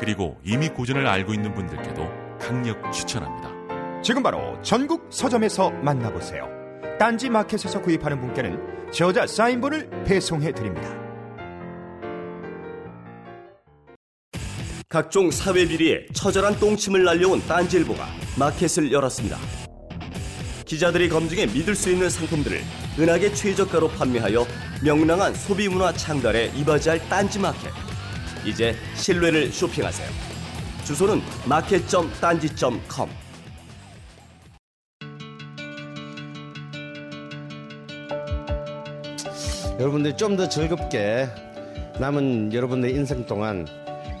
그리고 0.00 0.38
이미 0.44 0.68
고전을 0.68 1.06
알고 1.06 1.32
있는 1.32 1.54
분들께도 1.54 2.08
강력 2.38 2.92
추천합니다. 2.92 4.02
지금 4.02 4.22
바로 4.22 4.60
전국 4.62 5.06
서점에서 5.10 5.70
만나보세요. 5.70 6.48
딴지 6.98 7.28
마켓에서 7.28 7.80
구입하는 7.82 8.20
분께는 8.20 8.90
저자 8.92 9.26
사인본을 9.26 10.04
배송해 10.04 10.52
드립니다. 10.52 10.88
각종 14.88 15.30
사회 15.30 15.66
비리에 15.66 16.06
처절한 16.12 16.60
똥침을 16.60 17.04
날려온 17.04 17.42
딴지일보가 17.46 18.06
마켓을 18.38 18.92
열었습니다. 18.92 19.36
기자들이 20.64 21.08
검증해 21.08 21.46
믿을 21.46 21.74
수 21.74 21.90
있는 21.90 22.08
상품들을 22.08 22.60
은하계 22.98 23.34
최저가로 23.34 23.88
판매하여 23.88 24.46
명랑한 24.84 25.34
소비 25.34 25.68
문화 25.68 25.92
창달에 25.92 26.52
이바지할 26.56 27.08
딴지 27.08 27.38
마켓. 27.38 27.70
이제 28.46 28.74
신뢰를 28.94 29.50
쇼핑하세요. 29.52 30.08
주소는 30.84 31.20
마켓.딴지.com. 31.46 33.10
여러분들 39.78 40.16
좀 40.16 40.36
더 40.36 40.48
즐겁게 40.48 41.28
남은 41.98 42.52
여러분의 42.52 42.92
인생 42.92 43.24
동안 43.26 43.66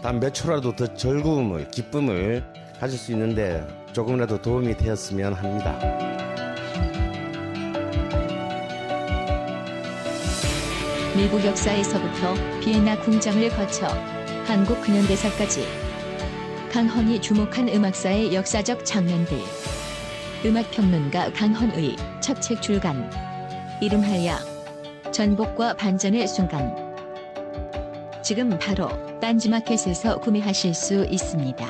단 0.02 0.20
몇 0.20 0.32
초라도 0.34 0.74
더 0.76 0.92
즐거움을 0.94 1.70
기쁨을 1.70 2.44
가질 2.80 2.98
수 2.98 3.12
있는데 3.12 3.66
조금이라도 3.92 4.40
도움이 4.42 4.76
되었으면 4.76 5.32
합니다. 5.34 5.78
미국 11.16 11.44
역사에서부터 11.44 12.34
비엔나 12.60 12.98
궁장을 13.00 13.48
거쳐 13.50 13.88
한국 14.46 14.80
근현대사까지. 14.80 15.66
강헌이 16.70 17.20
주목한 17.20 17.68
음악사의 17.68 18.32
역사적 18.32 18.84
장면들. 18.84 19.36
음악평론가 20.44 21.32
강헌의 21.32 21.96
첫 22.20 22.40
책 22.40 22.62
출간. 22.62 23.10
이름하여 23.82 24.36
전복과 25.10 25.74
반전의 25.74 26.28
순간. 26.28 26.76
지금 28.22 28.56
바로 28.60 28.88
딴지마켓에서 29.20 30.20
구매하실 30.20 30.74
수 30.74 31.04
있습니다. 31.04 31.66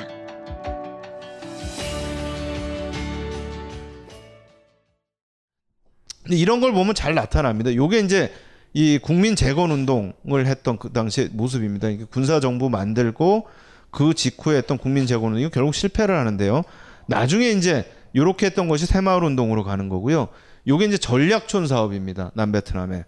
이런 6.29 6.59
걸 6.59 6.73
보면 6.73 6.93
잘 6.93 7.15
나타납니다. 7.15 7.73
요게 7.73 7.99
이제 8.01 8.31
이 8.77 8.99
국민 8.99 9.35
재건 9.35 9.71
운동을 9.71 10.45
했던 10.45 10.77
그 10.77 10.91
당시의 10.91 11.29
모습입니다. 11.31 11.87
군사 12.11 12.39
정부 12.39 12.69
만들고 12.69 13.47
그 13.89 14.13
직후에 14.13 14.57
했던 14.57 14.77
국민 14.77 15.07
재건 15.07 15.33
운동이 15.33 15.49
결국 15.49 15.73
실패를 15.73 16.15
하는데요. 16.15 16.61
나중에 17.07 17.49
이제 17.49 17.91
요렇게 18.15 18.45
했던 18.45 18.67
것이 18.67 18.85
새마을 18.85 19.23
운동으로 19.23 19.63
가는 19.63 19.89
거고요. 19.89 20.27
요게 20.67 20.85
이제 20.85 20.99
전략촌 20.99 21.65
사업입니다. 21.65 22.29
남베트남에. 22.35 23.03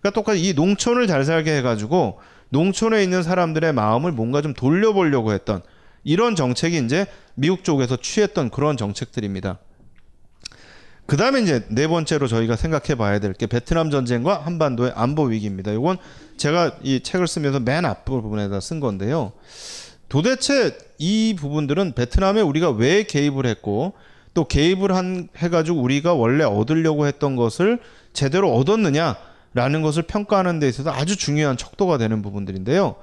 그러니까 0.00 0.10
똑같이 0.10 0.48
이 0.48 0.52
농촌을 0.52 1.06
잘 1.06 1.24
살게 1.24 1.58
해가지고 1.58 2.18
농촌에 2.48 3.04
있는 3.04 3.22
사람들의 3.22 3.72
마음을 3.72 4.10
뭔가 4.10 4.42
좀 4.42 4.52
돌려보려고 4.52 5.32
했던 5.32 5.62
이런 6.02 6.34
정책이 6.34 6.78
이제 6.78 7.06
미국 7.36 7.62
쪽에서 7.62 7.96
취했던 7.96 8.50
그런 8.50 8.76
정책들입니다. 8.76 9.60
그 11.06 11.16
다음에 11.18 11.40
이제 11.42 11.64
네 11.68 11.86
번째로 11.86 12.26
저희가 12.26 12.56
생각해 12.56 12.94
봐야 12.96 13.18
될 13.18 13.34
게 13.34 13.46
베트남 13.46 13.90
전쟁과 13.90 14.40
한반도의 14.44 14.92
안보 14.94 15.24
위기입니다. 15.24 15.72
이건 15.72 15.98
제가 16.36 16.76
이 16.82 17.00
책을 17.00 17.26
쓰면서 17.28 17.60
맨 17.60 17.84
앞부분에다 17.84 18.60
쓴 18.60 18.80
건데요. 18.80 19.32
도대체 20.08 20.76
이 20.98 21.34
부분들은 21.38 21.92
베트남에 21.92 22.40
우리가 22.40 22.70
왜 22.70 23.02
개입을 23.02 23.46
했고 23.46 23.92
또 24.32 24.44
개입을 24.46 24.94
한 24.94 25.28
해가지고 25.36 25.80
우리가 25.80 26.14
원래 26.14 26.44
얻으려고 26.44 27.06
했던 27.06 27.36
것을 27.36 27.80
제대로 28.12 28.54
얻었느냐라는 28.54 29.82
것을 29.82 30.04
평가하는 30.04 30.58
데 30.60 30.68
있어서 30.68 30.90
아주 30.90 31.16
중요한 31.16 31.56
척도가 31.56 31.98
되는 31.98 32.22
부분들인데요. 32.22 32.96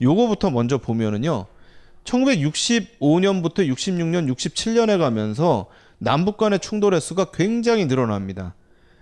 요거부터 0.00 0.50
먼저 0.50 0.78
보면은요. 0.78 1.46
1965년부터 2.04 3.68
66년, 3.68 4.32
67년에 4.34 4.98
가면서 4.98 5.66
남북 5.98 6.36
간의 6.36 6.60
충돌 6.60 6.94
횟수가 6.94 7.26
굉장히 7.32 7.86
늘어납니다. 7.86 8.54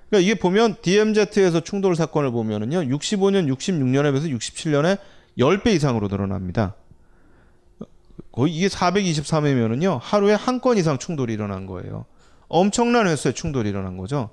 그러니까 0.08 0.24
이게 0.30 0.38
보면 0.38 0.76
DMZ에서 0.82 1.60
충돌 1.60 1.96
사건을 1.96 2.30
보면은요. 2.30 2.96
65년, 2.96 3.52
66년에 3.54 4.12
비해서 4.12 4.28
67년에 4.28 4.98
10배 5.38 5.68
이상으로 5.74 6.08
늘어납니다. 6.08 6.74
거의 8.32 8.54
이게 8.54 8.68
423회면은요. 8.68 9.98
하루에 10.00 10.34
한 10.34 10.60
건 10.60 10.78
이상 10.78 10.98
충돌이 10.98 11.32
일어난 11.32 11.66
거예요. 11.66 12.04
엄청난 12.48 13.06
횟수의 13.08 13.34
충돌이 13.34 13.68
일어난 13.68 13.96
거죠. 13.96 14.30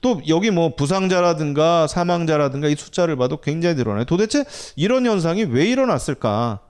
또 0.00 0.22
여기 0.28 0.50
뭐 0.50 0.74
부상자라든가 0.74 1.86
사망자라든가 1.86 2.68
이 2.68 2.74
숫자를 2.74 3.16
봐도 3.16 3.38
굉장히 3.38 3.74
늘어나요. 3.74 4.04
도대체 4.04 4.44
이런 4.76 5.04
현상이 5.04 5.44
왜 5.44 5.66
일어났을까? 5.66 6.60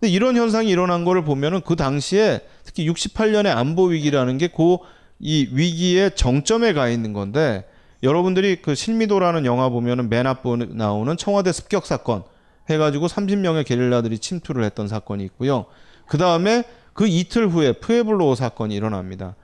근데 0.00 0.10
이런 0.10 0.36
현상이 0.36 0.70
일어난 0.70 1.04
거를 1.04 1.24
보면은 1.24 1.60
그 1.60 1.76
당시에 1.76 2.40
특히 2.64 2.88
68년의 2.88 3.56
안보 3.56 3.84
위기라는 3.86 4.38
게 4.38 4.48
그 4.48 4.78
이 5.20 5.48
위기의 5.52 6.14
정점에 6.14 6.72
가 6.72 6.88
있는 6.88 7.12
건데 7.12 7.64
여러분들이 8.02 8.56
그 8.60 8.74
실미도라는 8.74 9.46
영화 9.46 9.68
보면은 9.68 10.10
맨 10.10 10.26
앞부분에 10.26 10.66
나오는 10.74 11.16
청와대 11.16 11.52
습격 11.52 11.86
사건 11.86 12.24
해가지고 12.68 13.06
30명의 13.06 13.64
게릴라들이 13.64 14.18
침투를 14.18 14.64
했던 14.64 14.88
사건이 14.88 15.24
있고요. 15.24 15.66
그 16.06 16.18
다음에 16.18 16.64
그 16.92 17.06
이틀 17.06 17.48
후에 17.48 17.72
푸에블로 17.72 18.34
사건이 18.34 18.74
일어납니다. 18.74 19.34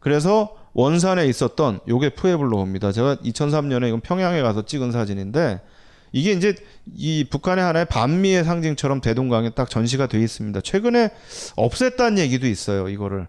그래서 0.00 0.56
원산에 0.72 1.26
있었던 1.26 1.80
요게 1.88 2.10
푸에블로입니다. 2.10 2.92
제가 2.92 3.16
2003년에 3.16 3.88
이건 3.88 4.00
평양에 4.00 4.42
가서 4.42 4.64
찍은 4.64 4.92
사진인데 4.92 5.60
이게 6.12 6.32
이제 6.32 6.54
이 6.96 7.24
북한의 7.28 7.64
하나의 7.64 7.86
반미의 7.86 8.44
상징처럼 8.44 9.00
대동강에 9.00 9.50
딱 9.50 9.68
전시가 9.68 10.06
돼 10.06 10.20
있습니다. 10.20 10.60
최근에 10.60 11.10
없앴다는 11.56 12.18
얘기도 12.18 12.46
있어요. 12.46 12.88
이거를. 12.88 13.26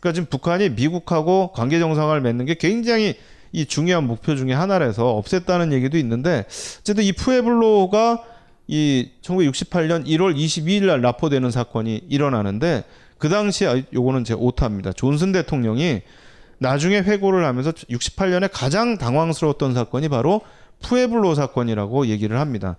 그러니까 0.00 0.14
지금 0.14 0.28
북한이 0.30 0.70
미국하고 0.70 1.52
관계 1.52 1.78
정상화를 1.78 2.22
맺는 2.22 2.46
게 2.46 2.54
굉장히 2.54 3.16
이 3.52 3.66
중요한 3.66 4.04
목표 4.06 4.36
중에 4.36 4.52
하나라서 4.52 5.20
없앴다는 5.20 5.72
얘기도 5.72 5.98
있는데 5.98 6.46
어쨌든 6.80 7.04
이 7.04 7.12
푸에블로가 7.12 8.24
이 8.68 9.10
1968년 9.22 10.06
1월 10.06 10.36
22일 10.36 10.84
날 10.84 11.00
납포되는 11.00 11.50
사건이 11.50 12.02
일어나는데 12.08 12.84
그 13.18 13.28
당시에 13.28 13.68
아, 13.68 13.82
요거는 13.92 14.24
제 14.24 14.34
오타입니다. 14.34 14.92
존슨 14.92 15.32
대통령이 15.32 16.02
나중에 16.58 17.00
회고를 17.00 17.44
하면서 17.44 17.72
68년에 17.72 18.48
가장 18.52 18.96
당황스러웠던 18.96 19.74
사건이 19.74 20.08
바로 20.08 20.42
푸에블로 20.82 21.34
사건이라고 21.34 22.06
얘기를 22.06 22.38
합니다. 22.38 22.76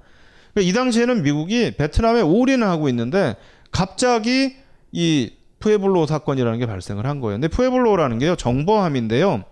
그러니까 0.54 0.70
이 0.70 0.74
당시에는 0.74 1.24
미국이 1.24 1.72
베트남에 1.78 2.22
올인을 2.22 2.68
하고 2.68 2.90
있는데 2.90 3.36
갑자기 3.72 4.56
이 4.92 5.32
푸에블로 5.60 6.06
사건이라는 6.06 6.60
게 6.60 6.66
발생을 6.66 7.06
한 7.06 7.22
거예요. 7.22 7.36
근데 7.36 7.48
푸에블로라는 7.48 8.20
게요 8.20 8.36
정보함인데요. 8.36 9.44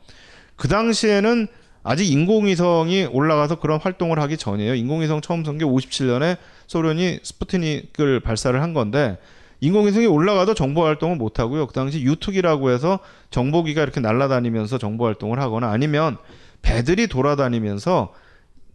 그 0.55 0.67
당시에는 0.67 1.47
아직 1.83 2.11
인공위성이 2.11 3.05
올라가서 3.05 3.59
그런 3.59 3.79
활동을 3.79 4.19
하기 4.19 4.37
전이에요. 4.37 4.75
인공위성 4.75 5.21
처음 5.21 5.45
쏜게 5.45 5.63
57년에 5.65 6.37
소련이 6.67 7.19
스푸트닉을 7.23 8.19
발사를 8.19 8.61
한 8.61 8.73
건데 8.73 9.17
인공위성이 9.61 10.05
올라가도 10.05 10.53
정보 10.53 10.85
활동을 10.85 11.15
못 11.15 11.39
하고요. 11.39 11.67
그 11.67 11.73
당시 11.73 12.01
유특이라고 12.01 12.71
해서 12.71 12.99
정보기가 13.31 13.81
이렇게 13.81 13.99
날아다니면서 13.99 14.77
정보 14.77 15.05
활동을 15.05 15.39
하거나 15.39 15.71
아니면 15.71 16.17
배들이 16.61 17.07
돌아다니면서 17.07 18.13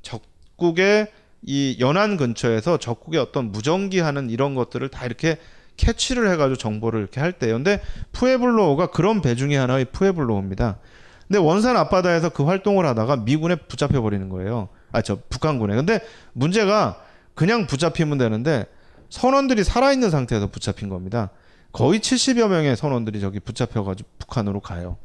적국의 0.05 1.09
이 1.43 1.77
연안 1.81 2.17
근처에서 2.17 2.79
적국의 2.79 3.21
어떤 3.21 3.51
무전기 3.51 4.01
하는 4.01 4.31
이런 4.31 4.55
것들을 4.55 4.89
다 4.89 5.05
이렇게 5.05 5.39
캐치를 5.77 6.31
해가지고 6.31 6.57
정보를 6.57 7.01
이렇게 7.01 7.21
할 7.21 7.33
때요. 7.33 7.55
근데 7.55 7.81
푸에블로우가 8.13 8.89
그런 8.89 9.21
배 9.21 9.35
중에 9.35 9.57
하나의 9.57 9.87
푸에블로우입니다. 9.87 10.79
근데 11.27 11.39
원산 11.39 11.77
앞바다에서 11.77 12.29
그 12.31 12.45
활동을 12.45 12.87
하다가 12.87 13.17
미군에 13.17 13.57
붙잡혀 13.57 14.01
버리는 14.01 14.29
거예요. 14.29 14.69
아, 14.93 15.03
저 15.03 15.19
북한군에. 15.29 15.75
근데 15.75 16.01
문제가 16.33 17.03
그냥 17.35 17.67
붙잡히면 17.67 18.19
되는데 18.19 18.67
선원들이 19.11 19.65
살아있는 19.65 20.11
상태에서 20.11 20.47
붙잡힌 20.49 20.89
겁니다. 20.89 21.31
거의 21.73 21.99
70여 21.99 22.49
명의 22.49 22.77
선원들이 22.77 23.21
저기 23.21 23.41
붙잡혀가지고 23.41 24.09
북한으로 24.19 24.61
가요. 24.61 24.97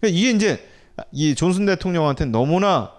그러니까 0.00 0.18
이게 0.18 0.30
이제 0.30 0.66
이 1.12 1.34
존슨 1.34 1.66
대통령한테 1.66 2.24
너무나 2.26 2.92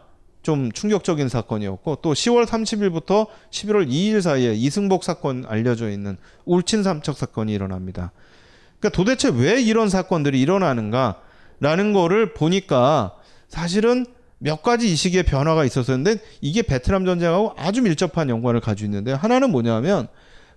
좀 0.46 0.72
충격적인 0.72 1.28
사건이었고 1.28 1.98
또 2.04 2.14
10월 2.14 2.46
30일부터 2.46 3.26
11월 3.50 3.90
2일 3.90 4.22
사이에 4.22 4.54
이승복 4.54 5.04
사건 5.04 5.44
알려져 5.48 5.90
있는 5.90 6.18
울친 6.46 6.84
삼척 6.84 7.18
사건이 7.18 7.52
일어납니다. 7.52 8.12
그러니까 8.80 8.96
도대체 8.96 9.32
왜 9.34 9.60
이런 9.60 9.90
사건들이 9.90 10.40
일어나는가라는 10.40 11.94
거를 11.94 12.36
보니까 12.36 13.16
사실은 13.48 14.06
몇 14.38 14.62
가지 14.62 14.92
이 14.92 14.96
시기에 14.96 15.24
변화가 15.24 15.66
있었었는데 15.66 16.22
이게 16.42 16.62
베트남 16.62 17.08
전쟁하고 17.08 17.56
아주 17.58 17.82
밀접한 17.82 18.30
연관을 18.30 18.60
가지고 18.60 18.86
있는데 18.86 19.14
하나는 19.14 19.50
뭐냐면 19.50 20.08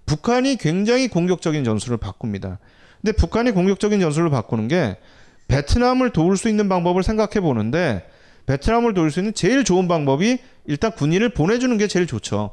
북한이 0.05 0.57
굉장히 0.57 1.09
공격적인 1.09 1.65
전술을 1.65 1.97
바꿉니다. 1.97 2.59
근데 3.01 3.13
북한이 3.13 3.53
공격적인 3.53 4.01
전술을 4.01 4.29
바꾸는 4.29 4.69
게 4.69 4.99
베트남을 5.47 6.11
도울 6.11 6.37
수 6.37 6.51
있는 6.51 6.69
방법을 6.69 7.03
생각해 7.03 7.41
보는데 7.41 8.07
베트남을 8.49 8.95
도울 8.95 9.11
수 9.11 9.21
있는 9.21 9.35
제일 9.35 9.63
좋은 9.63 9.89
방법이 9.89 10.39
일단 10.65 10.91
군인을 10.93 11.29
보내주는 11.35 11.77
게 11.77 11.87
제일 11.87 12.07
좋죠. 12.07 12.53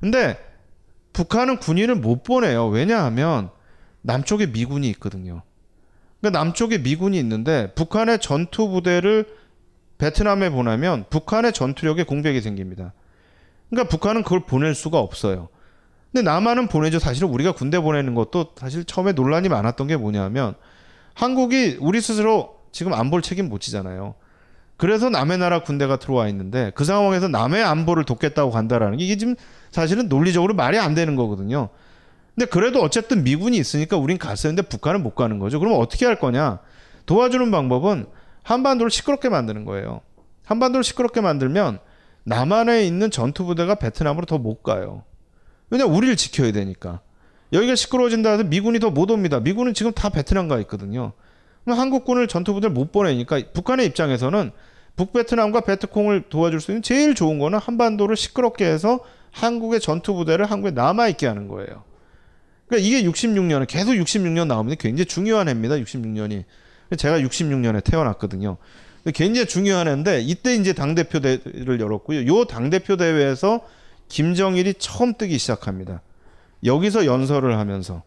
근데 0.00 0.38
북한은 1.12 1.58
군인을 1.58 1.96
못 1.96 2.22
보내요. 2.22 2.68
왜냐하면 2.68 3.50
남쪽에 4.00 4.46
미군이 4.46 4.88
있거든요. 4.90 5.42
그러니까 6.20 6.38
남쪽에 6.38 6.78
미군이 6.78 7.18
있는데 7.18 7.70
북한의 7.74 8.20
전투 8.20 8.68
부대를 8.68 9.26
베트남에 9.98 10.48
보내면 10.48 11.04
북한의 11.10 11.52
전투력에 11.52 12.04
공백이 12.04 12.40
생깁니다. 12.40 12.94
그러니까 13.68 13.90
북한은 13.90 14.22
그걸 14.22 14.40
보낼 14.46 14.74
수가 14.74 14.98
없어요. 15.00 15.50
근데 16.12 16.22
남한은 16.22 16.68
보내죠. 16.68 16.98
사실은 16.98 17.28
우리가 17.28 17.52
군대 17.52 17.78
보내는 17.78 18.14
것도 18.14 18.54
사실 18.56 18.84
처음에 18.84 19.12
논란이 19.12 19.50
많았던 19.50 19.86
게 19.86 19.98
뭐냐면 19.98 20.54
한국이 21.12 21.76
우리 21.78 22.00
스스로 22.00 22.56
지금 22.72 22.94
안보를 22.94 23.20
책임 23.22 23.50
못 23.50 23.60
지잖아요. 23.60 24.14
그래서 24.76 25.08
남의 25.08 25.38
나라 25.38 25.60
군대가 25.60 25.96
들어와 25.96 26.28
있는데 26.28 26.70
그 26.74 26.84
상황에서 26.84 27.28
남의 27.28 27.62
안보를 27.64 28.04
돕겠다고 28.04 28.50
간다라는 28.50 28.98
게 28.98 29.04
이게 29.04 29.16
지금 29.16 29.34
사실은 29.70 30.08
논리적으로 30.08 30.54
말이 30.54 30.78
안 30.78 30.94
되는 30.94 31.16
거거든요. 31.16 31.70
근데 32.34 32.46
그래도 32.50 32.82
어쨌든 32.82 33.24
미군이 33.24 33.56
있으니까 33.56 33.96
우린 33.96 34.18
갔었는데 34.18 34.68
북한은 34.68 35.02
못 35.02 35.14
가는 35.14 35.38
거죠. 35.38 35.58
그러면 35.58 35.80
어떻게 35.80 36.04
할 36.04 36.18
거냐? 36.18 36.58
도와주는 37.06 37.50
방법은 37.50 38.06
한반도를 38.42 38.90
시끄럽게 38.90 39.30
만드는 39.30 39.64
거예요. 39.64 40.02
한반도를 40.44 40.84
시끄럽게 40.84 41.22
만들면 41.22 41.78
남한에 42.24 42.84
있는 42.84 43.10
전투 43.10 43.44
부대가 43.44 43.76
베트남으로 43.76 44.26
더 44.26 44.38
못 44.38 44.62
가요. 44.62 45.04
왜냐 45.70 45.86
우리를 45.86 46.14
지켜야 46.16 46.52
되니까. 46.52 47.00
여기가 47.52 47.74
시끄러워진다 47.74 48.30
해서 48.30 48.44
미군이 48.44 48.80
더 48.80 48.90
못 48.90 49.10
옵니다. 49.10 49.40
미군은 49.40 49.72
지금 49.72 49.92
다 49.92 50.10
베트남 50.10 50.48
가 50.48 50.58
있거든요. 50.60 51.12
한국군을 51.66 52.28
전투부대를 52.28 52.72
못 52.72 52.92
보내니까 52.92 53.40
북한의 53.52 53.86
입장에서는 53.86 54.52
북베트남과 54.96 55.60
베트콩을 55.60 56.24
도와줄 56.28 56.60
수 56.60 56.70
있는 56.70 56.82
제일 56.82 57.14
좋은 57.14 57.38
거는 57.38 57.58
한반도를 57.58 58.16
시끄럽게 58.16 58.64
해서 58.64 59.00
한국의 59.30 59.80
전투 59.80 60.14
부대를 60.14 60.50
한국에 60.50 60.70
남아 60.72 61.08
있게 61.08 61.26
하는 61.26 61.48
거예요. 61.48 61.84
그러니까 62.66 62.86
이게 62.88 63.08
66년에 63.08 63.66
계속 63.68 63.92
66년 63.92 64.46
나오면 64.46 64.76
굉장히 64.78 65.04
중요한 65.06 65.48
해입니다. 65.48 65.76
66년이. 65.76 66.44
제가 66.96 67.20
66년에 67.20 67.84
태어났거든요. 67.84 68.56
굉장히 69.14 69.46
중요한 69.46 69.86
해인데 69.86 70.20
이때 70.20 70.54
이제 70.54 70.72
당 70.72 70.94
대표 70.94 71.20
대회를 71.20 71.78
열었고요. 71.80 72.26
요 72.26 72.44
당 72.44 72.70
대표 72.70 72.96
대회에서 72.96 73.60
김정일이 74.08 74.74
처음 74.74 75.14
뜨기 75.14 75.38
시작합니다. 75.38 76.00
여기서 76.64 77.06
연설을 77.06 77.58
하면서 77.58 78.02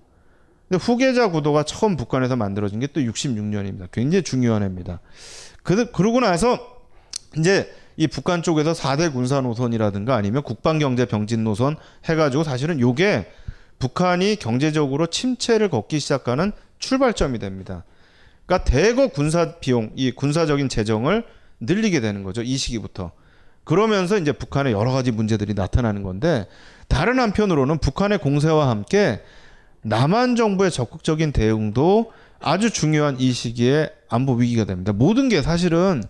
근데 0.68 0.84
후계자 0.84 1.30
구도가 1.30 1.64
처음 1.64 1.96
북한에서 1.96 2.36
만들어진 2.36 2.80
게 2.80 2.88
또 2.88 3.00
66년입니다. 3.02 3.88
굉장히 3.92 4.24
중요한 4.24 4.64
해입니다. 4.64 5.00
그, 5.64 5.92
그러고 5.92 6.20
나서 6.20 6.79
이제 7.38 7.74
이 7.98 8.08
북한 8.08 8.42
쪽에서 8.42 8.74
4대 8.74 9.12
군사 9.12 9.42
노선이라든가 9.42 10.16
아니면 10.16 10.42
국방 10.44 10.80
경제 10.80 11.06
병진 11.06 11.44
노선 11.44 11.76
해가지고 12.06 12.44
사실은 12.44 12.80
요게 12.80 13.32
북한이 13.80 14.38
경제적으로 14.38 15.08
침체를 15.08 15.70
걷기 15.70 16.00
시작하는 16.00 16.52
출발점이 16.80 17.40
됩니다. 17.40 17.84
그러니까 18.46 18.70
대거 18.70 19.10
군사 19.10 19.60
비용, 19.60 19.92
이 19.96 20.12
군사적인 20.12 20.70
재정을 20.70 21.26
늘리게 21.60 22.00
되는 22.00 22.24
거죠. 22.24 22.42
이 22.42 22.58
시기부터. 22.58 23.12
그러면서 23.64 24.18
이제 24.18 24.32
북한의 24.32 24.74
여러 24.74 24.92
가지 24.92 25.12
문제들이 25.12 25.54
나타나는 25.54 26.02
건데 26.02 26.48
다른 26.88 27.20
한편으로는 27.20 27.78
북한의 27.78 28.18
공세와 28.18 28.70
함께 28.70 29.22
남한 29.82 30.36
정부의 30.36 30.72
적극적인 30.72 31.32
대응도 31.32 32.12
아주 32.40 32.72
중요한 32.72 33.20
이 33.20 33.32
시기에 33.32 33.92
안보 34.10 34.34
위기가 34.34 34.66
됩니다. 34.66 34.94
모든 34.94 35.30
게 35.30 35.42
사실은 35.42 36.02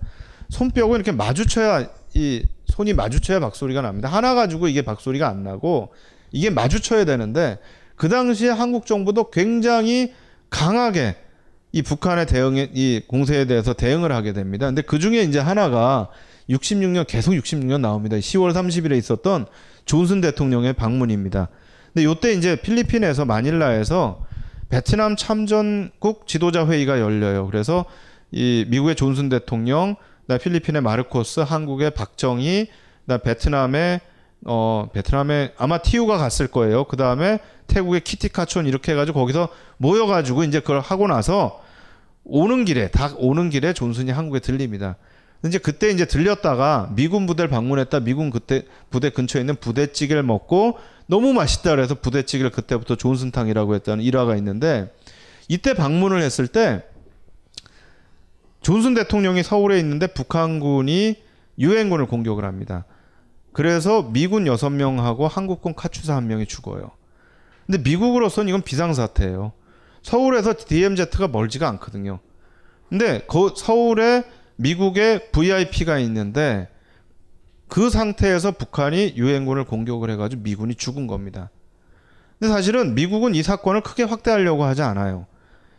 손뼉을 0.50 0.96
이렇게 0.96 1.12
마주쳐야 1.12 1.88
이 2.14 2.44
손이 2.66 2.94
마주쳐야 2.94 3.40
박소리가 3.40 3.82
납니다. 3.82 4.10
하나 4.10 4.34
가지고 4.34 4.68
이게 4.68 4.82
박소리가 4.82 5.28
안 5.28 5.44
나고 5.44 5.94
이게 6.32 6.50
마주쳐야 6.50 7.06
되는데 7.06 7.60
그 7.96 8.10
당시에 8.10 8.50
한국 8.50 8.86
정부도 8.86 9.30
굉장히 9.30 10.14
강하게 10.50 11.16
이 11.72 11.82
북한의 11.82 12.26
대응에 12.26 12.72
이 12.74 13.02
공세에 13.08 13.46
대해서 13.46 13.74
대응을 13.74 14.12
하게 14.12 14.34
됩니다. 14.34 14.66
근데 14.66 14.82
그 14.82 15.00
중에 15.00 15.22
이제 15.22 15.40
하나가 15.40 16.10
66년 16.50 17.06
계속 17.08 17.32
66년 17.34 17.82
나옵니다. 17.82 18.18
10월 18.18 18.54
30일에 18.54 18.98
있었던 18.98 19.46
존슨 19.86 20.22
대통령의 20.22 20.74
방문입니다. 20.74 21.50
근데 21.94 22.06
요때 22.06 22.34
이제 22.34 22.56
필리핀에서 22.56 23.26
마닐라에서 23.26 24.26
베트남 24.70 25.16
참전국 25.16 26.28
지도자 26.28 26.66
회의가 26.68 27.00
열려요. 27.00 27.48
그래서 27.48 27.86
이 28.32 28.66
미국의 28.68 28.96
존슨 28.96 29.30
대통령, 29.30 29.96
나 30.30 30.38
필리핀의 30.38 30.84
마르코스, 30.84 31.40
한국의 31.40 31.90
박정희, 31.90 32.68
나 33.06 33.18
베트남의 33.18 34.00
어 34.46 34.88
베트남에 34.94 35.54
아마 35.58 35.80
티우가 35.80 36.20
갔을 36.20 36.46
거예요. 36.46 36.84
그 36.84 36.98
다음에 36.98 37.40
태국의 37.66 38.02
키티카촌 38.02 38.68
이렇게 38.68 38.92
해가지고 38.92 39.20
거기서 39.22 39.50
모여가지고 39.78 40.44
이제 40.44 40.60
그걸 40.60 40.82
하고 40.82 41.08
나서 41.08 41.64
오는 42.24 42.64
길에 42.64 42.92
다 42.92 43.12
오는 43.18 43.50
길에 43.50 43.74
존슨이 43.74 44.12
한국에 44.12 44.40
들립니다. 44.40 44.98
이제 45.48 45.58
그때 45.58 45.90
이제 45.90 46.06
들렸다가 46.06 46.92
미군 46.96 47.26
부대를 47.26 47.50
방문했다. 47.50 48.02
미군 48.02 48.30
그때 48.30 48.66
부대 48.92 49.10
근처에 49.10 49.42
있는 49.42 49.56
부대찌개를 49.56 50.22
먹고 50.22 50.78
너무 51.08 51.34
맛있다 51.34 51.72
그래서 51.72 51.96
부대찌개를 51.96 52.52
그때부터 52.52 52.98
존슨탕이라고 52.98 53.74
했다는 53.74 54.04
일화가 54.04 54.36
있는데 54.36 54.94
이때 55.48 55.74
방문을 55.74 56.22
했을 56.22 56.48
때 56.48 56.84
존슨 58.62 58.94
대통령이 58.94 59.44
서울에 59.44 59.80
있는데 59.80 60.08
북한군이 60.08 61.16
유엔군을 61.58 62.08
공격을 62.08 62.46
합니다. 62.46 62.86
그래서 63.54 64.04
미군 64.12 64.46
6명하고 64.46 65.28
한국군 65.28 65.76
카투사 65.76 66.16
한 66.16 66.28
명이 66.28 66.46
죽어요. 66.46 66.92
근데 67.66 67.82
미국으로서는 67.82 68.50
이건 68.50 68.62
비상사태예요. 68.62 69.52
서울에서 70.02 70.54
DMZ가 70.58 71.28
멀지가 71.28 71.68
않거든요. 71.70 72.20
근데 72.90 73.22
그 73.28 73.54
서울에 73.56 74.24
미국의 74.56 75.32
VIP가 75.32 76.00
있는데 76.00 76.68
그 77.68 77.90
상태에서 77.90 78.52
북한이 78.52 79.14
유엔군을 79.16 79.66
공격을 79.66 80.10
해가지고 80.12 80.42
미군이 80.42 80.76
죽은 80.76 81.08
겁니다. 81.08 81.50
근데 82.40 82.52
사실은 82.52 82.96
미국은 82.96 83.36
이 83.36 83.44
사건을 83.44 83.82
크게 83.82 84.04
확대하려고 84.04 84.64
하지 84.64 84.82
않아요. 84.82 85.28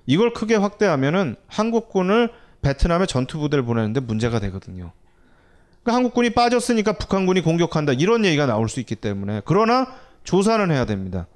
이걸 0.06 0.32
크게 0.32 0.54
확대하면은 0.54 1.36
한국군을 1.48 2.30
베트남에 2.62 3.06
전투 3.06 3.38
부대를 3.38 3.64
보내는데 3.64 4.00
문제가 4.00 4.38
되거든요. 4.40 4.92
그러니까 5.82 5.96
한국군이 5.96 6.30
빠졌으니까 6.30 6.92
북한군이 6.94 7.40
공격한다 7.40 7.92
이런 7.94 8.24
얘기가 8.24 8.46
나올 8.46 8.68
수 8.68 8.80
있기 8.80 8.96
때문에 8.96 9.42
그러나 9.44 9.86
조사는 10.24 10.70
해야 10.70 10.84
됩니다. 10.84 11.26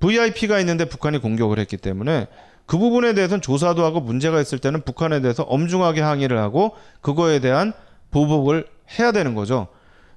VIP가 0.00 0.58
있는데 0.60 0.86
북한이 0.86 1.18
공격을 1.18 1.58
했기 1.58 1.76
때문에 1.76 2.28
그 2.66 2.78
부분에 2.78 3.14
대해서는 3.14 3.40
조사도 3.40 3.84
하고 3.84 4.00
문제가 4.00 4.40
있을 4.40 4.58
때는 4.58 4.82
북한에 4.82 5.20
대해서 5.20 5.42
엄중하게 5.42 6.00
항의를 6.00 6.38
하고 6.38 6.76
그거에 7.00 7.40
대한 7.40 7.72
보복을 8.10 8.66
해야 8.98 9.12
되는 9.12 9.34
거죠. 9.34 9.68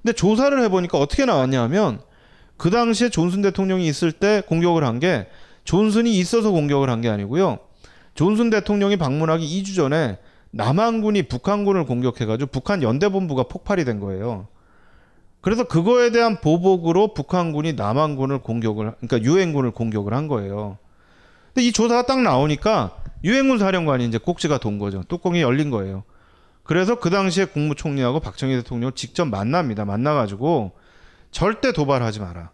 근데 0.02 0.12
조사를 0.14 0.58
해보니까 0.64 0.98
어떻게 0.98 1.24
나왔냐 1.24 1.62
하면 1.62 2.00
그 2.56 2.70
당시에 2.70 3.08
존슨 3.08 3.42
대통령이 3.42 3.86
있을 3.86 4.12
때 4.12 4.42
공격을 4.46 4.84
한 4.84 4.98
게 5.00 5.26
존슨이 5.64 6.16
있어서 6.18 6.50
공격을 6.50 6.90
한 6.90 7.00
게 7.00 7.08
아니고요. 7.08 7.58
존슨 8.14 8.50
대통령이 8.50 8.96
방문하기 8.96 9.62
2주 9.62 9.74
전에 9.76 10.18
남한군이 10.50 11.24
북한군을 11.24 11.86
공격해가지고 11.86 12.50
북한 12.50 12.82
연대본부가 12.82 13.44
폭발이 13.44 13.84
된 13.84 14.00
거예요. 14.00 14.48
그래서 15.40 15.64
그거에 15.64 16.10
대한 16.10 16.40
보복으로 16.40 17.14
북한군이 17.14 17.72
남한군을 17.72 18.40
공격을, 18.40 18.94
그러니까 19.00 19.22
유엔군을 19.22 19.72
공격을 19.72 20.14
한 20.14 20.28
거예요. 20.28 20.78
근데 21.48 21.66
이 21.66 21.72
조사가 21.72 22.06
딱 22.06 22.20
나오니까 22.20 22.96
유엔군 23.24 23.58
사령관이 23.58 24.06
이제 24.06 24.18
꼭지가 24.18 24.58
돈 24.58 24.78
거죠. 24.78 25.02
뚜껑이 25.08 25.42
열린 25.42 25.70
거예요. 25.70 26.04
그래서 26.62 27.00
그 27.00 27.10
당시에 27.10 27.46
국무총리하고 27.46 28.20
박정희 28.20 28.54
대통령을 28.56 28.92
직접 28.92 29.26
만납니다. 29.26 29.84
만나가지고 29.84 30.72
절대 31.30 31.72
도발하지 31.72 32.20
마라. 32.20 32.50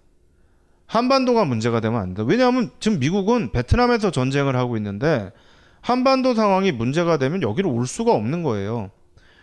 한반도가 0.87 1.45
문제가 1.45 1.81
되면 1.81 2.01
안 2.01 2.15
돼. 2.15 2.23
왜냐하면 2.27 2.71
지금 2.81 2.99
미국은 2.99 3.53
베트남에서 3.53 4.11
전쟁을 4.11 4.57
하고 4.57 4.79
있는데 4.79 5.31
한반도 5.81 6.35
상황이 6.35 6.73
문제가 6.73 7.17
되면 7.19 7.43
여기로 7.43 7.71
올 7.71 7.87
수가 7.87 8.13
없는 8.13 8.43
거예요. 8.43 8.91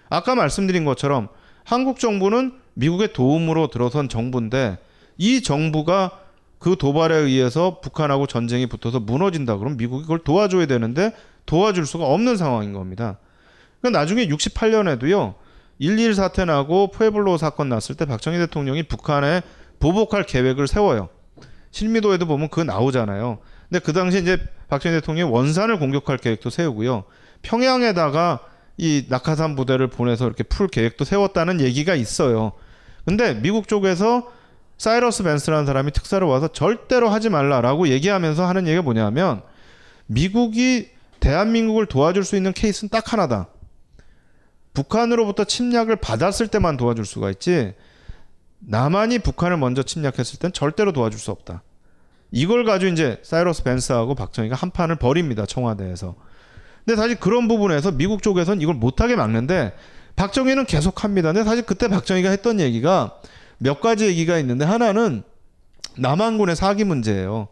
아까 0.09 0.35
말씀드린 0.35 0.85
것처럼 0.85 1.29
한국 1.63 1.99
정부는 1.99 2.53
미국의 2.75 3.13
도움으로 3.13 3.67
들어선 3.67 4.09
정부인데 4.09 4.77
이 5.17 5.41
정부가 5.41 6.11
그 6.59 6.75
도발에 6.77 7.15
의해서 7.15 7.79
북한하고 7.79 8.27
전쟁이 8.27 8.65
붙어서 8.65 8.99
무너진다 8.99 9.57
그러면 9.57 9.77
미국이 9.77 10.03
그걸 10.03 10.19
도와줘야 10.19 10.65
되는데 10.65 11.13
도와줄 11.45 11.85
수가 11.85 12.05
없는 12.05 12.37
상황인 12.37 12.73
겁니다. 12.73 13.19
그러니까 13.81 13.99
나중에 13.99 14.27
68년에도요. 14.27 15.35
1.1 15.79 16.13
사태 16.13 16.45
나고 16.45 16.89
포에블로 16.91 17.37
사건 17.37 17.69
났을 17.69 17.95
때 17.95 18.05
박정희 18.05 18.37
대통령이 18.37 18.83
북한에 18.83 19.41
보복할 19.79 20.23
계획을 20.23 20.67
세워요. 20.67 21.09
실미도에도 21.71 22.25
보면 22.25 22.49
그거 22.49 22.63
나오잖아요. 22.63 23.39
근데 23.69 23.79
그 23.79 23.93
당시에 23.93 24.21
이제 24.21 24.37
박정희 24.69 24.95
대통령이 24.97 25.31
원산을 25.31 25.79
공격할 25.79 26.17
계획도 26.17 26.49
세우고요. 26.49 27.03
평양에다가 27.41 28.39
이 28.77 29.05
낙하산 29.09 29.55
부대를 29.55 29.87
보내서 29.87 30.25
이렇게 30.25 30.43
풀 30.43 30.67
계획도 30.67 31.05
세웠다는 31.05 31.61
얘기가 31.61 31.95
있어요. 31.95 32.53
근데 33.05 33.33
미국 33.33 33.67
쪽에서 33.67 34.31
사이러스 34.77 35.23
벤스라는 35.23 35.65
사람이 35.65 35.91
특사로 35.91 36.27
와서 36.27 36.47
절대로 36.47 37.09
하지 37.09 37.29
말라라고 37.29 37.87
얘기하면서 37.87 38.45
하는 38.45 38.67
얘기가 38.67 38.81
뭐냐면 38.81 39.41
미국이 40.07 40.89
대한민국을 41.19 41.85
도와줄 41.85 42.23
수 42.23 42.35
있는 42.35 42.51
케이스는 42.51 42.89
딱 42.89 43.13
하나다. 43.13 43.47
북한으로부터 44.73 45.45
침략을 45.45 45.95
받았을 45.95 46.47
때만 46.49 46.75
도와줄 46.75 47.05
수가 47.05 47.29
있지 47.31 47.73
남한이 48.59 49.19
북한을 49.19 49.57
먼저 49.57 49.83
침략했을 49.83 50.39
땐 50.39 50.51
절대로 50.51 50.91
도와줄 50.91 51.19
수 51.19 51.31
없다. 51.31 51.63
이걸 52.35 52.65
가지고 52.65 52.91
이제 52.91 53.17
사이러스 53.23 53.63
벤스하고 53.63 54.13
박정희가 54.13 54.57
한 54.57 54.69
판을 54.69 54.97
벌입니다. 54.97 55.45
청와대에서. 55.45 56.15
근데 56.83 57.01
사실 57.01 57.17
그런 57.17 57.47
부분에서 57.47 57.91
미국 57.91 58.21
쪽에서는 58.21 58.61
이걸 58.61 58.75
못하게 58.75 59.15
막는데 59.15 59.73
박정희는 60.17 60.65
계속 60.65 61.05
합니다. 61.05 61.31
근데 61.31 61.45
사실 61.45 61.65
그때 61.65 61.87
박정희가 61.87 62.29
했던 62.29 62.59
얘기가 62.59 63.19
몇 63.57 63.79
가지 63.79 64.05
얘기가 64.05 64.37
있는데 64.39 64.65
하나는 64.65 65.23
남한군의 65.97 66.57
사기 66.57 66.83
문제예요. 66.83 67.47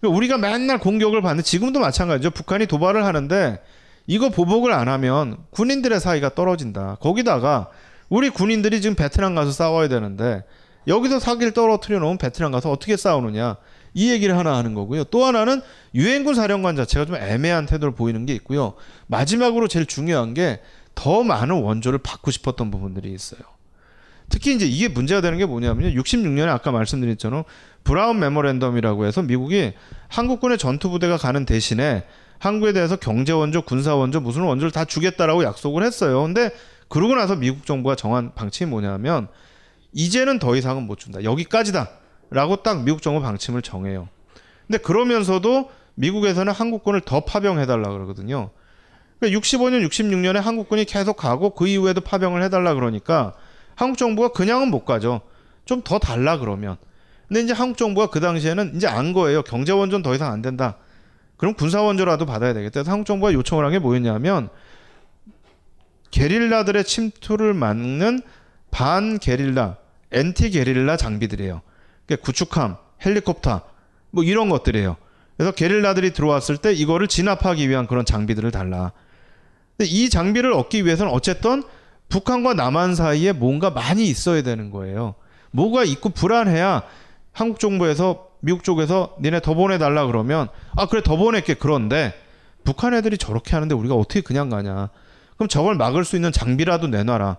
그러니까 0.00 0.16
우리가 0.16 0.38
맨날 0.38 0.78
공격을 0.78 1.20
받는 1.20 1.44
지금도 1.44 1.78
마찬가지죠. 1.80 2.30
북한이 2.30 2.64
도발을 2.64 3.04
하는데 3.04 3.60
이거 4.06 4.30
보복을 4.30 4.72
안 4.72 4.88
하면 4.88 5.36
군인들의 5.50 6.00
사이가 6.00 6.34
떨어진다. 6.34 6.96
거기다가 7.02 7.68
우리 8.08 8.30
군인들이 8.30 8.80
지금 8.80 8.96
베트남 8.96 9.34
가서 9.34 9.50
싸워야 9.50 9.88
되는데 9.88 10.44
여기서 10.88 11.20
사기를 11.20 11.52
떨어뜨려 11.52 11.98
놓으면 11.98 12.16
베트남 12.16 12.52
가서 12.52 12.70
어떻게 12.70 12.96
싸우느냐. 12.96 13.56
이 13.94 14.10
얘기를 14.10 14.36
하나 14.36 14.56
하는 14.56 14.74
거고요. 14.74 15.04
또 15.04 15.24
하나는 15.24 15.62
유엔군 15.94 16.34
사령관 16.34 16.76
자체가 16.76 17.06
좀 17.06 17.16
애매한 17.16 17.66
태도를 17.66 17.94
보이는 17.94 18.26
게 18.26 18.34
있고요. 18.34 18.74
마지막으로 19.06 19.68
제일 19.68 19.86
중요한 19.86 20.34
게 20.34 20.60
더 20.94 21.22
많은 21.22 21.62
원조를 21.62 21.98
받고 21.98 22.30
싶었던 22.30 22.70
부분들이 22.70 23.12
있어요. 23.12 23.40
특히 24.30 24.54
이제 24.54 24.66
이게 24.66 24.88
문제가 24.88 25.20
되는 25.20 25.38
게 25.38 25.44
뭐냐면요. 25.44 26.00
66년에 26.00 26.48
아까 26.48 26.72
말씀드렸잖아요. 26.72 27.44
브라운 27.82 28.18
메모랜덤이라고 28.20 29.04
해서 29.04 29.22
미국이 29.22 29.72
한국군의 30.08 30.56
전투 30.58 30.88
부대가 30.88 31.16
가는 31.18 31.44
대신에 31.44 32.04
한국에 32.38 32.72
대해서 32.72 32.96
경제 32.96 33.32
원조, 33.32 33.62
군사 33.62 33.94
원조, 33.94 34.20
무슨 34.20 34.42
원조를 34.42 34.70
다 34.70 34.84
주겠다라고 34.84 35.44
약속을 35.44 35.82
했어요. 35.82 36.22
근데 36.22 36.50
그러고 36.88 37.14
나서 37.14 37.36
미국 37.36 37.66
정부가 37.66 37.96
정한 37.96 38.34
방침이 38.34 38.70
뭐냐면 38.70 39.28
이제는 39.92 40.38
더 40.38 40.56
이상은 40.56 40.84
못 40.84 40.98
준다. 40.98 41.22
여기까지다. 41.22 41.90
라고 42.30 42.56
딱 42.56 42.82
미국 42.84 43.02
정부 43.02 43.20
방침을 43.20 43.62
정해요. 43.62 44.08
근데 44.66 44.78
그러면서도 44.78 45.70
미국에서는 45.94 46.52
한국군을 46.52 47.00
더 47.02 47.20
파병해달라 47.20 47.90
그러거든요. 47.90 48.50
그러니까 49.20 49.40
65년, 49.40 49.86
66년에 49.88 50.40
한국군이 50.40 50.84
계속 50.84 51.16
가고 51.16 51.50
그 51.50 51.68
이후에도 51.68 52.00
파병을 52.00 52.42
해달라 52.42 52.74
그러니까 52.74 53.34
한국 53.76 53.98
정부가 53.98 54.28
그냥은 54.28 54.68
못 54.70 54.84
가죠. 54.84 55.20
좀 55.64 55.82
더 55.82 55.98
달라 55.98 56.38
그러면. 56.38 56.76
근데 57.28 57.40
이제 57.40 57.52
한국 57.52 57.78
정부가 57.78 58.08
그 58.08 58.20
당시에는 58.20 58.76
이제 58.76 58.86
안 58.86 59.12
거예요. 59.12 59.42
경제 59.42 59.72
원조는 59.72 60.02
더 60.02 60.14
이상 60.14 60.30
안 60.30 60.42
된다. 60.42 60.76
그럼 61.36 61.54
군사 61.54 61.80
원조라도 61.82 62.26
받아야 62.26 62.52
되겠다. 62.52 62.72
그래서 62.74 62.90
한국 62.90 63.06
정부가 63.06 63.32
요청을 63.32 63.64
한 63.64 63.72
게 63.72 63.78
뭐였냐면 63.78 64.50
게릴라들의 66.10 66.84
침투를 66.84 67.54
막는 67.54 68.20
반 68.70 69.18
게릴라, 69.18 69.76
엔티 70.12 70.50
게릴라 70.50 70.96
장비들이에요. 70.96 71.60
구축함, 72.20 72.76
헬리콥터 73.04 73.62
뭐 74.10 74.24
이런 74.24 74.48
것들이에요. 74.48 74.96
그래서 75.36 75.52
게릴라들이 75.52 76.12
들어왔을 76.12 76.56
때 76.58 76.72
이거를 76.72 77.08
진압하기 77.08 77.68
위한 77.68 77.86
그런 77.86 78.04
장비들을 78.04 78.50
달라. 78.50 78.92
근데 79.76 79.90
이 79.90 80.08
장비를 80.08 80.52
얻기 80.52 80.84
위해서는 80.84 81.12
어쨌든 81.12 81.64
북한과 82.08 82.54
남한 82.54 82.94
사이에 82.94 83.32
뭔가 83.32 83.70
많이 83.70 84.06
있어야 84.06 84.42
되는 84.42 84.70
거예요. 84.70 85.14
뭐가 85.50 85.84
있고 85.84 86.10
불안해야 86.10 86.82
한국 87.32 87.58
정부에서 87.58 88.28
미국 88.40 88.62
쪽에서 88.62 89.16
니네 89.20 89.40
더 89.40 89.54
보내달라 89.54 90.06
그러면 90.06 90.48
아 90.76 90.86
그래 90.86 91.02
더 91.02 91.16
보낼게 91.16 91.54
그런데 91.54 92.12
북한 92.62 92.94
애들이 92.94 93.16
저렇게 93.18 93.52
하는데 93.54 93.74
우리가 93.74 93.94
어떻게 93.94 94.20
그냥 94.20 94.50
가냐 94.50 94.90
그럼 95.36 95.48
저걸 95.48 95.76
막을 95.76 96.04
수 96.04 96.16
있는 96.16 96.30
장비라도 96.30 96.88
내놔라 96.88 97.38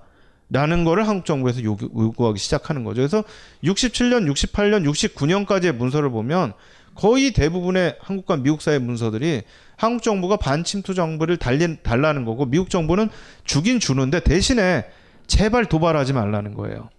라는 0.50 0.84
거를 0.84 1.08
한국 1.08 1.26
정부에서 1.26 1.64
요구, 1.64 1.86
요구하기 1.86 2.38
시작하는 2.40 2.84
거죠 2.84 3.02
그래서 3.02 3.24
67년 3.64 4.32
68년 4.32 4.88
69년까지의 4.90 5.74
문서를 5.74 6.12
보면 6.12 6.54
거의 6.94 7.32
대부분의 7.32 7.98
한국과 8.00 8.38
미국 8.38 8.62
사이의 8.62 8.80
문서들이 8.80 9.42
한국 9.76 10.02
정부가 10.02 10.38
반침투 10.38 10.94
정부를 10.94 11.38
달린, 11.38 11.78
달라는 11.84 12.24
거고 12.26 12.46
미국 12.46 12.70
정부는 12.70 13.10
주긴 13.44 13.80
주는데 13.80 14.22
대신에 14.22 14.86
제발 15.28 15.66
도발하지 15.66 16.14
말라는 16.14 16.54
거예요. 16.54 16.90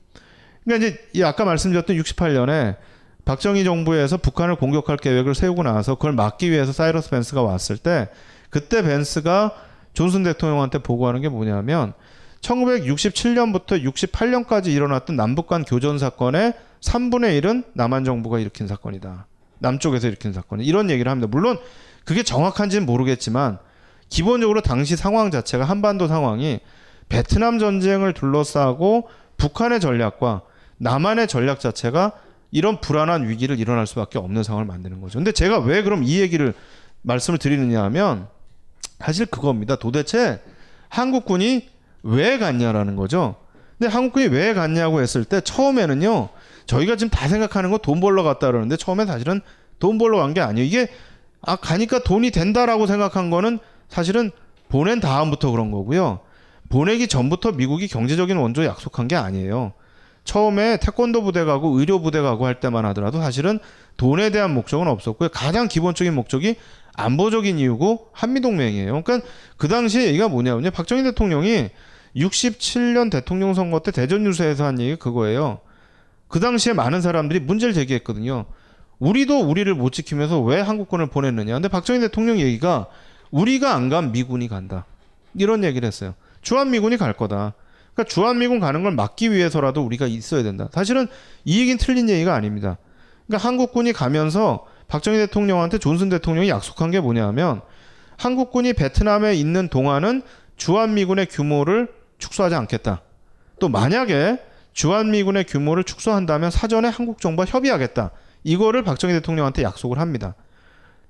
그러니까 0.64 0.86
이제 0.86 0.98
이 1.14 1.22
아까 1.22 1.44
말씀드렸던 1.44 1.96
68년에 1.96 2.76
박정희 3.24 3.64
정부에서 3.64 4.18
북한을 4.18 4.56
공격할 4.56 4.98
계획을 4.98 5.34
세우고 5.34 5.62
나서 5.62 5.94
그걸 5.94 6.12
막기 6.12 6.50
위해서 6.50 6.72
사이러스 6.72 7.08
벤스가 7.10 7.42
왔을 7.42 7.78
때 7.78 8.08
그때 8.50 8.82
벤스가 8.82 9.52
존슨 9.94 10.22
대통령한테 10.22 10.78
보고하는 10.78 11.22
게 11.22 11.28
뭐냐면 11.28 11.94
1967년부터 12.46 13.82
68년까지 13.82 14.68
일어났던 14.68 15.16
남북 15.16 15.48
간 15.48 15.64
교전 15.64 15.98
사건의 15.98 16.54
3분의 16.80 17.40
1은 17.42 17.64
남한 17.74 18.04
정부가 18.04 18.38
일으킨 18.38 18.68
사건이다. 18.68 19.26
남쪽에서 19.58 20.06
일으킨 20.06 20.32
사건. 20.32 20.60
이런 20.60 20.90
얘기를 20.90 21.10
합니다. 21.10 21.28
물론 21.30 21.58
그게 22.04 22.22
정확한지는 22.22 22.86
모르겠지만 22.86 23.58
기본적으로 24.08 24.60
당시 24.60 24.96
상황 24.96 25.30
자체가 25.30 25.64
한반도 25.64 26.06
상황이 26.06 26.60
베트남 27.08 27.58
전쟁을 27.58 28.12
둘러싸고 28.12 29.08
북한의 29.36 29.80
전략과 29.80 30.42
남한의 30.78 31.26
전략 31.26 31.60
자체가 31.60 32.12
이런 32.52 32.80
불안한 32.80 33.28
위기를 33.28 33.58
일어날 33.58 33.86
수밖에 33.86 34.18
없는 34.18 34.42
상황을 34.42 34.66
만드는 34.66 35.00
거죠. 35.00 35.18
근데 35.18 35.32
제가 35.32 35.58
왜 35.58 35.82
그럼 35.82 36.04
이 36.04 36.20
얘기를 36.20 36.54
말씀을 37.02 37.38
드리느냐 37.38 37.82
하면 37.84 38.28
사실 38.98 39.26
그겁니다. 39.26 39.76
도대체 39.76 40.40
한국군이 40.88 41.68
왜 42.06 42.38
갔냐라는 42.38 42.96
거죠. 42.96 43.36
근데 43.78 43.92
한국군이 43.92 44.26
왜 44.28 44.54
갔냐고 44.54 45.00
했을 45.02 45.24
때 45.24 45.40
처음에는요. 45.40 46.28
저희가 46.66 46.96
지금 46.96 47.10
다 47.10 47.28
생각하는 47.28 47.70
건돈 47.70 48.00
벌러 48.00 48.22
갔다 48.22 48.46
그러는데 48.46 48.76
처음에 48.76 49.06
사실은 49.06 49.40
돈 49.78 49.98
벌러 49.98 50.18
간 50.18 50.32
게 50.32 50.40
아니에요. 50.40 50.66
이게 50.66 50.88
아 51.42 51.56
가니까 51.56 51.98
돈이 52.00 52.30
된다라고 52.30 52.86
생각한 52.86 53.30
거는 53.30 53.58
사실은 53.88 54.30
보낸 54.68 55.00
다음부터 55.00 55.50
그런 55.50 55.70
거고요. 55.70 56.20
보내기 56.68 57.06
전부터 57.06 57.52
미국이 57.52 57.86
경제적인 57.86 58.36
원조 58.36 58.64
약속한 58.64 59.06
게 59.06 59.14
아니에요. 59.14 59.72
처음에 60.24 60.78
태권도 60.78 61.22
부대 61.22 61.44
가고 61.44 61.78
의료 61.78 62.00
부대 62.00 62.20
가고 62.20 62.46
할 62.46 62.58
때만 62.58 62.84
하더라도 62.86 63.20
사실은 63.20 63.60
돈에 63.96 64.30
대한 64.30 64.52
목적은 64.52 64.88
없었고요. 64.88 65.28
가장 65.28 65.68
기본적인 65.68 66.12
목적이 66.14 66.56
안보적인 66.94 67.58
이유고 67.60 68.08
한미동맹이에요. 68.12 69.02
그러니까 69.04 69.20
그 69.56 69.68
당시에 69.68 70.06
얘기가 70.06 70.26
뭐냐면요. 70.28 70.70
박정희 70.72 71.04
대통령이 71.04 71.68
67년 72.16 73.10
대통령 73.10 73.54
선거 73.54 73.80
때 73.80 73.90
대전 73.90 74.24
유세에서 74.24 74.64
한 74.64 74.80
얘기 74.80 74.96
그거예요. 74.96 75.60
그 76.28 76.40
당시에 76.40 76.72
많은 76.72 77.00
사람들이 77.00 77.40
문제를 77.40 77.74
제기했거든요. 77.74 78.46
우리도 78.98 79.40
우리를 79.40 79.72
못 79.74 79.92
지키면서 79.92 80.40
왜 80.40 80.60
한국군을 80.60 81.08
보냈느냐. 81.08 81.52
근데 81.54 81.68
박정희 81.68 82.00
대통령 82.00 82.38
얘기가 82.38 82.86
우리가 83.30 83.74
안 83.74 83.90
간 83.90 84.12
미군이 84.12 84.48
간다. 84.48 84.86
이런 85.34 85.64
얘기를 85.64 85.86
했어요. 85.86 86.14
주한미군이 86.40 86.96
갈 86.96 87.12
거다. 87.12 87.52
그러니까 87.92 88.12
주한미군 88.12 88.60
가는 88.60 88.82
걸 88.82 88.92
막기 88.92 89.32
위해서라도 89.32 89.82
우리가 89.84 90.06
있어야 90.06 90.42
된다. 90.42 90.68
사실은 90.72 91.08
이 91.44 91.60
얘기는 91.60 91.76
틀린 91.78 92.08
얘기가 92.08 92.34
아닙니다. 92.34 92.78
그러니까 93.26 93.46
한국군이 93.46 93.92
가면서 93.92 94.66
박정희 94.88 95.18
대통령한테 95.18 95.78
존슨 95.78 96.08
대통령이 96.08 96.48
약속한 96.48 96.90
게 96.90 97.00
뭐냐면 97.00 97.60
한국군이 98.16 98.72
베트남에 98.72 99.34
있는 99.34 99.68
동안은 99.68 100.22
주한미군의 100.56 101.26
규모를 101.26 101.88
축소하지 102.18 102.54
않겠다. 102.54 103.02
또 103.58 103.68
만약에 103.68 104.38
주한미군의 104.72 105.44
규모를 105.44 105.84
축소한다면 105.84 106.50
사전에 106.50 106.88
한국 106.88 107.20
정부와 107.20 107.46
협의하겠다. 107.46 108.10
이거를 108.44 108.84
박정희 108.84 109.14
대통령한테 109.14 109.62
약속을 109.62 109.98
합니다. 109.98 110.34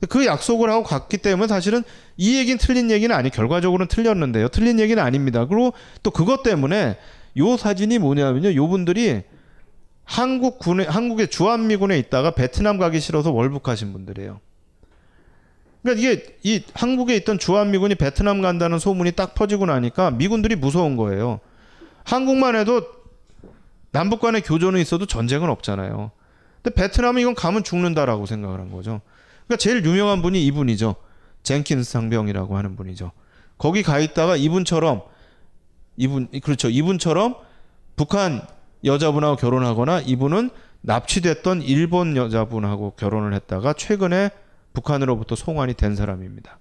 그 0.09 0.27
약속을 0.27 0.71
하고 0.71 0.83
갔기 0.85 1.19
때문에 1.19 1.49
사실은 1.49 1.83
이 2.17 2.39
얘기는 2.39 2.59
틀린 2.59 2.91
얘기는 2.91 3.15
아니 3.15 3.31
결과적으로는 3.31 3.89
틀렸는데요. 3.89 4.49
틀린 4.49 4.79
얘기는 4.79 5.03
아닙니다. 5.03 5.47
그리고 5.47 5.73
또 6.03 6.11
그것 6.11 6.43
때문에 6.43 6.99
요 7.39 7.57
사진이 7.57 7.99
뭐냐면요. 7.99 8.55
요 8.55 8.69
분들이 8.69 9.23
한국 10.05 10.59
군에 10.59 10.85
한국의 10.85 11.29
주한미군에 11.29 11.99
있다가 11.99 12.31
베트남 12.33 12.79
가기 12.79 13.01
싫어서 13.01 13.33
월북하신 13.33 13.93
분들이에요. 13.93 14.41
그러니까 15.87 16.11
이게 16.11 16.37
이 16.43 16.63
한국에 16.75 17.15
있던 17.17 17.39
주한미군이 17.39 17.95
베트남 17.95 18.43
간다는 18.43 18.81
소문이 18.81 19.13
딱 19.13 19.37
퍼지고 19.37 19.67
나니까 19.67 20.11
미군들이 20.11 20.57
무서운 20.57 20.97
거예요. 20.97 21.39
한국만 22.05 22.57
해도 22.57 22.83
남북 23.93 24.21
간의 24.21 24.43
교전은 24.43 24.81
있어도 24.81 25.07
전쟁은 25.07 25.49
없잖아요. 25.49 26.11
근데 26.61 26.75
베트남은 26.75 27.23
이건 27.23 27.35
가면 27.37 27.63
죽는다라고 27.63 28.27
생각을 28.27 28.59
한 28.59 28.73
거죠. 28.73 29.01
그러니까 29.47 29.59
제일 29.59 29.85
유명한 29.85 30.23
분이 30.23 30.45
이분이죠. 30.47 30.97
젠킨스 31.45 31.89
상병이라고 31.89 32.57
하는 32.57 32.75
분이죠. 32.75 33.13
거기 33.57 33.85
가 33.85 34.01
있다가 34.01 34.37
이분처럼 34.37 35.03
이분 35.97 36.29
그렇죠. 36.43 36.69
이분처럼 36.69 37.37
북한 37.95 38.43
여자분하고 38.85 39.37
결혼하거나 39.37 40.01
이분은 40.01 40.51
납치됐던 40.81 41.63
일본 41.63 42.17
여자분하고 42.17 42.95
결혼을 42.97 43.35
했다가 43.35 43.73
최근에 43.75 44.31
북한으로부터 44.77 45.35
송환이 45.37 45.75
된 45.75 45.97
사람입니다. 45.97 46.59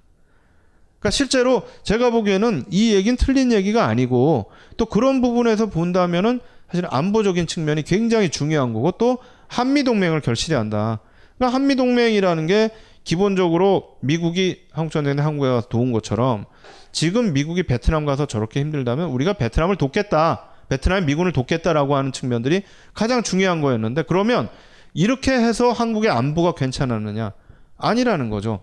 그러니까 1.00 1.12
실제로 1.12 1.64
제가 1.84 2.10
보기에는 2.12 2.66
이 2.72 2.94
얘기는 2.94 3.16
틀린 3.18 3.52
얘기가 3.52 3.86
아니고 3.86 4.52
또 4.78 4.86
그런 4.86 5.22
부분에서 5.22 5.68
본다면은 5.68 6.40
사실 6.70 6.88
안보적인 6.90 7.46
측면이 7.46 7.84
굉장히 7.84 8.30
중요한 8.30 8.74
거고 8.74 8.92
또 8.94 9.20
한미 9.48 9.84
동맹을 9.84 10.22
결실해야 10.22 10.60
한다. 10.60 11.00
그러니까 11.38 11.56
한미 11.56 11.76
동맹이라는 11.76 12.48
게 12.48 12.70
기본적으로 13.04 13.98
미국이 14.00 14.64
한국 14.72 14.92
전쟁에 14.92 15.22
한국에 15.22 15.48
가서 15.48 15.68
도운 15.68 15.92
것처럼 15.92 16.46
지금 16.92 17.34
미국이 17.34 17.64
베트남 17.64 18.06
가서 18.06 18.26
저렇게 18.26 18.62
힘들다면 18.62 19.10
우리가 19.10 19.34
베트남을 19.34 19.76
돕겠다. 19.76 20.50
베트남이 20.70 21.06
미군을 21.06 21.34
돕겠다라고 21.34 21.96
하는 21.96 22.12
측면들이 22.12 22.64
가장 22.94 23.22
중요한 23.22 23.62
거였는데 23.62 24.04
그러면 24.04 24.50
이렇게 24.94 25.34
해서 25.34 25.72
한국의 25.72 26.10
안보가 26.10 26.56
괜찮았느냐? 26.56 27.34
아니라는 27.78 28.30
거죠. 28.30 28.62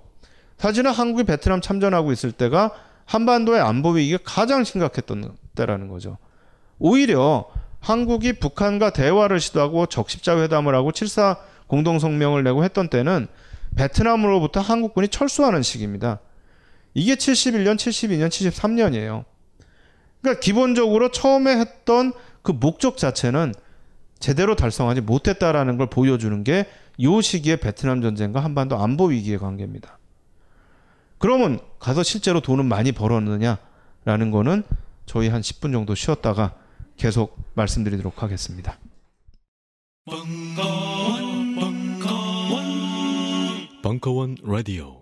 사실은 0.59 0.93
한국이 0.93 1.25
베트남 1.25 1.61
참전하고 1.61 2.13
있을 2.13 2.33
때가 2.33 2.73
한반도의 3.05 3.61
안보 3.61 3.91
위기가 3.91 4.19
가장 4.25 4.65
심각했던 4.65 5.37
때라는 5.55 5.89
거죠. 5.89 6.19
오히려 6.79 7.47
한국이 7.81 8.35
북한과 8.35 8.91
대화를 8.91 9.41
시도하고 9.41 9.87
적십자 9.87 10.41
회담을 10.41 10.75
하고 10.75 10.93
7사 10.93 11.39
공동성명을 11.67 12.45
내고 12.45 12.65
했던 12.65 12.89
때는 12.89 13.27
베트남으로부터 13.77 14.61
한국군이 14.61 15.09
철수하는 15.09 15.63
시기입니다. 15.63 16.21
이게 16.95 17.15
71년, 17.15 17.77
72년, 17.77 18.29
73년이에요. 18.29 19.25
그러니까 20.21 20.41
기본적으로 20.41 21.11
처음에 21.11 21.57
했던 21.57 22.13
그 22.43 22.53
목적 22.53 22.97
자체는 22.97 23.55
제대로 24.19 24.55
달성하지 24.55 25.01
못했다라는 25.01 25.79
걸 25.79 25.89
보여주는 25.89 26.45
게 26.45 26.67
요 27.03 27.21
시기에 27.21 27.57
베트남 27.57 28.01
전쟁과 28.01 28.41
한반도 28.41 28.77
안보 28.79 29.07
위기의 29.07 29.39
관계입니다. 29.39 29.99
그러면 31.19 31.61
가서 31.79 32.03
실제로 32.03 32.41
돈은 32.41 32.67
많이 32.67 32.93
벌었느냐라는 32.93 34.31
거는 34.31 34.65
저희 35.07 35.29
한 35.29 35.41
10분 35.41 35.73
정도 35.73 35.95
쉬었다가 35.95 36.55
계속 36.97 37.39
말씀드리도록 37.55 38.23
하겠습니다. 38.23 38.79
벙커원, 40.05 41.55
벙커원, 41.55 42.63
벙커원 43.83 44.37
라디오. 44.43 45.02